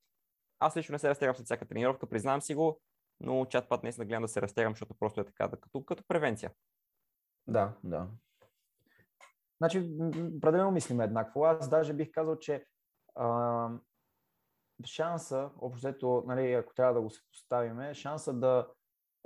Аз 0.59 0.77
лично 0.77 0.93
не 0.93 0.99
се 0.99 1.09
разтягам 1.09 1.35
след 1.35 1.45
всяка 1.45 1.67
тренировка, 1.67 2.09
признавам 2.09 2.43
си 2.43 2.55
го, 2.55 2.81
но 3.21 3.47
чат 3.47 3.69
път 3.69 3.83
наистина 3.83 4.07
гледам 4.07 4.23
да 4.23 4.29
се 4.29 4.43
разтягам, 4.43 4.73
защото 4.73 4.95
просто 4.95 5.21
е 5.21 5.25
така, 5.25 5.49
да, 5.49 5.57
като, 5.57 5.85
като 5.85 6.05
превенция. 6.09 6.53
Да, 7.47 7.73
да. 7.85 8.09
Значи, 9.59 9.91
определено 10.37 10.71
мислим 10.71 11.01
еднакво. 11.01 11.45
Аз 11.45 11.69
даже 11.69 11.95
бих 11.95 12.11
казал, 12.11 12.39
че 12.39 12.67
а, 13.15 13.69
шанса, 14.85 15.51
общо 15.61 16.25
нали, 16.27 16.53
ако 16.53 16.75
трябва 16.75 16.95
да 16.95 17.01
го 17.01 17.11
съпоставиме, 17.11 17.95
шанса 17.95 18.33
да 18.33 18.69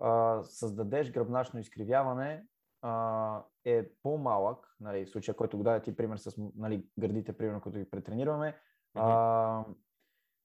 а, 0.03 0.43
създадеш 0.45 1.11
гръбначно 1.11 1.61
изкривяване 1.61 2.45
а, 2.83 3.45
е 3.64 3.89
по-малък, 4.03 4.76
нали, 4.80 5.07
в 5.07 5.11
случая, 5.11 5.35
който 5.35 5.57
го 5.57 5.62
даде 5.62 5.83
ти 5.83 5.97
пример 5.97 6.16
с 6.16 6.37
нали, 6.57 6.87
гърдите, 6.99 7.33
примерно, 7.33 7.61
които 7.61 7.78
ги 7.78 7.91
претренираме, 7.91 8.59
а, 8.95 9.64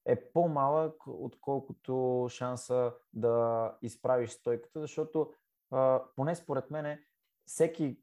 е 0.05 0.31
по-малък, 0.31 1.07
отколкото 1.07 2.27
шанса 2.29 2.93
да 3.13 3.77
изправиш 3.81 4.29
стойката, 4.29 4.79
защото 4.79 5.33
а, 5.71 6.03
поне 6.15 6.35
според 6.35 6.71
мен 6.71 6.99
всеки, 7.45 8.01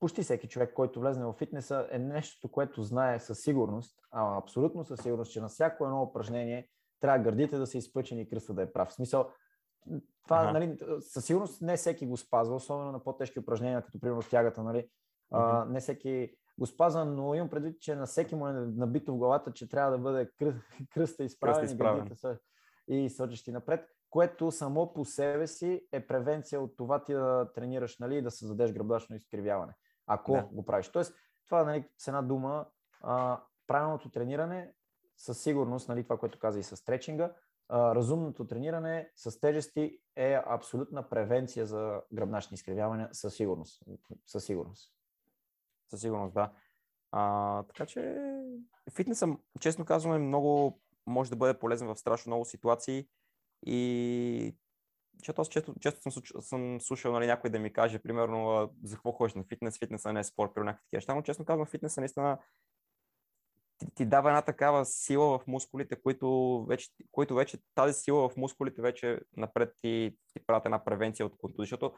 почти 0.00 0.22
всеки 0.22 0.48
човек, 0.48 0.74
който 0.74 1.00
влезне 1.00 1.24
в 1.24 1.32
фитнеса 1.32 1.88
е 1.90 1.98
нещо, 1.98 2.50
което 2.50 2.82
знае 2.82 3.20
със 3.20 3.40
сигурност, 3.40 4.00
а 4.10 4.38
абсолютно 4.38 4.84
със 4.84 5.00
сигурност, 5.00 5.32
че 5.32 5.40
на 5.40 5.48
всяко 5.48 5.84
едно 5.84 6.02
упражнение 6.02 6.68
трябва 7.00 7.18
гърдите 7.18 7.58
да 7.58 7.66
са 7.66 7.78
изпъчени 7.78 8.22
и 8.22 8.28
кръста 8.28 8.54
да 8.54 8.62
е 8.62 8.72
прав. 8.72 8.88
В 8.88 8.94
смисъл, 8.94 9.30
това, 10.24 10.42
ага. 10.42 10.52
нали, 10.52 10.78
със 11.00 11.24
сигурност 11.24 11.62
не 11.62 11.76
всеки 11.76 12.06
го 12.06 12.16
спазва, 12.16 12.54
особено 12.54 12.92
на 12.92 13.02
по-тежки 13.02 13.38
упражнения, 13.38 13.82
като 13.82 14.00
примерно 14.00 14.22
тягата, 14.22 14.62
нали. 14.62 14.88
А, 15.30 15.64
не 15.64 15.80
всеки 15.80 16.34
го 16.58 16.66
спазва, 16.66 17.04
но 17.04 17.34
имам 17.34 17.50
предвид, 17.50 17.80
че 17.80 17.96
на 17.96 18.06
всеки 18.06 18.34
му 18.34 18.48
е 18.48 18.52
набито 18.52 19.12
в 19.14 19.18
главата, 19.18 19.52
че 19.52 19.68
трябва 19.68 19.90
да 19.90 19.98
бъде 19.98 20.30
кръ... 20.38 20.54
кръста 20.94 21.24
изправен, 21.24 21.60
кръста 21.60 21.74
изправен. 21.74 22.06
и 22.06 22.16
са 22.16 22.38
и 22.88 23.10
сочещи 23.10 23.52
напред. 23.52 23.88
което 24.10 24.50
само 24.50 24.92
по 24.92 25.04
себе 25.04 25.46
си 25.46 25.86
е 25.92 26.06
превенция 26.06 26.60
от 26.60 26.76
това 26.76 27.04
ти 27.04 27.12
да 27.12 27.52
тренираш 27.54 27.98
нали, 27.98 28.16
и 28.16 28.22
да 28.22 28.30
създадеш 28.30 28.72
гръбдачно 28.72 29.16
изкривяване, 29.16 29.72
ако 30.06 30.32
Да. 30.32 30.48
го 30.52 30.64
правиш. 30.64 30.88
Тоест, 30.88 31.14
това 31.46 31.64
нали, 31.64 31.88
с 31.98 32.08
една 32.08 32.22
дума, 32.22 32.66
а, 33.00 33.40
правилното 33.66 34.10
трениране 34.10 34.72
със 35.16 35.42
сигурност, 35.42 35.88
нали, 35.88 36.02
това, 36.02 36.18
което 36.18 36.38
каза 36.38 36.58
и 36.58 36.62
с 36.62 36.76
стречинга, 36.76 37.32
разумното 37.72 38.46
трениране 38.46 39.10
с 39.16 39.40
тежести 39.40 39.98
е 40.16 40.40
абсолютна 40.46 41.08
превенция 41.08 41.66
за 41.66 42.00
гръбначни 42.12 42.54
изкривявания 42.54 43.08
със 43.12 43.34
сигурност. 43.34 43.82
Със 44.26 44.44
сигурност. 44.44 44.92
Със 45.90 46.00
сигурност, 46.00 46.34
да. 46.34 46.52
А, 47.12 47.62
така 47.62 47.86
че 47.86 48.24
фитнесът, 48.94 49.30
честно 49.60 49.84
казвам, 49.84 50.14
е 50.14 50.18
много, 50.18 50.80
може 51.06 51.30
да 51.30 51.36
бъде 51.36 51.58
полезен 51.58 51.88
в 51.88 51.96
страшно 51.96 52.30
много 52.30 52.44
ситуации 52.44 53.08
и 53.66 54.56
защото 55.18 55.42
аз 55.42 55.48
често, 55.48 55.74
често 55.80 56.10
съм, 56.10 56.22
съм 56.40 56.80
слушал 56.80 57.12
нали, 57.12 57.26
някой 57.26 57.50
да 57.50 57.58
ми 57.58 57.72
каже, 57.72 57.98
примерно, 57.98 58.70
за 58.84 58.96
какво 58.96 59.12
ходиш 59.12 59.34
на 59.34 59.44
фитнес, 59.44 59.78
фитнеса 59.78 60.12
не 60.12 60.20
е 60.20 60.24
спорт, 60.24 60.50
при 60.54 60.62
някакви 60.62 60.84
такива 60.84 60.96
неща, 60.96 61.14
но 61.14 61.22
честно 61.22 61.44
казвам, 61.44 61.66
фитнеса 61.66 62.00
наистина 62.00 62.38
ти, 63.80 63.86
ти 63.94 64.04
дава 64.04 64.28
една 64.28 64.42
такава 64.42 64.84
сила 64.84 65.38
в 65.38 65.46
мускулите, 65.46 65.96
които 66.02 66.60
вече, 66.68 66.88
които 67.10 67.34
вече 67.34 67.58
тази 67.74 68.00
сила 68.00 68.28
в 68.28 68.36
мускулите 68.36 68.82
вече 68.82 69.20
напред 69.36 69.74
ти, 69.82 70.16
ти 70.32 70.46
правят 70.46 70.64
една 70.64 70.84
превенция 70.84 71.26
от 71.26 71.36
контузия, 71.36 71.62
защото 71.62 71.94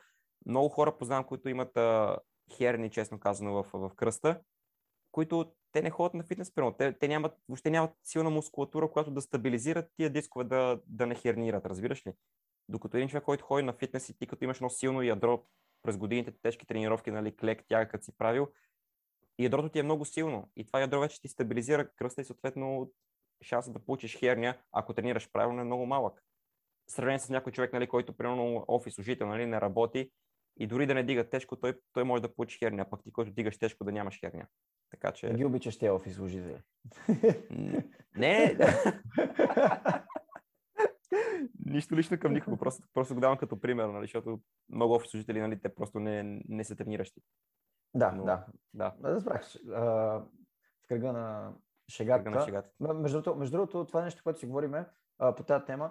много 0.47 0.69
хора 0.69 0.99
познавам, 0.99 1.25
които 1.25 1.49
имат 1.49 1.77
а, 1.77 2.19
херни, 2.57 2.91
честно 2.91 3.21
казано, 3.21 3.53
в, 3.53 3.67
в 3.73 3.91
кръста, 3.97 4.41
които 5.13 5.53
те 5.73 5.83
не 5.83 5.91
ходят 5.91 6.15
на 6.15 6.25
фитнес, 6.25 6.55
примерно. 6.55 6.77
Те, 6.77 6.99
те 6.99 7.09
нямат, 7.09 7.35
въобще 7.49 7.71
нямат 7.71 7.91
силна 8.03 8.31
мускулатура, 8.31 8.91
която 8.91 9.11
да 9.11 9.21
стабилизират 9.21 9.87
тия 9.97 10.11
дискове 10.11 10.45
да, 10.45 10.81
да 10.87 11.07
не 11.07 11.15
хернират, 11.15 11.67
разбираш 11.67 12.07
ли? 12.07 12.13
Докато 12.69 12.97
един 12.97 13.09
човек, 13.09 13.25
който 13.25 13.45
ходи 13.45 13.63
на 13.63 13.73
фитнес 13.73 14.09
и 14.09 14.19
ти 14.19 14.27
като 14.27 14.45
имаш 14.45 14.57
едно 14.57 14.71
силно 14.71 15.03
ядро 15.03 15.45
през 15.83 15.97
годините, 15.97 16.33
тежки 16.43 16.67
тренировки, 16.67 17.11
нали, 17.11 17.37
клек, 17.37 17.65
тяга, 17.69 17.89
като 17.89 18.05
си 18.05 18.13
правил, 18.19 18.49
и 19.43 19.45
ядрото 19.45 19.69
ти 19.69 19.79
е 19.79 19.83
много 19.83 20.05
силно. 20.05 20.51
И 20.57 20.67
това 20.67 20.81
ядро 20.81 21.01
вече 21.01 21.21
ти 21.21 21.29
стабилизира 21.29 21.89
кръста 21.97 22.21
и 22.21 22.25
съответно 22.25 22.93
шансът 23.43 23.73
да 23.73 23.79
получиш 23.79 24.19
херния, 24.19 24.59
ако 24.73 24.95
тренираш 24.95 25.33
правилно, 25.33 25.61
е 25.61 25.65
много 25.65 25.87
малък. 25.87 26.23
В 26.89 26.93
сравнение 26.93 27.19
с 27.19 27.29
някой 27.29 27.53
човек, 27.53 27.73
нали, 27.73 27.87
който 27.87 28.17
примерно 28.17 28.65
офис 28.69 28.95
служител, 28.95 29.27
нали, 29.27 29.47
не 29.47 29.61
работи 29.61 30.11
и 30.61 30.67
дори 30.67 30.87
да 30.87 30.95
не 30.95 31.03
дига 31.03 31.31
тежко, 31.31 31.57
той, 31.57 31.75
той 31.93 32.05
може 32.05 32.23
да 32.23 32.35
получи 32.35 32.59
херния, 32.59 32.91
пък 32.91 33.03
ти, 33.05 33.13
който 33.13 33.33
дигаш 33.33 33.59
тежко, 33.59 33.85
да 33.85 33.93
нямаш 33.93 34.21
херния. 34.21 34.49
Така 34.91 35.09
Не 35.09 35.15
че... 35.15 35.35
ги 35.35 35.45
обичаш 35.45 35.79
тези 35.79 35.91
офис 35.91 36.15
служители. 36.15 36.59
Не, 38.17 38.57
нищо 41.67 41.97
лично 41.97 42.19
към 42.19 42.33
никого, 42.33 42.57
просто, 42.57 42.83
просто 42.95 43.15
го 43.15 43.21
давам 43.21 43.39
като 43.39 43.61
пример, 43.61 43.89
нали, 43.89 44.05
защото 44.05 44.41
много 44.69 44.95
офис 44.95 45.11
служители, 45.11 45.41
нали, 45.41 45.61
те 45.61 45.75
просто 45.75 46.01
не, 46.01 46.43
не 46.49 46.65
са 46.65 46.77
трениращи. 46.77 47.21
Да, 47.95 48.13
Но- 48.13 48.25
да. 48.25 48.47
Да, 48.75 48.95
Разбрах. 49.05 49.47
В 49.67 50.23
кръга 50.89 51.13
на 51.13 51.53
шегата. 51.89 52.25
кръга 52.25 52.39
на 52.39 52.45
шегата. 52.45 52.71
Между, 52.81 53.17
другото- 53.17 53.39
между 53.39 53.53
другото, 53.53 53.85
това 53.85 54.01
е 54.01 54.05
нещо, 54.05 54.23
което 54.23 54.39
си 54.39 54.47
говориме 54.47 54.87
а, 55.19 55.35
по 55.35 55.43
тази 55.43 55.65
тема. 55.65 55.91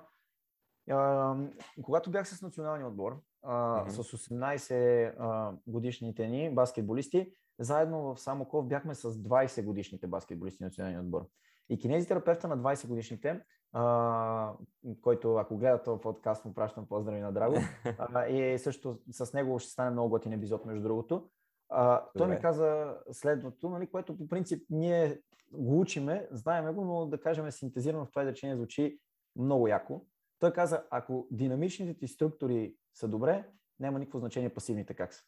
А, 0.89 1.35
когато 1.81 2.11
бях 2.11 2.27
с 2.27 2.41
националния 2.41 2.87
отбор, 2.87 3.21
а, 3.43 3.81
Мгм. 3.81 3.89
с 3.89 4.13
18 4.13 4.71
а, 5.19 5.53
годишните 5.67 6.27
ни 6.27 6.55
баскетболисти, 6.55 7.33
заедно 7.59 8.15
в 8.15 8.19
Самоков 8.19 8.67
бяхме 8.67 8.95
с 8.95 9.11
20 9.13 9.65
годишните 9.65 10.07
баскетболисти 10.07 10.63
на 10.63 10.67
националния 10.67 11.01
отбор. 11.01 11.27
И 11.69 11.79
кинезитерапевта 11.79 12.47
на 12.47 12.57
20 12.57 12.87
годишните, 12.87 13.41
а, 13.73 14.53
който 15.01 15.35
ако 15.35 15.57
гледа 15.57 15.83
този 15.83 16.01
подкаст, 16.01 16.45
му 16.45 16.53
пращам 16.53 16.87
поздрави 16.87 17.19
на 17.19 17.31
Драго, 17.31 17.55
а, 17.99 18.25
и 18.25 18.59
също 18.59 18.99
с 19.11 19.33
него 19.33 19.59
ще 19.59 19.71
стане 19.71 19.89
много 19.91 20.09
готин 20.09 20.33
епизод, 20.33 20.65
между 20.65 20.83
другото. 20.83 21.29
А, 21.73 22.05
той 22.17 22.27
ми 22.27 22.39
каза 22.39 22.97
следното, 23.11 23.69
нали, 23.69 23.87
което 23.87 24.17
по 24.17 24.27
принцип 24.27 24.65
ние 24.69 25.21
го 25.53 25.79
учиме, 25.79 26.27
знаеме 26.31 26.71
го, 26.71 26.85
но 26.85 27.05
да 27.05 27.21
кажем 27.21 27.51
синтезирано 27.51 28.05
в 28.05 28.09
това 28.09 28.21
изречение 28.21 28.55
звучи 28.55 28.99
много 29.35 29.67
яко. 29.67 30.05
Той 30.39 30.53
каза, 30.53 30.83
ако 30.89 31.27
динамичните 31.31 31.99
ти 31.99 32.07
структури 32.07 32.75
са 32.93 33.07
добре, 33.07 33.49
няма 33.79 33.99
никакво 33.99 34.19
значение 34.19 34.53
пасивните 34.53 34.93
как 34.93 35.13
са. 35.13 35.23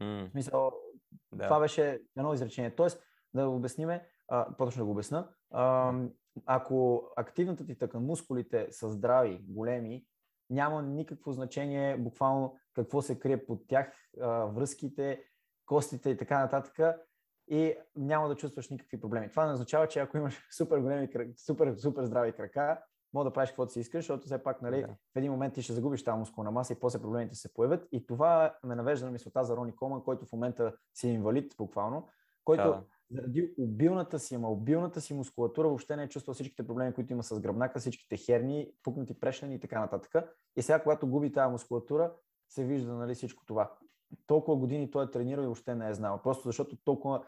М, 0.00 0.26
В 0.26 0.30
смисъл, 0.30 0.72
да. 1.32 1.44
това 1.44 1.60
беше 1.60 2.00
едно 2.16 2.34
изречение. 2.34 2.74
Тоест, 2.74 3.02
да 3.34 3.48
го 3.48 3.56
обясниме, 3.56 4.08
по-точно 4.28 4.80
да 4.80 4.84
го 4.84 4.90
обясна, 4.90 5.28
а, 5.50 5.94
ако 6.46 7.08
активната 7.16 7.66
ти 7.66 7.78
тъкан, 7.78 8.04
мускулите 8.04 8.66
са 8.70 8.88
здрави, 8.88 9.44
големи, 9.48 10.06
няма 10.50 10.82
никакво 10.82 11.32
значение 11.32 11.96
буквално 11.96 12.56
какво 12.74 13.02
се 13.02 13.18
крие 13.18 13.46
под 13.46 13.68
тях, 13.68 13.92
а, 14.20 14.28
връзките, 14.44 15.24
костите 15.66 16.10
и 16.10 16.16
така 16.16 16.38
нататък 16.38 16.80
и 17.48 17.74
няма 17.96 18.28
да 18.28 18.36
чувстваш 18.36 18.68
никакви 18.68 19.00
проблеми. 19.00 19.30
Това 19.30 19.46
не 19.46 19.52
означава, 19.52 19.88
че 19.88 20.00
ако 20.00 20.16
имаш 20.16 20.48
супер 20.56 20.78
големи, 20.78 21.08
супер, 21.36 21.74
супер 21.76 22.04
здрави 22.04 22.32
крака, 22.32 22.82
мога 23.14 23.24
да 23.24 23.32
правиш 23.32 23.50
каквото 23.50 23.72
си 23.72 23.80
искаш, 23.80 24.04
защото 24.04 24.26
все 24.26 24.42
пак 24.42 24.62
нали, 24.62 24.80
Да. 24.80 24.88
в 24.88 25.16
един 25.16 25.32
момент 25.32 25.54
ти 25.54 25.62
ще 25.62 25.72
загубиш 25.72 26.04
тази 26.04 26.18
мускулна 26.18 26.50
маса 26.50 26.72
и 26.72 26.76
после 26.80 27.02
проблемите 27.02 27.34
се 27.34 27.54
появят. 27.54 27.88
И 27.92 28.06
това 28.06 28.54
ме 28.64 28.74
навежда 28.74 29.06
на 29.06 29.12
мисълта 29.12 29.44
за 29.44 29.56
Рони 29.56 29.76
Коман, 29.76 30.02
който 30.04 30.26
в 30.26 30.32
момента 30.32 30.76
си 30.94 31.08
е 31.08 31.12
инвалид 31.12 31.54
буквално, 31.58 32.08
който 32.44 32.62
Да. 32.62 32.82
заради 33.10 33.54
обилната 33.58 34.18
си, 34.18 34.34
ама 34.34 34.50
обилната 34.50 35.00
си 35.00 35.14
мускулатура 35.14 35.68
въобще 35.68 35.96
не 35.96 36.02
е 36.02 36.08
чувствал 36.08 36.34
всичките 36.34 36.66
проблеми, 36.66 36.92
които 36.92 37.12
има 37.12 37.22
с 37.22 37.40
гръбнака, 37.40 37.78
всичките 37.78 38.16
херни, 38.16 38.72
пукнати 38.82 39.20
прешнени 39.20 39.54
и 39.54 39.60
така 39.60 39.80
нататък. 39.80 40.24
И 40.56 40.62
сега, 40.62 40.82
когато 40.82 41.08
губи 41.08 41.32
тази 41.32 41.52
мускулатура, 41.52 42.12
се 42.48 42.64
вижда 42.64 42.94
нали, 42.94 43.14
всичко 43.14 43.44
това. 43.46 43.72
Толкова 44.26 44.56
години 44.56 44.90
той 44.90 45.04
е 45.04 45.10
тренирал 45.10 45.42
и 45.42 45.46
въобще 45.46 45.74
не 45.74 45.88
е 45.88 45.94
знал. 45.94 46.20
Просто 46.22 46.48
защото 46.48 46.76
толкова 46.84 47.24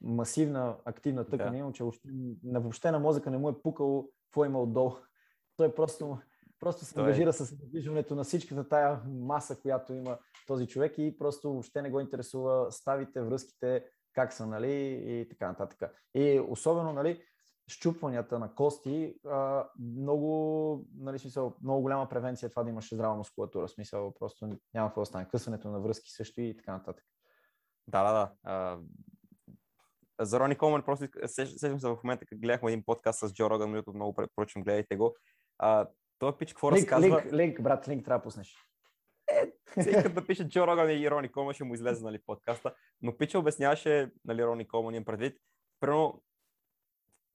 масивна, 0.00 0.76
активна 0.84 1.24
тъкан 1.24 1.50
Да. 1.50 1.56
е 1.56 1.58
имал, 1.58 1.72
че 1.72 1.82
въобще, 1.82 2.08
на, 2.44 2.60
въобще 2.60 2.90
на 2.90 2.98
мозъка 2.98 3.30
не 3.30 3.38
му 3.38 3.48
е 3.48 3.62
пукало 3.62 4.08
какво 4.24 4.44
има 4.44 4.60
отдолу. 4.62 4.92
Той 5.56 5.74
просто, 5.74 6.18
просто 6.60 6.84
се 6.84 7.00
е- 7.00 7.02
ангажира 7.02 7.32
с 7.32 7.56
движването 7.56 8.14
на 8.14 8.24
всичката 8.24 8.68
тая 8.68 9.02
маса, 9.06 9.60
която 9.60 9.92
има 9.92 10.18
този 10.46 10.66
човек 10.66 10.94
и 10.98 11.18
просто 11.18 11.52
въобще 11.52 11.82
не 11.82 11.90
го 11.90 12.00
интересува 12.00 12.72
ставите, 12.72 13.22
връзките, 13.22 13.84
как 14.12 14.32
са, 14.32 14.46
нали, 14.46 14.72
и 15.06 15.28
така 15.28 15.48
нататък. 15.48 15.94
И 16.14 16.40
особено, 16.48 16.92
нали, 16.92 17.22
щупванията 17.70 18.38
на 18.38 18.54
кости, 18.54 19.14
а, 19.26 19.68
много, 19.78 20.86
нали, 20.94 21.18
смисъл, 21.18 21.56
много 21.62 21.82
голяма 21.82 22.08
превенция 22.08 22.46
е 22.46 22.50
това 22.50 22.62
да 22.62 22.70
имаш 22.70 22.94
здрава 22.94 23.14
мускулатура. 23.14 23.68
Смисъл, 23.68 24.14
просто 24.18 24.58
няма 24.74 24.88
какво 24.88 25.00
да 25.00 25.06
стане. 25.06 25.28
Късането 25.28 25.68
на 25.68 25.80
връзки 25.80 26.10
също 26.10 26.40
и 26.40 26.56
така 26.56 26.72
нататък. 26.72 27.04
Да, 27.88 28.04
да, 28.04 28.12
да. 28.12 28.32
А, 28.44 28.78
за 30.26 30.40
Рони 30.40 30.58
Колман 30.58 30.82
просто 30.82 31.08
сещам 31.26 31.78
се 31.78 31.88
в 31.88 31.98
момента, 32.04 32.26
като 32.26 32.40
гледахме 32.40 32.72
един 32.72 32.84
подкаст 32.84 33.18
с 33.18 33.32
Джо 33.32 33.50
Роган, 33.50 33.74
YouTube, 33.74 33.94
много 33.94 34.14
препоръчвам, 34.14 34.64
гледайте 34.64 34.96
го. 34.96 35.16
А, 35.58 35.88
той 36.18 36.38
пич 36.38 36.52
какво 36.52 36.72
Линк, 36.72 36.92
разказва. 36.92 37.22
линк, 37.22 37.32
линк, 37.32 37.62
брат, 37.62 37.88
линк 37.88 38.04
трябва 38.04 38.18
да 38.18 38.22
пуснеш. 38.22 38.56
Всеки 39.80 40.02
като 40.02 40.14
напише 40.14 40.48
Джо 40.48 40.66
Роган 40.66 40.90
и 40.90 41.10
Рони 41.10 41.32
Колман, 41.32 41.54
ще 41.54 41.64
му 41.64 41.74
излезе 41.74 42.04
нали, 42.04 42.18
подкаста. 42.26 42.74
Но 43.02 43.16
Пича 43.18 43.38
обясняваше, 43.38 44.10
нали, 44.24 44.44
Рони 44.44 44.68
Колман 44.68 44.94
имам 44.94 45.04
предвид, 45.04 45.38
примерно 45.80 46.22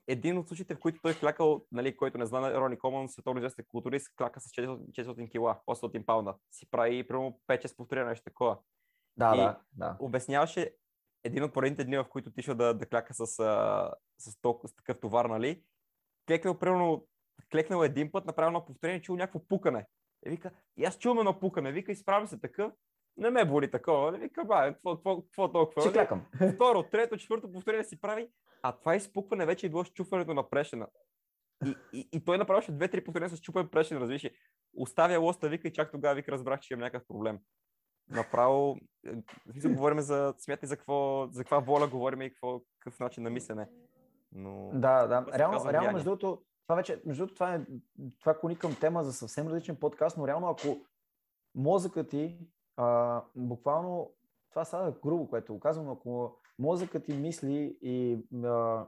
един 0.07 0.37
от 0.37 0.47
случаите, 0.47 0.75
в 0.75 0.79
които 0.79 1.01
той 1.01 1.13
клякал, 1.13 1.65
нали, 1.71 1.97
който 1.97 2.17
не 2.17 2.25
знае, 2.25 2.53
Рони 2.53 2.77
Колман, 2.79 3.09
световно 3.09 3.39
известен 3.39 3.65
културист, 3.67 4.15
кляка 4.15 4.41
с 4.41 4.43
400, 4.43 4.91
400 4.91 5.31
кила, 5.31 5.59
800 5.67 6.05
паунда. 6.05 6.35
Си 6.51 6.71
прави 6.71 7.07
примерно 7.07 7.39
5-6 7.47 7.75
повторения, 7.75 8.09
нещо 8.09 8.23
такова. 8.23 8.57
Да, 9.17 9.33
И- 9.35 9.37
да, 9.37 9.59
да. 9.73 9.97
Обясняваше 9.99 10.75
един 11.23 11.43
от 11.43 11.53
поредните 11.53 11.83
дни, 11.83 11.97
в 11.97 12.05
които 12.09 12.29
отишъл 12.29 12.55
да, 12.55 12.73
да 12.73 12.85
кляка 12.85 13.13
с, 13.13 13.27
с, 14.17 14.41
толкова, 14.41 14.69
с 14.69 14.75
такъв 14.75 14.99
товар, 14.99 15.25
нали? 15.25 15.63
Клекнал, 16.27 16.59
примерно, 16.59 17.07
клекнал 17.51 17.83
един 17.83 18.11
път, 18.11 18.25
направил 18.25 18.47
едно 18.47 18.65
повторение, 18.65 19.01
чул 19.01 19.15
някакво 19.15 19.47
пукане. 19.47 19.85
И 20.25 20.29
вика, 20.29 20.51
и 20.77 20.85
аз 20.85 20.97
чувам 20.97 21.19
едно 21.19 21.39
пукане, 21.39 21.71
вика, 21.71 21.91
изправя 21.91 22.27
се 22.27 22.39
такъв, 22.39 22.73
не 23.17 23.29
ме 23.29 23.45
боли 23.45 23.71
такова, 23.71 24.11
не 24.11 24.17
вика, 24.17 24.45
ба, 24.45 24.73
какво, 24.73 24.95
какво, 24.95 25.21
какво 25.21 25.51
толкова? 25.51 25.81
Ще 25.81 25.89
нали? 25.89 25.93
клякам. 25.93 26.25
Второ, 26.55 26.83
трето, 26.83 27.17
четвърто 27.17 27.51
повторение 27.51 27.83
си 27.83 28.01
прави, 28.01 28.29
а 28.67 28.71
това 28.71 28.95
изпукване 28.95 29.45
вече 29.45 29.65
е 29.65 29.69
било 29.69 29.83
щупването 29.83 30.33
на 30.33 30.49
прешена. 30.49 30.87
И, 31.65 31.75
и, 31.93 32.09
и 32.11 32.25
той 32.25 32.37
направеше 32.37 32.71
две-три 32.71 33.03
повторения 33.03 33.29
с 33.37 33.41
чупен 33.41 33.67
прешен, 33.67 33.97
разбираш. 33.97 34.23
ли? 34.23 34.31
Оставя 34.73 35.19
лоста, 35.19 35.49
вика 35.49 35.67
и 35.67 35.73
чак 35.73 35.91
тогава 35.91 36.15
вика, 36.15 36.31
разбрах, 36.31 36.59
че 36.59 36.73
има 36.73 36.83
някакъв 36.83 37.07
проблем. 37.07 37.39
Направо, 38.09 38.77
е, 39.65 39.67
говорим 39.67 39.99
за, 39.99 40.33
смятай 40.37 40.67
за, 40.67 40.77
какво, 40.77 41.27
за 41.31 41.43
каква 41.43 41.59
воля 41.59 41.87
говорим 41.87 42.21
и 42.21 42.29
какво, 42.29 42.61
какъв 42.79 42.99
начин 42.99 43.23
на 43.23 43.29
мислене. 43.29 43.69
Но... 44.31 44.71
Да, 44.73 45.07
да. 45.07 45.25
Това 45.25 45.37
Реално, 45.37 45.71
реално 45.71 45.91
между 45.91 46.09
другото, 46.09 46.43
това 46.67 46.75
вече, 46.75 47.01
между 47.05 47.21
другото, 47.21 47.33
това, 47.33 47.55
е, 47.55 47.61
това 48.19 48.39
клони 48.39 48.59
към 48.59 48.75
тема 48.79 49.03
за 49.03 49.13
съвсем 49.13 49.47
различен 49.47 49.75
подкаст, 49.75 50.17
но 50.17 50.27
реално 50.27 50.47
ако 50.47 50.85
мозъкът 51.55 52.09
ти, 52.09 52.37
а, 52.77 53.21
буквално, 53.35 54.13
това 54.49 54.87
е 54.87 54.91
грубо, 55.03 55.29
което 55.29 55.53
го 55.53 55.59
казвам, 55.59 55.89
ако 55.89 56.39
мозъкът 56.59 57.05
ти 57.05 57.13
мисли 57.13 57.77
и 57.81 58.19
а, 58.45 58.85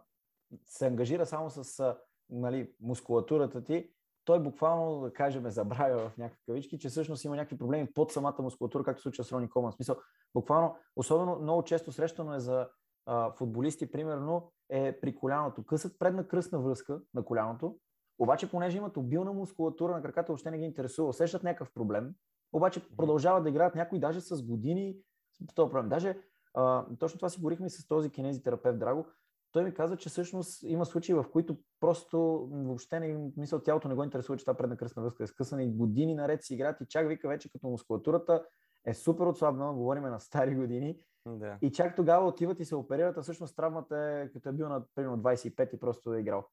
се 0.66 0.88
ангажира 0.88 1.26
само 1.26 1.50
с 1.50 1.80
а, 1.80 1.98
нали, 2.30 2.72
мускулатурата 2.82 3.64
ти, 3.64 3.92
той 4.26 4.44
буквално, 4.44 5.02
да 5.02 5.14
кажем, 5.14 5.50
забравя 5.50 6.10
в 6.10 6.18
някакви 6.18 6.44
кавички, 6.46 6.80
че 6.80 6.90
всъщност 6.90 7.26
има 7.26 7.36
някакви 7.36 7.58
проблеми 7.58 7.94
под 7.94 8.12
самата 8.12 8.36
мускулатура, 8.40 8.84
както 8.84 9.02
случва 9.02 9.24
с 9.24 9.32
Рони 9.32 9.50
Коман. 9.50 9.72
Смисъл, 9.72 9.96
буквално, 10.34 10.76
особено 10.96 11.40
много 11.40 11.64
често 11.64 11.92
срещано 11.92 12.34
е 12.36 12.40
за 12.40 12.70
а, 13.06 13.32
футболисти, 13.32 13.92
примерно, 13.92 14.52
е 14.70 15.00
при 15.00 15.16
коляното. 15.16 15.66
Късат 15.66 16.00
предна 16.00 16.28
кръстна 16.28 16.60
връзка 16.60 17.02
на 17.14 17.26
коляното, 17.26 17.78
обаче, 18.20 18.52
понеже 18.52 18.78
имат 18.78 18.98
обилна 18.98 19.34
мускулатура 19.34 19.92
на 19.92 20.02
краката, 20.02 20.28
въобще 20.28 20.52
не 20.52 20.58
ги 20.58 20.66
интересува, 20.66 21.10
усещат 21.10 21.44
някакъв 21.44 21.74
проблем, 21.74 22.14
обаче 22.54 22.82
продължават 22.98 23.44
да 23.44 23.50
играят 23.50 23.76
някои 23.76 24.00
даже 24.00 24.22
с 24.22 24.44
години 24.44 24.98
с 25.34 25.54
този 25.56 25.72
проблем. 25.72 25.90
Даже 25.90 26.18
а, 26.58 26.86
точно 27.00 27.18
това 27.18 27.30
си 27.30 27.40
говорихме 27.40 27.70
с 27.70 27.88
този 27.88 28.10
кинезитерапевт 28.10 28.80
Драго. 28.80 29.06
Той 29.52 29.64
ми 29.64 29.74
каза, 29.74 29.98
че 29.98 30.10
всъщност 30.10 30.64
има 30.64 30.86
случаи, 30.86 31.16
в 31.16 31.26
които 31.32 31.58
просто 31.80 32.48
въобще 32.52 33.00
не 33.00 33.32
мисля, 33.38 33.64
тялото 33.64 33.88
не 33.88 33.96
го 33.96 34.04
интересува, 34.04 34.38
че 34.38 34.46
тази 34.46 34.58
предна 34.58 34.78
кръстна 34.78 35.04
връзка 35.04 35.24
е 35.24 35.28
скъсана 35.28 35.64
и 35.64 35.72
години 35.72 36.16
наред 36.16 36.44
си 36.44 36.54
играят 36.54 36.82
и 36.82 36.88
чак 36.88 37.08
вика 37.08 37.28
вече 37.28 37.52
като 37.52 37.68
мускулатурата 37.68 38.46
е 38.86 38.94
супер 38.94 39.26
отслабнала, 39.26 39.74
говорим 39.74 40.04
на 40.04 40.20
стари 40.20 40.56
години. 40.56 41.00
Да. 41.26 41.58
И 41.62 41.72
чак 41.72 41.96
тогава 41.96 42.28
отиват 42.28 42.60
и 42.60 42.66
се 42.66 42.76
оперират, 42.76 43.18
а 43.18 43.22
всъщност 43.22 43.56
травмата 43.56 43.98
е 43.98 44.30
като 44.34 44.50
е 44.50 44.52
бил 44.52 44.70
на 44.70 44.84
примерно 44.96 45.18
25 45.18 45.76
и 45.76 45.80
просто 45.80 46.14
е 46.14 46.20
играл. 46.20 46.46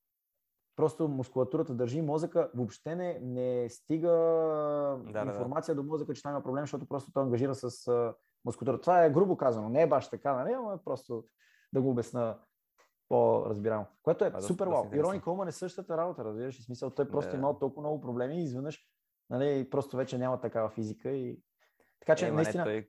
Просто 0.77 1.09
мускулатурата 1.09 1.75
държи, 1.75 2.03
мозъка 2.03 2.51
въобще 2.55 2.95
не, 2.95 3.19
не 3.23 3.69
стига 3.71 4.09
да, 4.09 5.25
информация 5.27 5.75
да, 5.75 5.81
да. 5.81 5.85
до 5.87 5.93
мозъка, 5.93 6.15
че 6.15 6.23
там 6.23 6.33
има 6.33 6.43
проблем, 6.43 6.63
защото 6.63 6.87
просто 6.87 7.13
той 7.13 7.23
ангажира 7.23 7.55
с 7.55 7.91
мускулатура. 8.45 8.81
Това 8.81 9.05
е 9.05 9.11
грубо 9.11 9.37
казано, 9.37 9.69
не 9.69 9.83
е 9.83 9.87
баш 9.87 10.09
така, 10.11 10.33
нали? 10.33 10.55
Но 10.55 10.73
е 10.73 10.79
просто 10.85 11.25
да 11.73 11.83
го 11.83 11.91
обясна 11.91 12.39
по-разбираемо. 13.09 13.87
Което 14.03 14.25
е 14.25 14.31
а, 14.35 14.43
супер 14.43 14.67
вау. 14.67 14.89
Да 14.91 14.97
Ирони 14.97 15.21
Колман 15.21 15.49
е 15.49 15.53
същата 15.53 15.97
работа, 15.97 16.25
разбираш? 16.25 16.61
В 16.61 16.65
смисъл, 16.65 16.91
той 16.91 17.09
просто 17.09 17.33
yeah. 17.33 17.39
имал 17.39 17.59
толкова 17.59 17.83
много 17.83 18.01
проблеми 18.01 18.41
и 18.41 18.43
изведнъж 18.43 18.81
нали, 19.31 19.71
просто 19.71 19.97
вече 19.97 20.19
няма 20.19 20.41
такава 20.41 20.71
физика. 20.71 21.11
И... 21.11 21.41
Така 22.01 22.17
че, 22.17 22.27
е, 22.27 22.33
наистина... 22.33 22.65
Не, 22.65 22.71
той... 22.71 22.89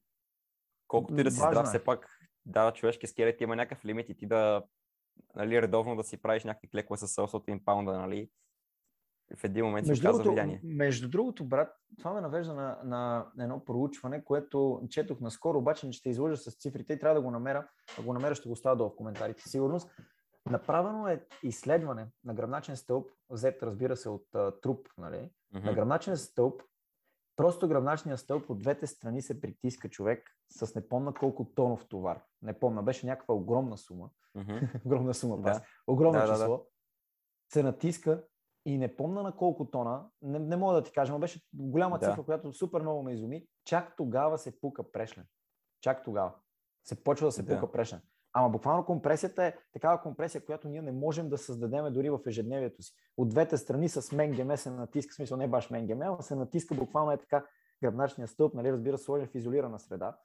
Колкото 0.87 1.19
и 1.21 1.23
да 1.23 1.31
си 1.31 1.37
здрав, 1.37 1.65
е. 1.65 1.67
все 1.67 1.83
пак 1.83 2.19
да, 2.45 2.71
човешки 2.71 3.07
скелет 3.07 3.41
има 3.41 3.55
някакъв 3.55 3.85
лимит 3.85 4.09
и 4.09 4.17
ти 4.17 4.27
да 4.27 4.63
нали, 5.35 5.61
редовно 5.61 5.95
да 5.95 6.03
си 6.03 6.21
правиш 6.21 6.43
някакви 6.43 6.69
клекове 6.69 6.97
с 6.97 7.07
700 7.07 7.63
паунда, 7.63 7.91
нали, 7.91 8.29
в 9.37 9.43
един 9.43 9.65
момент 9.65 9.87
между 9.87 10.01
се 10.01 10.07
оказва 10.07 10.31
влияние. 10.31 10.61
Между 10.63 11.09
другото, 11.09 11.45
брат, 11.45 11.75
това 11.97 12.13
ме 12.13 12.21
навежда 12.21 12.53
на, 12.53 12.77
на 12.83 13.25
едно 13.39 13.65
проучване, 13.65 14.23
което 14.23 14.81
четох 14.89 15.19
наскоро, 15.19 15.57
обаче 15.57 15.85
не 15.85 15.91
ще 15.91 16.09
изложа 16.09 16.37
с 16.37 16.57
цифрите 16.57 16.93
и 16.93 16.99
трябва 16.99 17.15
да 17.15 17.21
го 17.21 17.31
намеря. 17.31 17.67
Ако 17.93 18.03
го 18.03 18.13
намеря, 18.13 18.35
ще 18.35 18.49
го 18.49 18.53
оставя 18.53 18.75
долу 18.75 18.89
в 18.89 18.95
коментарите. 18.95 19.49
Сигурност. 19.49 19.91
Направено 20.49 21.07
е 21.07 21.25
изследване 21.43 22.07
на 22.23 22.33
гръбначен 22.33 22.77
стълб, 22.77 23.09
взет, 23.29 23.63
разбира 23.63 23.97
се, 23.97 24.09
от 24.09 24.27
uh, 24.35 24.61
труп, 24.61 24.87
нали? 24.97 25.17
Mm-hmm. 25.17 25.63
На 25.63 25.73
гръбначен 25.73 26.17
стълб, 26.17 26.61
просто 27.35 27.67
гръбначният 27.67 28.19
стълб 28.19 28.49
от 28.49 28.59
двете 28.59 28.87
страни 28.87 29.21
се 29.21 29.41
притиска 29.41 29.89
човек 29.89 30.31
с 30.49 30.75
не 30.75 30.87
помна 30.87 31.13
колко 31.13 31.45
тонов 31.45 31.87
товар. 31.87 32.23
Не 32.41 32.59
помна, 32.59 32.83
беше 32.83 33.05
някаква 33.05 33.35
огромна 33.35 33.77
сума. 33.77 34.09
Mm-hmm. 34.37 34.85
огромна 34.85 35.13
сума, 35.13 35.41
да. 35.41 35.61
Огромно 35.87 36.19
да, 36.19 36.33
число. 36.33 36.47
Да, 36.47 36.57
да. 36.57 36.63
Се 37.53 37.63
натиска 37.63 38.23
и 38.65 38.77
не 38.77 38.95
помна 38.95 39.23
на 39.23 39.35
колко 39.35 39.65
тона, 39.65 40.05
не, 40.21 40.39
не 40.39 40.55
мога 40.55 40.73
да 40.73 40.83
ти 40.83 40.91
кажа, 40.91 41.13
но 41.13 41.19
беше 41.19 41.41
голяма 41.53 41.99
да. 41.99 42.09
цифра, 42.09 42.23
която 42.23 42.53
супер 42.53 42.81
много 42.81 43.03
ме 43.03 43.13
изуми. 43.13 43.47
Чак 43.65 43.95
тогава 43.97 44.37
се 44.37 44.59
пука 44.59 44.91
прешлен. 44.91 45.25
Чак 45.81 46.03
тогава. 46.03 46.33
Се 46.83 47.03
почва 47.03 47.27
да 47.27 47.31
се 47.31 47.43
да. 47.43 47.55
пука 47.55 47.71
прешлен. 47.71 48.01
Ама 48.33 48.49
буквално 48.49 48.85
компресията 48.85 49.43
е 49.43 49.55
такава 49.73 50.01
компресия, 50.01 50.45
която 50.45 50.69
ние 50.69 50.81
не 50.81 50.91
можем 50.91 51.29
да 51.29 51.37
създадем 51.37 51.93
дори 51.93 52.09
в 52.09 52.19
ежедневието 52.27 52.83
си. 52.83 52.93
От 53.17 53.29
двете 53.29 53.57
страни 53.57 53.89
с 53.89 54.15
менгеме 54.15 54.57
се 54.57 54.71
натиска, 54.71 55.11
в 55.11 55.15
смисъл 55.15 55.37
не 55.37 55.47
баш 55.47 55.69
менгеме, 55.69 56.05
а 56.19 56.21
се 56.21 56.35
натиска 56.35 56.75
буквално 56.75 57.11
е 57.11 57.17
така 57.17 57.45
гръбначния 57.83 58.27
стълб, 58.27 58.53
нали, 58.53 58.71
разбира 58.71 58.97
се, 58.97 59.03
сложен 59.03 59.27
в 59.27 59.35
изолирана 59.35 59.79
среда, 59.79 60.17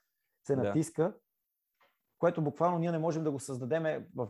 се 0.47 0.57
да. 0.57 0.63
натиска, 0.63 1.15
което 2.19 2.43
буквално 2.43 2.79
ние 2.79 2.93
не 2.93 2.99
можем 2.99 3.25
да 3.25 3.31
го 3.31 3.41
създадем 3.41 4.07
в 4.15 4.29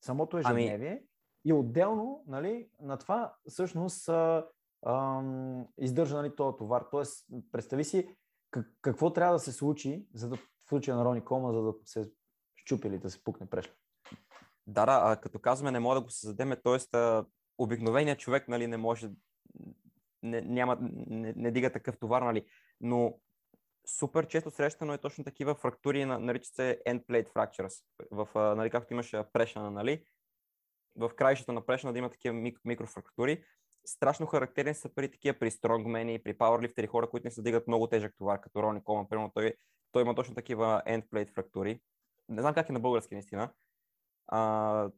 самото 0.00 0.36
ами, 0.44 0.62
ежедневие. 0.64 0.90
Ами, 0.90 1.06
и 1.44 1.52
отделно 1.52 2.24
нали, 2.26 2.68
на 2.80 2.96
това 2.96 3.34
всъщност 3.48 4.08
а, 4.08 4.46
а, 4.82 5.22
издържа 5.78 6.16
нали, 6.16 6.36
този 6.36 6.56
товар. 6.56 6.84
Тоест, 6.90 7.26
представи 7.52 7.84
си 7.84 8.16
как, 8.50 8.66
какво 8.80 9.12
трябва 9.12 9.32
да 9.32 9.38
се 9.38 9.52
случи, 9.52 10.06
за 10.14 10.28
да 10.28 10.36
в 10.36 10.68
случая 10.68 10.96
на 10.96 11.04
Рони 11.04 11.24
Кома, 11.24 11.52
за 11.52 11.62
да 11.62 11.74
се 11.84 12.10
щупи 12.54 12.88
или 12.88 12.98
да 12.98 13.10
се 13.10 13.24
пукне 13.24 13.46
прешли. 13.46 13.72
Да, 14.66 14.86
да, 14.86 15.00
а 15.04 15.16
като 15.16 15.38
казваме 15.38 15.70
не 15.70 15.80
може 15.80 16.00
да 16.00 16.04
го 16.04 16.10
създадем, 16.10 16.52
т.е. 16.64 16.98
обикновеният 17.58 18.18
човек 18.18 18.48
нали, 18.48 18.66
не 18.66 18.76
може, 18.76 19.10
не, 20.22 20.40
няма, 20.40 20.78
не, 20.80 21.32
не 21.36 21.50
дига 21.50 21.72
такъв 21.72 21.98
товар, 21.98 22.22
нали, 22.22 22.46
но 22.80 23.18
супер 23.86 24.26
често 24.26 24.50
срещано 24.50 24.92
е 24.92 24.98
точно 24.98 25.24
такива 25.24 25.54
фрактури, 25.54 26.04
наричат 26.04 26.54
се 26.54 26.82
end 26.88 27.06
plate 27.06 27.32
fractures, 27.32 27.84
в, 28.10 28.54
нали, 28.56 28.70
както 28.70 28.92
имаш 28.92 29.14
прешна, 29.32 29.70
нали, 29.70 30.04
в 30.96 31.10
краищата 31.16 31.52
на 31.52 31.66
прешна 31.66 31.92
да 31.92 31.98
има 31.98 32.10
такива 32.10 32.34
мик- 32.34 32.60
микрофрактури. 32.64 33.44
Страшно 33.84 34.26
характерни 34.26 34.74
са 34.74 34.94
при 34.94 35.10
такива, 35.10 35.38
при 35.38 35.50
стронгмени, 35.50 36.22
при 36.22 36.38
пауърлифтери, 36.38 36.86
хора, 36.86 37.10
които 37.10 37.26
не 37.26 37.30
се 37.30 37.42
дигат 37.42 37.68
много 37.68 37.86
тежък 37.86 38.14
товар, 38.18 38.40
като 38.40 38.62
Рони 38.62 38.84
Колман, 38.84 39.08
примерно 39.08 39.30
той, 39.34 39.54
той 39.92 40.02
има 40.02 40.14
точно 40.14 40.34
такива 40.34 40.82
endplate 40.86 41.34
фрактури. 41.34 41.80
Не 42.28 42.40
знам 42.40 42.54
как 42.54 42.68
е 42.68 42.72
на 42.72 42.80
български 42.80 43.14
наистина. 43.14 43.50
А, 44.26 44.90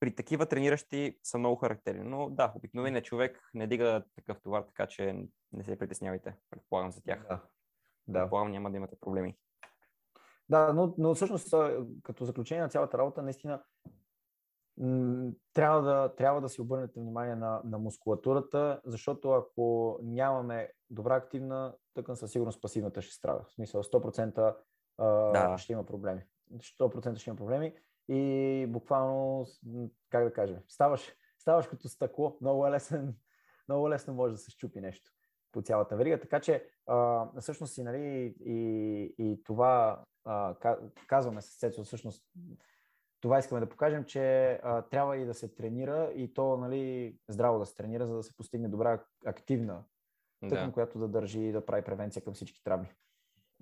при 0.00 0.14
такива 0.14 0.46
трениращи 0.46 1.18
са 1.22 1.38
много 1.38 1.56
характерни. 1.56 2.04
Но 2.04 2.30
да, 2.30 2.52
обикновеният 2.56 3.04
човек 3.04 3.50
не 3.54 3.66
дига 3.66 4.04
такъв 4.16 4.42
товар, 4.42 4.62
така 4.62 4.86
че 4.86 5.12
не 5.52 5.64
се 5.64 5.78
притеснявайте, 5.78 6.36
предполагам 6.50 6.92
за 6.92 7.02
тях. 7.02 7.22
Да. 7.22 7.40
да. 8.08 8.20
Предполагам 8.20 8.52
няма 8.52 8.70
да 8.70 8.76
имате 8.76 8.96
проблеми. 9.00 9.36
Да, 10.48 10.72
но, 10.72 10.94
но 10.98 11.14
всъщност 11.14 11.54
като 12.02 12.24
заключение 12.24 12.62
на 12.62 12.68
цялата 12.68 12.98
работа, 12.98 13.22
наистина 13.22 13.62
трябва 15.52 15.82
да, 15.82 16.14
трябва 16.14 16.40
да 16.40 16.48
си 16.48 16.60
обърнете 16.60 17.00
внимание 17.00 17.34
на, 17.34 17.60
на 17.64 17.78
мускулатурата, 17.78 18.80
защото 18.84 19.30
ако 19.30 19.98
нямаме 20.02 20.72
добра 20.90 21.16
активна 21.16 21.74
тъкан, 21.94 22.16
със 22.16 22.32
сигурност 22.32 22.62
пасивната 22.62 23.02
ще 23.02 23.14
страда. 23.14 23.44
В 23.48 23.52
смисъл 23.52 23.82
100% 23.82 24.56
а, 24.98 25.06
да. 25.32 25.58
ще 25.58 25.72
има 25.72 25.86
проблеми. 25.86 26.22
100% 26.52 27.16
ще 27.16 27.30
има 27.30 27.36
проблеми 27.36 27.74
и 28.08 28.66
буквално, 28.68 29.46
как 30.10 30.24
да 30.24 30.32
кажем, 30.32 30.58
ставаш, 30.68 31.12
ставаш 31.38 31.66
като 31.66 31.88
стъкло, 31.88 32.38
много 32.40 32.66
е 32.66 32.70
лесен, 32.70 33.14
много 33.68 33.90
лесно 33.90 34.14
може 34.14 34.32
да 34.32 34.38
се 34.38 34.50
щупи 34.50 34.80
нещо 34.80 35.12
по 35.52 35.62
цялата 35.62 35.96
верига. 35.96 36.20
Така 36.20 36.40
че, 36.40 36.64
а, 36.86 37.26
всъщност 37.40 37.78
и, 37.78 37.82
нали, 37.82 38.34
и, 38.44 39.14
и 39.18 39.42
това 39.44 40.04
а, 40.24 40.54
казваме 41.06 41.42
с 41.42 41.58
Цецо, 41.58 41.84
всъщност 41.84 42.24
това 43.20 43.38
искаме 43.38 43.60
да 43.60 43.68
покажем, 43.68 44.04
че 44.04 44.52
а, 44.62 44.82
трябва 44.82 45.16
и 45.16 45.24
да 45.24 45.34
се 45.34 45.54
тренира 45.54 46.12
и 46.14 46.34
то 46.34 46.56
нали, 46.56 47.14
здраво 47.28 47.58
да 47.58 47.66
се 47.66 47.74
тренира, 47.74 48.06
за 48.06 48.16
да 48.16 48.22
се 48.22 48.36
постигне 48.36 48.68
добра 48.68 49.04
активна 49.26 49.84
тъкан, 50.48 50.66
да. 50.66 50.72
която 50.72 50.98
да 50.98 51.08
държи 51.08 51.40
и 51.40 51.52
да 51.52 51.66
прави 51.66 51.82
превенция 51.82 52.24
към 52.24 52.34
всички 52.34 52.62
травми. 52.64 52.88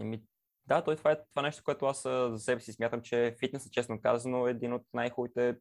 Еми, 0.01 0.23
да, 0.67 0.85
той, 0.85 0.97
това 0.97 1.13
е 1.13 1.25
това 1.31 1.43
нещо, 1.43 1.63
което 1.65 1.87
аз 1.87 2.03
за 2.03 2.39
себе 2.39 2.61
си 2.61 2.73
смятам, 2.73 3.03
че 3.03 3.37
фитнесът, 3.41 3.73
честно 3.73 4.01
казано, 4.01 4.47
е 4.47 4.51
един 4.51 4.73
от 4.73 4.83
най-хубавите, 4.95 5.57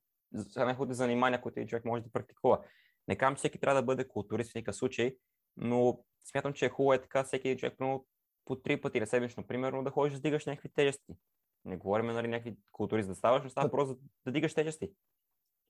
най-хубавите 0.56 0.93
занимания, 0.93 1.41
които 1.41 1.66
човек 1.66 1.86
може 1.86 2.04
да 2.04 2.12
практикува. 2.12 2.62
Не 3.08 3.16
казвам, 3.16 3.36
че 3.36 3.39
всеки 3.39 3.60
трябва 3.60 3.82
да 3.82 3.86
бъде 3.86 4.08
културист 4.08 4.52
в 4.52 4.56
никакъв 4.56 4.76
случай, 4.76 5.16
но 5.58 6.04
смятам, 6.32 6.54
че 6.54 6.66
е 6.66 6.70
хубаво 6.70 6.93
е 6.93 7.02
така 7.02 7.24
всеки 7.24 7.58
човек 7.58 7.74
по 8.46 8.56
три 8.56 8.82
пъти 8.82 9.00
на 9.00 9.08
седмично, 9.08 9.48
примерно, 9.48 9.84
да 9.84 9.91
ходиш 9.91 10.14
да 10.14 10.20
дигаш 10.20 10.46
някакви 10.46 10.70
тежести. 10.70 11.16
Не 11.66 11.78
говорим 11.78 12.05
нали, 12.05 12.28
някакви 12.28 12.57
културисти 12.72 13.09
да 13.09 13.16
ставаш, 13.16 13.43
но 13.43 13.49
става 13.49 13.72
просто 13.72 13.97
да 14.26 14.32
дигаш 14.32 14.53
тежести. 14.53 14.93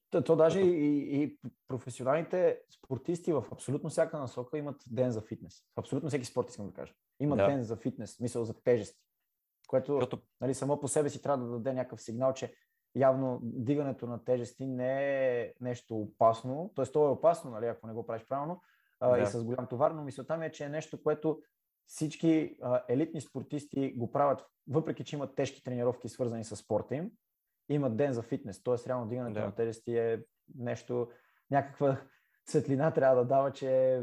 То, 0.10 0.24
то 0.24 0.36
даже 0.36 0.62
и, 0.62 1.24
и 1.24 1.38
професионалните 1.68 2.60
спортисти 2.70 3.34
в 3.34 3.46
абсолютно 3.52 3.90
всяка 3.90 4.20
насока 4.20 4.58
имат 4.58 4.84
ден 4.88 5.12
за 5.12 5.22
фитнес. 5.22 5.64
В 5.76 5.80
абсолютно 5.80 6.10
всеки 6.10 6.26
спорт 6.26 6.50
искам 6.50 6.68
да 6.68 6.74
кажа. 6.74 6.94
Имат 7.20 7.38
да. 7.38 7.48
ден 7.48 7.64
за 7.64 7.76
фитнес, 7.76 8.20
мисъл 8.20 8.44
за 8.44 8.54
тежести. 8.54 9.02
Което 9.68 9.94
Защото... 9.94 10.22
нали, 10.42 10.54
само 10.54 10.80
по 10.80 10.88
себе 10.88 11.10
си 11.10 11.22
трябва 11.22 11.46
да 11.46 11.52
даде 11.52 11.74
някакъв 11.74 12.02
сигнал, 12.02 12.34
че 12.34 12.54
явно 12.96 13.40
дигането 13.44 14.08
на 14.08 14.24
тежести 14.24 14.66
не 14.66 15.42
е 15.42 15.54
нещо 15.62 15.98
опасно. 15.98 16.72
Тоест, 16.76 16.94
то 16.94 17.08
е 17.08 17.12
опасно, 17.12 17.52
нали, 17.52 17.66
ако 17.66 17.88
не 17.88 17.94
го 17.94 18.06
правиш 18.06 18.26
правилно 18.28 18.62
да. 19.02 19.20
и 19.20 19.26
с 19.26 19.44
голям 19.44 19.68
товар, 19.68 19.92
но 19.92 20.04
мисълта 20.04 20.38
ми 20.38 20.46
е, 20.46 20.52
че 20.52 20.64
е 20.64 20.70
нещо, 20.70 21.04
което 21.04 21.42
всички 21.88 22.58
а, 22.62 22.84
елитни 22.88 23.22
спортисти 23.22 23.94
го 23.94 24.12
правят, 24.12 24.46
въпреки 24.68 25.04
че 25.04 25.16
имат 25.16 25.36
тежки 25.36 25.64
тренировки, 25.64 26.10
свързани 26.10 26.44
с 26.44 26.56
спорта 26.56 26.96
им, 26.96 27.12
имат 27.70 27.98
ден 27.98 28.14
за 28.14 28.22
фитнес. 28.22 28.64
Тоест, 28.64 28.88
реално 28.88 29.10
дигането 29.10 29.40
да. 29.40 29.46
на 29.46 29.56
тежести 29.56 29.98
е 29.98 30.24
нещо, 30.56 31.10
някаква 31.52 32.02
светлина 32.50 32.92
трябва 32.92 33.16
да 33.16 33.26
дава, 33.28 33.52
че 33.52 34.02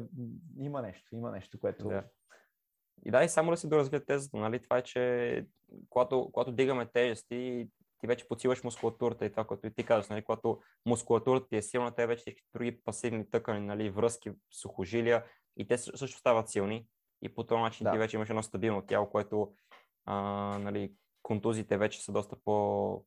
има 0.59 0.83
нещо, 0.83 1.17
има 1.17 1.31
нещо, 1.31 1.61
което... 1.61 1.89
Да. 1.89 2.05
И 3.05 3.11
да, 3.11 3.25
и 3.25 3.29
само 3.29 3.51
да 3.51 3.57
се 3.57 3.69
доразвия 3.69 4.05
тезата, 4.05 4.37
нали? 4.37 4.63
Това 4.63 4.79
е, 4.79 4.83
че 4.83 5.47
когато, 5.89 6.31
когато 6.33 6.53
дигаме 6.53 6.87
тежести, 6.87 7.69
ти 7.99 8.07
вече 8.07 8.29
подсилваш 8.29 8.65
мускулатурата 8.65 9.27
и 9.27 9.31
това, 9.31 9.45
което 9.45 9.67
и 9.67 9.75
ти 9.75 9.85
казваш, 9.85 10.09
нали, 10.09 10.25
когато 10.25 10.61
мускулатурата 10.87 11.49
ти 11.49 11.57
е 11.57 11.63
силна, 11.63 11.95
те 11.95 12.07
вече 12.07 12.37
други 12.55 12.83
пасивни 12.85 13.31
тъкани, 13.31 13.67
нали, 13.67 13.91
връзки, 13.91 14.33
сухожилия 14.51 15.25
и 15.57 15.67
те 15.67 15.79
също 15.79 16.19
стават 16.19 16.49
силни 16.49 16.87
и 17.23 17.35
по 17.35 17.45
този 17.45 17.63
начин 17.63 17.85
да. 17.85 17.93
ти 17.93 17.99
вече 17.99 18.17
имаш 18.17 18.31
едно 18.31 18.43
стабилно 18.43 18.83
тяло, 18.83 19.11
което 19.11 19.55
а, 20.05 20.15
нали, 20.59 20.95
контузиите 21.23 21.79
вече 21.79 22.05
са 22.05 22.13
доста 22.13 22.37
по... 22.45 23.05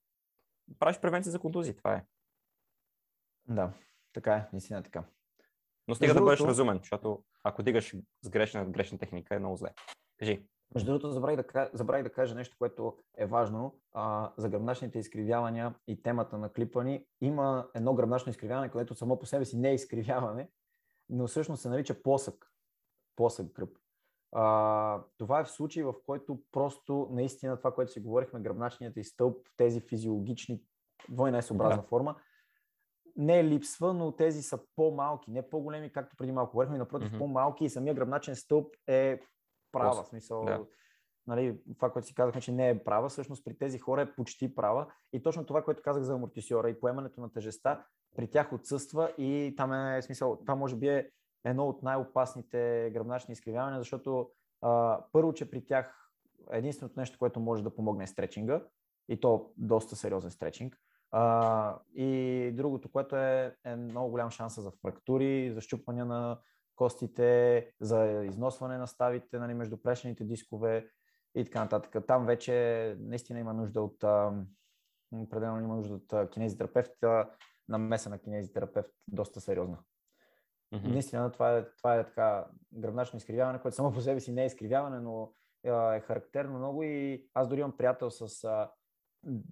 Правиш 0.79 0.99
превенция 0.99 1.31
за 1.31 1.39
контузии, 1.39 1.75
това 1.75 1.93
е. 1.93 2.05
Да, 3.47 3.73
така 4.13 4.35
е, 4.35 4.47
наистина 4.53 4.83
така. 4.83 5.03
Но 5.87 5.95
стига 5.95 6.13
да 6.13 6.21
бъдеш 6.21 6.39
разумен, 6.39 6.77
защото 6.77 7.23
ако 7.43 7.63
дигаш 7.63 7.95
с 8.21 8.29
грешна, 8.29 8.65
грешна 8.65 8.97
техника 8.97 9.35
е 9.35 9.39
много 9.39 9.55
зле. 9.55 9.69
Кажи. 10.19 10.47
Между 10.75 10.91
другото, 10.91 11.11
забравих 11.11 11.37
да, 11.53 11.69
забравих 11.73 12.03
да 12.03 12.11
кажа 12.11 12.35
нещо, 12.35 12.55
което 12.59 12.97
е 13.17 13.25
важно 13.25 13.79
а, 13.91 14.33
за 14.37 14.49
гръбначните 14.49 14.99
изкривявания 14.99 15.75
и 15.87 16.03
темата 16.03 16.37
на 16.37 16.53
клипа 16.53 16.83
ни. 16.83 17.05
Има 17.21 17.69
едно 17.73 17.93
гръбначно 17.93 18.29
изкривяване, 18.29 18.71
което 18.71 18.95
само 18.95 19.19
по 19.19 19.25
себе 19.25 19.45
си 19.45 19.57
не 19.57 19.69
е 19.69 19.73
изкривяване, 19.73 20.49
но 21.09 21.27
всъщност 21.27 21.61
се 21.61 21.69
нарича 21.69 22.01
плосък. 22.01 22.51
Плосък 23.15 23.53
гръб. 23.53 23.77
А, 24.37 25.01
това 25.17 25.39
е 25.39 25.43
в 25.43 25.49
случай, 25.49 25.83
в 25.83 25.93
който 26.05 26.39
просто 26.51 27.07
наистина 27.11 27.57
това, 27.57 27.71
което 27.71 27.91
си 27.91 27.99
говорихме, 27.99 28.39
гръбначният 28.39 28.97
и 28.97 29.03
стълб, 29.03 29.37
тези 29.57 29.81
физиологични, 29.81 30.61
двойна 31.09 31.41
съобразна 31.41 31.81
да. 31.81 31.87
форма, 31.87 32.15
не 33.15 33.43
липсва, 33.43 33.93
но 33.93 34.11
тези 34.11 34.41
са 34.43 34.59
по-малки, 34.75 35.31
не 35.31 35.49
по-големи, 35.49 35.91
както 35.91 36.15
преди 36.17 36.31
малко 36.31 36.51
говорихме, 36.51 36.77
напротив, 36.77 37.11
mm-hmm. 37.11 37.17
по-малки 37.17 37.65
и 37.65 37.69
самия 37.69 37.93
гръбначен 37.93 38.35
стълб 38.35 38.75
е 38.87 39.21
права. 39.71 40.03
В 40.03 40.07
смисъл, 40.07 40.45
да. 40.45 40.65
нали, 41.27 41.59
това, 41.77 41.91
което 41.91 42.07
си 42.07 42.15
казахме, 42.15 42.41
че 42.41 42.51
не 42.51 42.69
е 42.69 42.83
права, 42.83 43.09
всъщност 43.09 43.45
при 43.45 43.57
тези 43.57 43.79
хора 43.79 44.01
е 44.01 44.15
почти 44.15 44.55
права. 44.55 44.87
И 45.13 45.23
точно 45.23 45.45
това, 45.45 45.63
което 45.63 45.81
казах 45.83 46.03
за 46.03 46.13
амортисьора 46.13 46.69
и 46.69 46.79
поемането 46.79 47.21
на 47.21 47.33
тежеста, 47.33 47.85
при 48.15 48.29
тях 48.29 48.53
отсъства 48.53 49.11
и 49.17 49.53
там 49.57 49.73
е 49.73 50.01
смисъл, 50.01 50.37
това 50.39 50.55
може 50.55 50.75
би 50.75 50.87
е 50.87 51.11
едно 51.45 51.67
от 51.67 51.83
най-опасните 51.83 52.91
гръбначни 52.93 53.33
изкривявания, 53.33 53.79
защото 53.79 54.29
а, 54.61 55.01
първо, 55.11 55.33
че 55.33 55.51
при 55.51 55.65
тях 55.65 56.11
единственото 56.51 56.99
нещо, 56.99 57.19
което 57.19 57.39
може 57.39 57.63
да 57.63 57.75
помогне 57.75 58.03
е 58.03 58.07
стречинга 58.07 58.61
и 59.09 59.19
то 59.19 59.51
доста 59.57 59.95
сериозен 59.95 60.31
стречинг. 60.31 60.77
А, 61.11 61.79
и 61.95 62.51
другото, 62.53 62.91
което 62.91 63.15
е, 63.15 63.55
е 63.65 63.75
много 63.75 64.09
голям 64.09 64.29
шанс 64.29 64.61
за 64.61 64.71
фрактури, 64.71 65.51
за 65.53 65.61
щупване 65.61 66.05
на 66.05 66.39
костите, 66.75 67.71
за 67.81 68.23
износване 68.23 68.77
на 68.77 68.87
ставите 68.87 69.39
нали, 69.39 69.53
между 69.53 69.77
прешените 69.77 70.23
дискове 70.23 70.89
и 71.35 71.45
така 71.45 71.59
нататък. 71.59 72.07
Там 72.07 72.25
вече 72.25 72.95
наистина 72.99 73.39
има 73.39 73.53
нужда 73.53 73.81
от, 73.81 74.03
определено 75.13 75.61
има 75.61 75.75
нужда 75.75 75.93
от 75.95 76.29
кинезитерапевт, 76.29 76.91
намеса 77.69 78.09
на 78.09 78.19
кинезитерапевт 78.19 78.91
доста 79.07 79.41
сериозна. 79.41 79.77
Mm-hmm. 80.73 80.87
Наистина 80.87 81.31
това 81.31 81.57
е, 81.57 81.65
това 81.77 81.95
е 81.95 82.05
така 82.05 82.47
гръбначно 82.73 83.17
изкривяване, 83.17 83.61
което 83.61 83.75
само 83.75 83.91
по 83.91 84.01
себе 84.01 84.19
си 84.19 84.31
не 84.31 84.43
е 84.43 84.45
изкривяване, 84.45 84.99
но 84.99 85.31
е 85.63 85.99
характерно 85.99 86.57
много 86.57 86.83
и 86.83 87.25
аз 87.33 87.47
дори 87.47 87.59
имам 87.59 87.77
приятел 87.77 88.11
с 88.11 88.47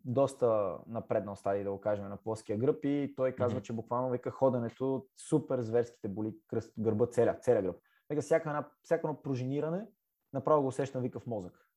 доста 0.05 0.77
напреднал 0.87 1.35
стадий, 1.35 1.63
да 1.63 1.71
го 1.71 1.81
кажем, 1.81 2.09
на 2.09 2.17
плоския 2.17 2.57
гръб 2.57 2.85
и 2.85 3.13
той 3.17 3.31
казва, 3.31 3.59
mm-hmm. 3.59 3.63
че 3.63 3.73
буквално 3.73 4.09
вика 4.09 4.31
ходенето 4.31 5.05
супер 5.29 5.61
зверските 5.61 6.07
боли 6.07 6.35
кръст, 6.47 6.73
гърба, 6.79 7.05
целя, 7.05 7.37
целя 7.41 7.61
гръб. 7.61 7.75
Вика 8.09 8.21
всяка 8.21 8.49
една, 8.49 8.69
всяко 8.83 9.07
едно 9.07 9.21
пружиниране 9.21 9.85
направо 10.33 10.61
го 10.61 10.67
усеща 10.67 10.99
вика 10.99 11.19
в 11.19 11.27
мозък. 11.27 11.67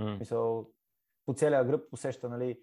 Mm-hmm. 0.00 0.18
Мисъл, 0.18 0.70
по 1.26 1.34
целия 1.34 1.64
гръб 1.64 1.92
усеща 1.92 2.28
нали, 2.28 2.60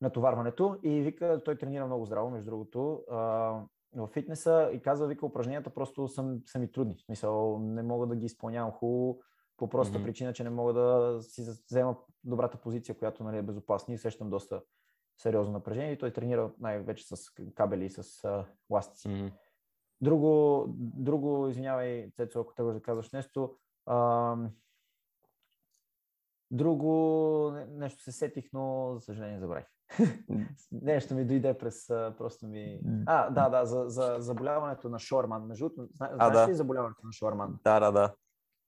натоварването 0.00 0.78
и 0.82 1.00
вика, 1.00 1.42
той 1.44 1.58
тренира 1.58 1.86
много 1.86 2.04
здраво, 2.04 2.30
между 2.30 2.50
другото, 2.50 3.04
а, 3.10 3.60
в 3.96 4.06
фитнеса 4.06 4.70
и 4.72 4.80
казва, 4.80 5.06
вика, 5.06 5.26
упражненията 5.26 5.70
просто 5.70 6.08
са, 6.08 6.38
са 6.44 6.58
ми 6.58 6.72
трудни. 6.72 7.04
Мисъл, 7.08 7.58
не 7.58 7.82
мога 7.82 8.06
да 8.06 8.16
ги 8.16 8.26
изпълнявам 8.26 8.72
хубаво, 8.72 9.20
по 9.56 9.68
проста 9.68 9.98
mm-hmm. 9.98 10.04
причина, 10.04 10.32
че 10.32 10.44
не 10.44 10.50
мога 10.50 10.72
да 10.72 11.18
си 11.22 11.42
взема 11.70 11.96
добрата 12.24 12.56
позиция, 12.56 12.98
която 12.98 13.24
нали, 13.24 13.36
е 13.36 13.42
безопасна 13.42 13.94
и 13.94 13.96
усещам 13.96 14.30
доста 14.30 14.62
сериозно 15.16 15.52
напрежение 15.52 15.92
и 15.92 15.98
той 15.98 16.12
тренира 16.12 16.52
най-вече 16.60 17.16
с 17.16 17.30
кабели 17.54 17.84
и 17.84 17.90
с 17.90 18.02
uh, 18.02 18.44
ластици. 18.70 19.08
Mm-hmm. 19.08 19.32
Друго, 20.00 20.64
друго, 20.78 21.48
извинявай, 21.48 22.10
Цецо, 22.10 22.40
ако 22.40 22.54
трябва 22.54 22.72
да 22.72 22.82
казваш 22.82 23.10
нещо, 23.10 23.56
а, 23.86 24.36
друго 26.50 27.52
нещо 27.70 28.02
се 28.02 28.12
сетих, 28.12 28.44
но 28.52 28.94
за 28.94 29.00
съжаление 29.00 29.40
забравих. 29.40 29.66
нещо 30.72 31.14
ми 31.14 31.24
дойде 31.24 31.58
през 31.58 31.86
просто 32.18 32.46
ми... 32.46 32.80
А, 33.06 33.30
да, 33.30 33.48
да, 33.48 33.66
за, 33.66 33.84
за 33.86 34.16
заболяването 34.18 34.88
на 34.88 34.98
Шорман. 34.98 35.46
Между 35.46 35.68
другото, 35.68 35.92
знаеш 35.94 36.32
да. 36.32 36.48
ли 36.48 36.54
заболяването 36.54 37.06
на 37.06 37.12
Шорман? 37.12 37.58
Да, 37.64 37.80
да, 37.80 37.92
да. 37.92 38.14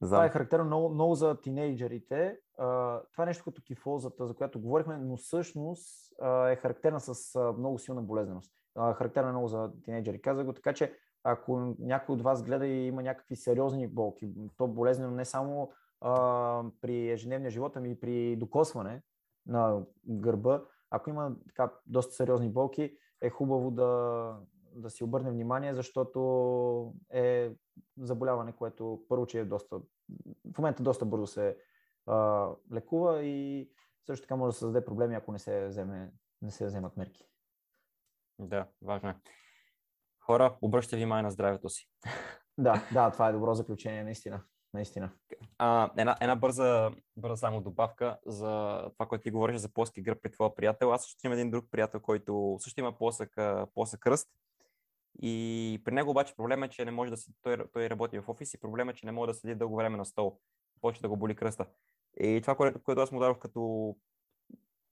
Знам. 0.02 0.18
Това 0.18 0.24
е 0.24 0.30
характерно 0.30 0.64
много, 0.64 0.94
много 0.94 1.14
за 1.14 1.40
тинейджерите. 1.40 2.38
това 2.56 3.22
е 3.22 3.26
нещо 3.26 3.44
като 3.44 3.62
кифозата, 3.62 4.26
за 4.26 4.34
която 4.34 4.60
говорихме, 4.60 4.98
но 4.98 5.16
всъщност 5.16 6.12
е 6.48 6.56
характерна 6.56 7.00
с 7.00 7.40
много 7.58 7.78
силна 7.78 8.02
болезненост. 8.02 8.52
характерна 8.78 9.28
е 9.28 9.32
много 9.32 9.48
за 9.48 9.72
тинейджери. 9.84 10.22
Казах 10.22 10.46
го 10.46 10.52
така, 10.52 10.72
че 10.72 10.94
ако 11.24 11.74
някой 11.78 12.14
от 12.14 12.22
вас 12.22 12.42
гледа 12.42 12.66
и 12.66 12.86
има 12.86 13.02
някакви 13.02 13.36
сериозни 13.36 13.88
болки, 13.88 14.32
то 14.56 14.68
болезнено 14.68 15.10
не 15.10 15.24
само 15.24 15.72
а, 16.00 16.64
при 16.80 17.10
ежедневния 17.10 17.50
живот, 17.50 17.76
ами 17.76 17.90
и 17.90 18.00
при 18.00 18.36
докосване 18.36 19.02
на 19.46 19.82
гърба, 20.06 20.64
ако 20.90 21.10
има 21.10 21.36
така 21.46 21.72
доста 21.86 22.14
сериозни 22.14 22.48
болки, 22.48 22.96
е 23.20 23.30
хубаво 23.30 23.70
да, 23.70 24.36
да 24.74 24.90
си 24.90 25.04
обърне 25.04 25.30
внимание, 25.30 25.74
защото 25.74 26.94
е 27.12 27.52
заболяване, 27.98 28.52
което 28.52 29.04
първо, 29.08 29.26
че 29.26 29.40
е 29.40 29.44
доста, 29.44 29.80
в 30.54 30.58
момента 30.58 30.82
доста 30.82 31.04
бързо 31.04 31.26
се 31.26 31.56
а, 32.06 32.48
лекува 32.72 33.22
и 33.22 33.70
също 34.06 34.24
така 34.24 34.36
може 34.36 34.54
да 34.54 34.58
създаде 34.58 34.84
проблеми, 34.84 35.14
ако 35.14 35.32
не 35.32 35.38
се, 35.38 35.66
вземе, 35.66 36.12
не 36.42 36.50
се 36.50 36.66
вземат 36.66 36.96
мерки. 36.96 37.24
Да, 38.38 38.66
важно 38.82 39.08
е. 39.08 39.16
Хора, 40.20 40.58
обръщайте 40.62 40.96
внимание 40.96 41.22
на 41.22 41.30
здравето 41.30 41.68
си. 41.68 41.90
Да, 42.58 42.88
да, 42.92 43.10
това 43.10 43.28
е 43.28 43.32
добро 43.32 43.54
заключение, 43.54 44.04
наистина. 44.04 44.42
Наистина. 44.74 45.10
А, 45.58 45.90
една, 45.98 46.16
една 46.20 46.36
бърза, 46.36 46.90
бърза 47.16 47.36
само 47.36 47.60
добавка 47.60 48.18
за 48.26 48.82
това, 48.92 49.06
което 49.06 49.22
ти 49.22 49.30
говориш 49.30 49.56
за 49.56 49.68
плоски 49.68 50.02
гръб 50.02 50.22
при 50.22 50.30
твоя 50.30 50.54
приятел. 50.54 50.92
Аз 50.92 51.02
също 51.02 51.26
имам 51.26 51.38
един 51.38 51.50
друг 51.50 51.64
приятел, 51.70 52.00
който 52.00 52.56
също 52.60 52.80
има 52.80 52.98
плосък, 52.98 53.36
плосък 53.74 54.00
кръст 54.00 54.28
и 55.22 55.82
при 55.84 55.94
него 55.94 56.10
обаче 56.10 56.36
проблема 56.36 56.66
е, 56.66 56.68
че 56.68 56.84
не 56.84 56.90
може 56.90 57.10
да 57.10 57.16
се, 57.16 57.32
той, 57.42 57.56
той 57.72 57.90
работи 57.90 58.18
в 58.18 58.28
офис 58.28 58.54
и 58.54 58.60
проблема 58.60 58.90
е, 58.90 58.94
че 58.94 59.06
не 59.06 59.12
може 59.12 59.32
да 59.32 59.34
седи 59.34 59.54
дълго 59.54 59.76
време 59.76 59.96
на 59.96 60.04
стол. 60.04 60.38
Почва 60.80 61.02
да 61.02 61.08
го 61.08 61.16
боли 61.16 61.36
кръста. 61.36 61.66
И 62.20 62.40
това, 62.40 62.54
което, 62.54 62.82
което 62.82 63.00
аз 63.00 63.12
му 63.12 63.20
дадох 63.20 63.38
като 63.38 63.96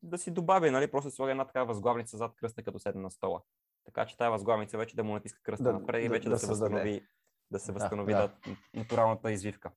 да 0.02 0.18
си 0.18 0.30
добави, 0.30 0.70
нали, 0.70 0.90
просто 0.90 1.10
слага 1.10 1.30
една 1.30 1.44
такава 1.44 1.66
възглавница 1.66 2.16
зад 2.16 2.34
кръста, 2.36 2.62
като 2.62 2.78
седне 2.78 3.02
на 3.02 3.10
стола. 3.10 3.42
Така 3.84 4.06
че 4.06 4.16
тази 4.16 4.30
възглавница 4.30 4.78
вече 4.78 4.96
да 4.96 5.04
му 5.04 5.12
натиска 5.12 5.42
кръста 5.42 5.64
да, 5.64 5.72
напред 5.72 6.04
и 6.04 6.08
вече 6.08 6.28
да, 6.28 6.30
да, 6.30 6.34
да 6.34 6.38
се 6.38 6.46
възстанови, 6.46 7.06
да 7.50 7.58
се 7.58 7.72
възстанови 7.72 8.12
да, 8.12 8.28
да. 8.28 8.56
натуралната 8.74 9.32
извивка. 9.32 9.70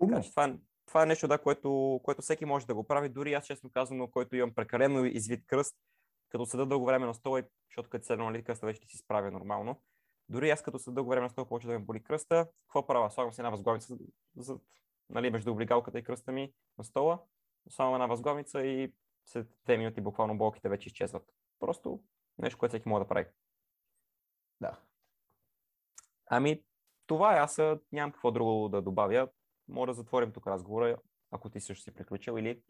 Така 0.00 0.22
че 0.22 0.30
това, 0.30 0.56
това 0.86 1.02
е 1.02 1.06
нещо, 1.06 1.28
да, 1.28 1.38
което, 1.38 2.00
което 2.02 2.22
всеки 2.22 2.44
може 2.44 2.66
да 2.66 2.74
го 2.74 2.86
прави. 2.86 3.08
Дори 3.08 3.32
аз, 3.32 3.46
честно 3.46 3.70
казвам, 3.70 4.10
който 4.10 4.36
имам 4.36 4.54
прекалено 4.54 5.04
извит 5.04 5.46
кръст, 5.46 5.76
като 6.28 6.46
седа 6.46 6.66
дълго 6.66 6.86
време 6.86 7.06
на 7.06 7.14
стола, 7.14 7.42
защото 7.68 7.90
като 7.90 8.06
седна 8.06 8.24
нали, 8.24 8.44
кръста 8.44 8.66
вече 8.66 8.86
си 8.86 8.96
справя 8.96 9.30
нормално. 9.30 9.82
Дори 10.28 10.50
аз 10.50 10.62
като 10.62 10.78
седа 10.78 10.94
дълго 10.94 11.10
време 11.10 11.22
на 11.22 11.30
стола, 11.30 11.48
почва 11.48 11.72
да 11.72 11.78
ме 11.78 11.84
боли 11.84 12.02
кръста, 12.02 12.48
какво 12.66 12.86
правя? 12.86 13.10
Слагам 13.10 13.32
си 13.32 13.40
една 13.40 13.50
възглавница 13.50 13.96
за, 14.36 14.58
нали, 15.10 15.30
между 15.30 15.52
облигалката 15.52 15.98
и 15.98 16.04
кръста 16.04 16.32
ми 16.32 16.52
на 16.78 16.84
стола, 16.84 17.22
само 17.70 17.94
една 17.94 18.06
възглавница 18.06 18.66
и 18.66 18.92
след 19.24 19.48
2 19.66 19.76
минути 19.76 20.00
буквално 20.00 20.38
болките 20.38 20.68
вече 20.68 20.88
изчезват. 20.88 21.34
Просто 21.60 22.02
нещо, 22.38 22.58
което 22.58 22.70
всеки 22.70 22.88
може 22.88 23.02
да 23.02 23.08
прави. 23.08 23.26
Да. 24.60 24.78
Ами, 26.26 26.62
това 27.06 27.36
е. 27.36 27.38
Аз 27.38 27.60
нямам 27.92 28.12
какво 28.12 28.30
друго 28.30 28.68
да 28.68 28.82
добавя. 28.82 29.28
Може 29.68 29.90
да 29.90 29.94
затворим 29.94 30.32
тук 30.32 30.46
разговора, 30.46 30.96
ако 31.30 31.50
ти 31.50 31.60
също 31.60 31.84
си 31.84 31.94
приключил 31.94 32.38
или... 32.38 32.62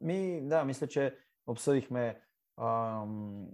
Ми, 0.00 0.48
да, 0.48 0.64
мисля, 0.64 0.86
че 0.86 1.16
обсъдихме 1.46 2.20
ам, 2.60 3.48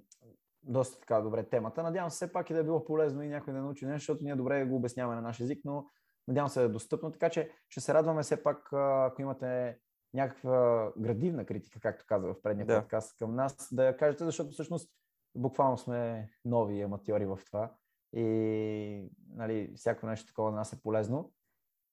доста 0.62 1.00
така 1.00 1.20
добре 1.20 1.44
темата. 1.44 1.82
Надявам 1.82 2.10
се 2.10 2.14
все 2.14 2.32
пак 2.32 2.50
и 2.50 2.54
да 2.54 2.60
е 2.60 2.64
било 2.64 2.84
полезно 2.84 3.22
и 3.22 3.28
някой 3.28 3.52
да 3.52 3.60
научи 3.60 3.86
нещо, 3.86 4.00
защото 4.00 4.24
ние 4.24 4.36
добре 4.36 4.64
го 4.64 4.76
обясняваме 4.76 5.16
на 5.16 5.22
наш 5.22 5.40
език, 5.40 5.60
но 5.64 5.86
надявам 6.28 6.48
се 6.48 6.60
да 6.60 6.66
е 6.66 6.68
достъпно. 6.68 7.12
Така 7.12 7.30
че 7.30 7.50
ще 7.68 7.80
се 7.80 7.94
радваме 7.94 8.22
все 8.22 8.42
пак, 8.42 8.72
ако 8.72 9.22
имате 9.22 9.78
някаква 10.14 10.92
градивна 10.98 11.46
критика, 11.46 11.80
както 11.80 12.04
каза 12.08 12.28
в 12.28 12.42
предния 12.42 12.66
да. 12.66 12.80
подкаст 12.80 13.18
към 13.18 13.34
нас, 13.34 13.68
да 13.72 13.84
я 13.84 13.96
кажете, 13.96 14.24
защото 14.24 14.50
всъщност 14.50 14.92
буквално 15.34 15.78
сме 15.78 16.30
нови 16.44 16.82
аматьори 16.82 17.26
в 17.26 17.38
това 17.46 17.72
и 18.12 19.10
нали, 19.34 19.72
всяко 19.76 20.06
нещо 20.06 20.26
такова 20.26 20.50
на 20.50 20.56
нас 20.56 20.72
е 20.72 20.82
полезно. 20.82 21.32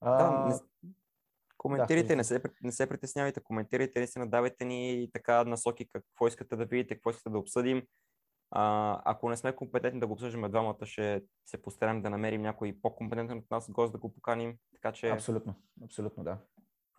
Да, 0.03 0.59
Коментирайте, 1.57 2.07
да, 2.07 2.15
не, 2.15 2.23
се, 2.23 2.41
не 2.63 2.71
се 2.71 2.89
притеснявайте, 2.89 3.43
коментирайте, 3.43 3.99
наистина 3.99 4.29
давайте 4.29 4.65
ни 4.65 5.09
така 5.13 5.43
насоки 5.43 5.89
какво 5.89 6.27
искате 6.27 6.55
да 6.55 6.65
видите, 6.65 6.95
какво 6.95 7.09
искате 7.09 7.29
да 7.29 7.37
обсъдим. 7.37 7.83
А, 8.51 9.01
ако 9.05 9.29
не 9.29 9.37
сме 9.37 9.55
компетентни 9.55 9.99
да 9.99 10.07
го 10.07 10.13
обсъждаме 10.13 10.49
двамата, 10.49 10.85
ще 10.85 11.23
се 11.45 11.61
постараем 11.61 12.01
да 12.01 12.09
намерим 12.09 12.41
някой 12.41 12.77
по-компетентен 12.81 13.37
от 13.37 13.51
нас 13.51 13.71
гост 13.71 13.91
да 13.91 13.97
го 13.97 14.13
поканим. 14.13 14.57
Така 14.73 14.91
че... 14.91 15.09
Абсолютно, 15.09 15.55
абсолютно 15.83 16.23
да. 16.23 16.37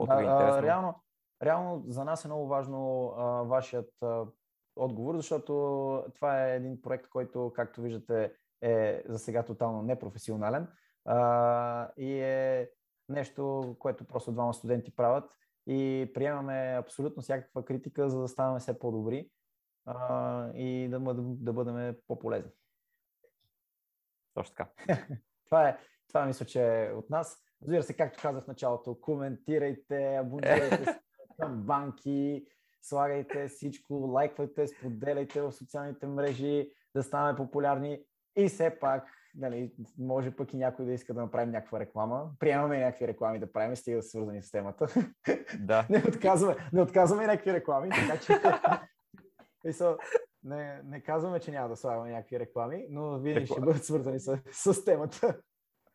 Ви 0.01 0.25
е 0.25 0.27
а, 0.27 0.63
реално, 0.63 1.03
реално 1.43 1.85
за 1.89 2.05
нас 2.05 2.25
е 2.25 2.29
много 2.29 2.47
важно 2.47 3.09
а, 3.17 3.25
вашият 3.43 3.91
а, 4.03 4.25
отговор, 4.77 5.17
защото 5.17 5.53
това 6.15 6.47
е 6.47 6.57
един 6.57 6.83
проект, 6.83 7.09
който, 7.09 7.53
както 7.57 7.83
виждате, 7.83 8.33
е 8.61 9.03
за 9.09 9.19
сега 9.19 9.43
тотално 9.43 9.83
непрофесионален 9.83 10.69
а, 11.05 11.91
и 11.97 12.21
е 12.21 12.71
нещо, 13.09 13.77
което 13.79 14.05
просто 14.05 14.33
двама 14.33 14.55
студенти 14.55 14.97
правят 14.97 15.39
и 15.67 16.11
приемаме 16.15 16.77
абсолютно 16.79 17.23
всякаква 17.23 17.65
критика, 17.65 18.09
за 18.09 18.21
да 18.21 18.29
ставаме 18.29 18.61
все 18.61 18.79
по-добри 18.79 19.31
а, 19.87 20.51
и 20.55 20.89
да, 20.89 21.01
да, 21.19 21.53
бъдем 21.53 21.97
по-полезни. 22.07 22.51
Точно 24.35 24.55
така. 24.57 24.71
това, 25.45 25.69
е, 25.69 25.79
това 26.09 26.27
мисля, 26.27 26.47
че 26.47 26.85
е 26.85 26.93
от 26.93 27.11
нас. 27.11 27.43
Разбира 27.63 27.83
се, 27.83 27.97
както 27.97 28.23
казах 28.23 28.45
в 28.45 28.49
началото, 28.49 29.01
коментирайте, 29.01 30.17
абонирайте 30.17 30.85
се 30.85 31.01
към 31.41 31.63
банки, 31.63 32.47
слагайте 32.83 33.49
всичко, 33.49 33.95
лайквайте, 33.95 34.67
споделяйте 34.67 35.43
в 35.43 35.53
социалните 35.53 36.07
мрежи, 36.07 36.71
да 36.95 37.03
ставаме 37.03 37.37
популярни 37.37 38.05
и 38.37 38.49
все 38.49 38.79
пак, 38.81 39.05
нали, 39.35 39.73
може 39.99 40.37
пък 40.37 40.55
и 40.55 40.57
някой 40.57 40.85
да 40.85 40.93
иска 40.93 41.15
да 41.15 41.21
направим 41.21 41.51
някаква 41.51 41.81
реклама. 41.81 42.31
Приемаме 42.39 42.81
някакви 42.81 43.09
реклами 43.09 43.39
да 43.39 43.53
правим, 43.53 43.77
стига 43.77 43.97
да 43.97 44.03
са 44.03 44.09
свързани 44.09 44.43
с 44.43 44.51
темата. 44.51 44.87
Да. 45.61 45.87
не, 45.91 45.99
отказваме, 46.09 46.57
не 46.73 46.83
отказваме 46.83 47.27
някакви 47.27 47.53
реклами, 47.53 47.89
така 47.91 48.21
че 48.21 48.41
не, 50.45 50.81
не 50.85 51.01
казваме, 51.01 51.41
че 51.41 51.51
няма 51.51 51.69
да 51.69 51.77
слагаме 51.77 52.11
някакви 52.11 52.41
реклами, 52.41 52.87
но 52.91 53.19
винаги 53.19 53.47
ще 53.47 53.61
бъдат 53.61 53.85
свързани 53.85 54.21
с, 54.21 54.39
с 54.53 54.85
темата. 54.85 55.41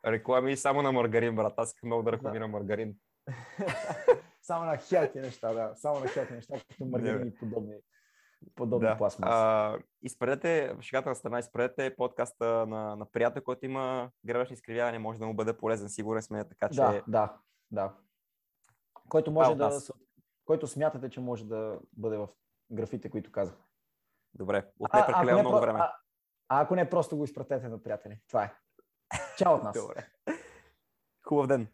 Реклами 0.06 0.58
само 0.58 0.82
на 0.82 0.92
маргарин, 0.92 1.36
брат. 1.36 1.54
Аз 1.58 1.70
искам 1.70 1.88
много 1.88 2.04
да 2.04 2.12
рекламирам 2.12 2.52
да. 2.52 2.58
маргарин. 2.58 2.96
само 4.42 4.66
на 4.66 4.78
хелти 4.78 5.20
неща, 5.20 5.54
да. 5.54 5.72
Само 5.76 6.00
на 6.00 6.08
хелти 6.08 6.34
неща, 6.34 6.56
като 6.70 6.86
маргарин 6.86 7.28
и 7.28 7.36
подобни, 7.36 7.74
подобни 8.56 8.88
да. 8.88 8.98
пластмаси. 8.98 9.84
изпредете, 10.02 10.74
в 10.74 10.82
шегата 10.82 11.10
на 11.10 11.16
страна, 11.16 11.40
изпредете 11.40 11.96
подкаста 11.96 12.46
на, 12.46 12.96
на 12.96 13.06
приятел, 13.06 13.42
който 13.42 13.66
има 13.66 14.12
гребешни 14.26 14.54
изкривяване, 14.54 15.00
може 15.00 15.20
да 15.20 15.26
му 15.26 15.34
бъде 15.34 15.58
полезен, 15.58 15.90
сигурен 15.90 16.22
сме, 16.22 16.50
така 16.50 16.70
че... 16.70 16.76
Да, 16.76 17.04
да, 17.08 17.38
да. 17.72 17.94
Който 19.10 19.32
може 19.32 19.56
да, 19.56 19.70
да 19.70 19.80
който 20.46 20.68
смятате, 20.68 21.10
че 21.10 21.20
може 21.20 21.46
да 21.46 21.80
бъде 21.98 22.18
в 22.18 22.28
графите, 22.72 23.10
които 23.10 23.32
казах. 23.32 23.56
Добре, 24.34 24.66
отне 24.80 25.06
прекалено 25.06 25.40
много 25.40 25.60
време. 25.60 25.80
А, 25.80 25.94
а 26.50 26.62
ако 26.62 26.76
не, 26.76 26.90
просто 26.90 27.18
го 27.18 27.24
изпратете 27.24 27.70
на 27.70 27.84
приятели. 27.84 28.20
Това 28.28 28.44
е. 28.44 28.54
Чао 29.38 29.54
от 29.56 29.64
нас. 29.64 29.78
Добре. 29.82 30.08
Хубав 31.28 31.48
ден. 31.48 31.68